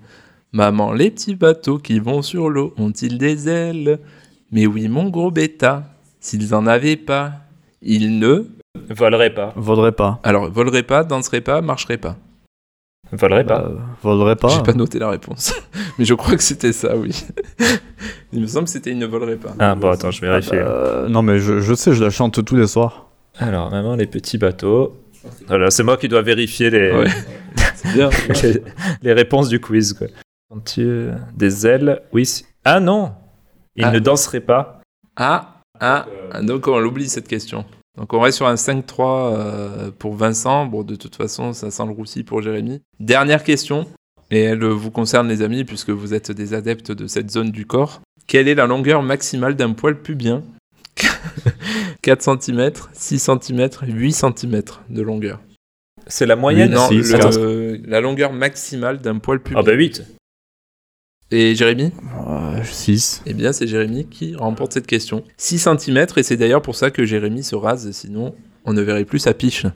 [0.52, 4.00] Maman, les petits bateaux qui vont sur l'eau ont-ils des ailes?
[4.50, 5.84] Mais oui, mon gros bêta,
[6.20, 7.32] s'ils en avaient pas,
[7.80, 8.44] ils ne.
[8.90, 9.54] Volerait pas.
[9.56, 10.20] Vaudrait pas.
[10.24, 12.16] Alors, voleraient pas, danseraient pas, marcheraient pas.
[13.12, 13.60] Volerait pas.
[13.60, 14.48] Bah, vaudrait pas.
[14.48, 15.54] J'ai pas noté la réponse.
[15.98, 17.24] Mais je crois que c'était ça, oui.
[18.32, 19.54] Il me semble que c'était ils ne voleraient pas.
[19.58, 20.58] Ah, bon, attends, je vais vérifier.
[20.58, 23.01] Euh, non mais je, je sais, je la chante tous les soirs.
[23.38, 24.96] Alors, maman, les petits bateaux.
[25.46, 27.06] Voilà, c'est moi qui dois vérifier les, Ouais.
[27.74, 28.10] C'est bien.
[28.42, 28.62] les,
[29.02, 29.92] les réponses du quiz.
[29.94, 30.08] Quoi.
[30.50, 32.02] Ont-ils Des ailes?
[32.12, 32.28] Oui.
[32.64, 33.12] Ah non
[33.76, 33.90] Ils Ah.
[33.92, 34.80] ne danseraient pas.
[35.16, 36.06] Ah, ah,
[36.42, 37.64] donc on l'oublie cette question.
[37.98, 40.66] Donc on reste sur un 5-3 euh, pour Vincent.
[40.66, 42.80] Bon, de toute façon, ça sent le roussi pour Jérémy.
[43.00, 43.86] Dernière question,
[44.30, 47.66] et elle vous concerne les amis, puisque vous êtes des adeptes de cette zone du
[47.66, 48.00] corps.
[48.26, 50.42] Quelle est la longueur maximale d'un poil pubien?
[52.02, 55.40] 4 cm, 6 cm, 8 cm de longueur.
[56.06, 59.60] C'est la moyenne non, le- c'est la longueur maximale d'un poil pubien.
[59.60, 60.02] Ah bah 8.
[61.30, 61.92] Et Jérémy?
[62.64, 63.22] 6.
[63.24, 65.24] Eh bien, c'est Jérémy qui remporte cette question.
[65.38, 68.34] 6 cm, et c'est d'ailleurs pour ça que Jérémy se rase, sinon
[68.64, 69.66] on ne verrait plus sa piche.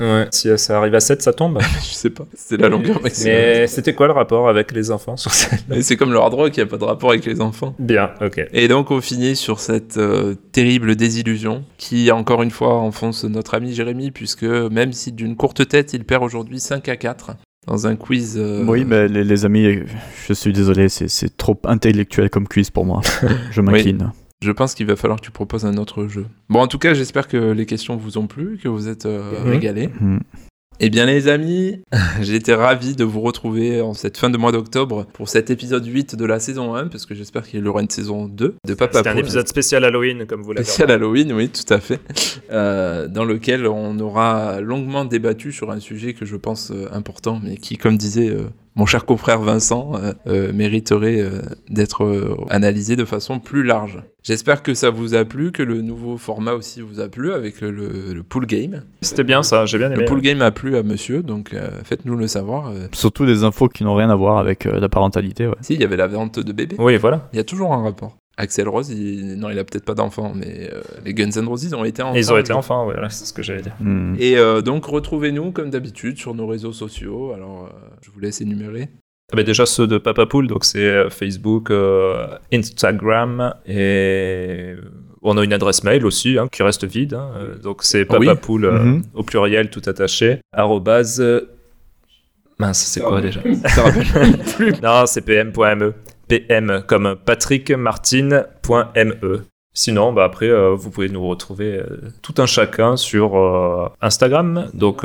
[0.00, 0.26] Ouais.
[0.30, 1.58] Si ça arrive à 7, ça tombe.
[1.82, 3.34] Je sais pas, c'est la longueur maximale.
[3.36, 5.30] Mais c'était quoi le rapport avec les enfants sur.
[5.68, 7.74] Mais c'est comme le hard rock, il n'y a pas de rapport avec les enfants.
[7.78, 8.40] Bien, ok.
[8.52, 13.54] Et donc on finit sur cette euh, terrible désillusion qui, encore une fois, enfonce notre
[13.54, 17.32] ami Jérémy, puisque même si d'une courte tête, il perd aujourd'hui 5 à 4
[17.66, 18.36] dans un quiz.
[18.38, 19.80] euh, Oui, mais les, les amis,
[20.28, 23.00] je suis désolé, c'est- c'est trop intellectuel comme quiz pour moi.
[23.50, 24.12] Je m'incline.
[24.42, 26.26] Je pense qu'il va falloir que tu proposes un autre jeu.
[26.48, 29.32] Bon, en tout cas, j'espère que les questions vous ont plu, que vous êtes euh,
[29.44, 29.88] régalés.
[30.00, 30.18] Hmm.
[30.78, 31.80] Eh bien les amis,
[32.20, 35.86] j'ai été ravi de vous retrouver en cette fin de mois d'octobre pour cet épisode
[35.86, 38.74] 8 de la saison 1, parce que j'espère qu'il y aura une saison 2 de
[38.74, 42.00] Papa C'était un épisode spécial Halloween, comme vous l'avez spécial Halloween, oui, tout à fait,
[42.50, 47.40] euh, dans lequel on aura longuement débattu sur un sujet que je pense euh, important,
[47.42, 48.44] mais qui, comme disait euh,
[48.76, 54.02] mon cher confrère Vincent, euh, euh, mériterait euh, d'être euh, analysé de façon plus large.
[54.22, 57.60] J'espère que ça vous a plu, que le nouveau format aussi vous a plu avec
[57.60, 57.70] le,
[58.12, 58.82] le pool game.
[59.00, 60.04] C'était bien ça, j'ai bien Le aimé.
[60.04, 62.68] pool game a plu à monsieur, donc euh, faites-nous le savoir.
[62.68, 62.86] euh.
[62.92, 65.46] Surtout des infos qui n'ont rien à voir avec euh, la parentalité.
[65.46, 65.54] Ouais.
[65.60, 66.76] Si, il y avait la vente de bébés.
[66.78, 67.28] Oui, voilà.
[67.32, 68.16] Il y a toujours un rapport.
[68.38, 69.36] Axel Rose, il...
[69.38, 72.14] non, il a peut-être pas d'enfant, mais euh, les Guns N' Roses ont été enfants.
[72.16, 73.74] Ils ont été enfants, voilà, c'est ce que j'allais dire.
[73.80, 74.14] Hmm.
[74.18, 77.32] Et euh, donc, retrouvez-nous comme d'habitude sur nos réseaux sociaux.
[77.32, 78.90] Alors, euh, je vous laisse énumérer.
[79.32, 84.74] Ah bah déjà ceux de Papa Pool, donc c'est Facebook, euh, Instagram et
[85.20, 87.14] on a une adresse mail aussi hein, qui reste vide.
[87.14, 88.26] hein, euh, donc c'est Oui.
[88.26, 89.02] papapool euh, Mhm.
[89.14, 90.38] au pluriel tout attaché.
[90.52, 91.20] Arrobase.
[92.58, 94.72] Mince, c'est quoi déjà Ça rappelle plus.
[94.82, 95.92] Non, c'est pm.me.
[96.28, 99.46] PM comme patrickmartin.me.
[99.78, 104.70] Sinon, bah après, euh, vous pouvez nous retrouver euh, tout un chacun sur euh, Instagram.
[104.72, 105.04] Donc,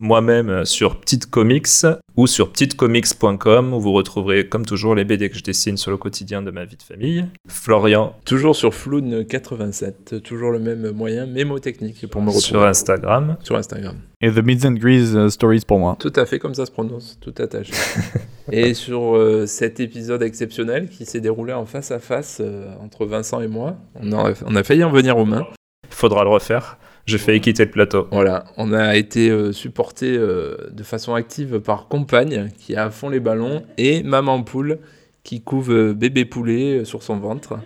[0.00, 5.36] moi-même sur Petite Comics ou sur petitecomics.com où vous retrouverez, comme toujours, les BD que
[5.36, 7.26] je dessine sur le quotidien de ma vie de famille.
[7.48, 10.20] Florian Toujours sur Floun87.
[10.20, 12.46] Toujours le même moyen mémotechnique pour me retrouver.
[12.46, 13.36] sur Instagram.
[13.42, 13.96] Sur Instagram.
[14.20, 15.96] Et The Mids and Grease euh, Stories pour moi.
[15.98, 17.72] Tout à fait comme ça se prononce, tout attaché.
[18.52, 23.06] et sur euh, cet épisode exceptionnel qui s'est déroulé en face à face euh, entre
[23.06, 25.46] Vincent et moi, on a, on a failli en venir aux mains.
[25.90, 26.78] Faudra le refaire.
[27.06, 28.06] J'ai failli quitter le plateau.
[28.12, 32.90] Voilà, on a été euh, supporté euh, de façon active par Compagne qui a à
[32.90, 34.78] fond les ballons et Maman Poule
[35.24, 37.58] qui couve euh, bébé poulet euh, sur son ventre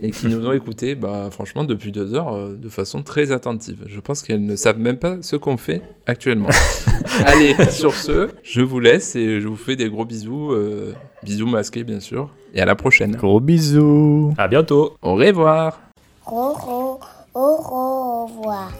[0.00, 3.84] et qui nous ont écoutés, bah, franchement, depuis deux heures euh, de façon très attentive.
[3.86, 6.48] Je pense qu'elles ne savent même pas ce qu'on fait actuellement.
[7.24, 10.92] Allez, sur ce, je vous laisse et je vous fais des gros bisous, euh,
[11.22, 13.16] bisous masqués bien sûr, et à la prochaine.
[13.16, 14.34] Gros bisous.
[14.38, 14.96] À bientôt.
[15.02, 15.80] Au revoir.
[16.26, 17.00] Au, au,
[17.38, 18.72] au revoir.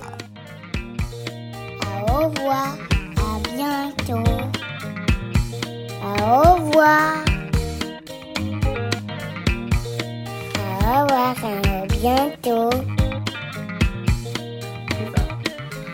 [1.86, 2.76] Au revoir.
[3.16, 4.30] À bientôt.
[6.02, 7.24] Au revoir.
[10.56, 11.36] Au revoir.
[11.44, 12.70] À bientôt.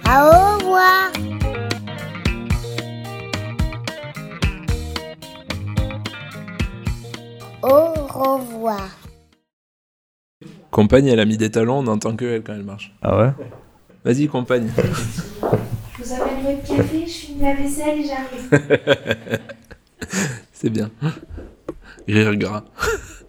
[0.06, 0.20] Au
[0.56, 1.10] revoir.
[7.62, 9.03] Au revoir.
[10.74, 12.92] Compagne, elle a mis des talons, on n'entend que elle quand elle marche.
[13.00, 13.30] Ah ouais?
[14.04, 14.68] Vas-y, compagne.
[14.76, 19.38] Je vous amène votre café, je finis la vaisselle et j'arrive.
[20.52, 20.90] C'est bien.
[22.08, 22.64] Rire gras.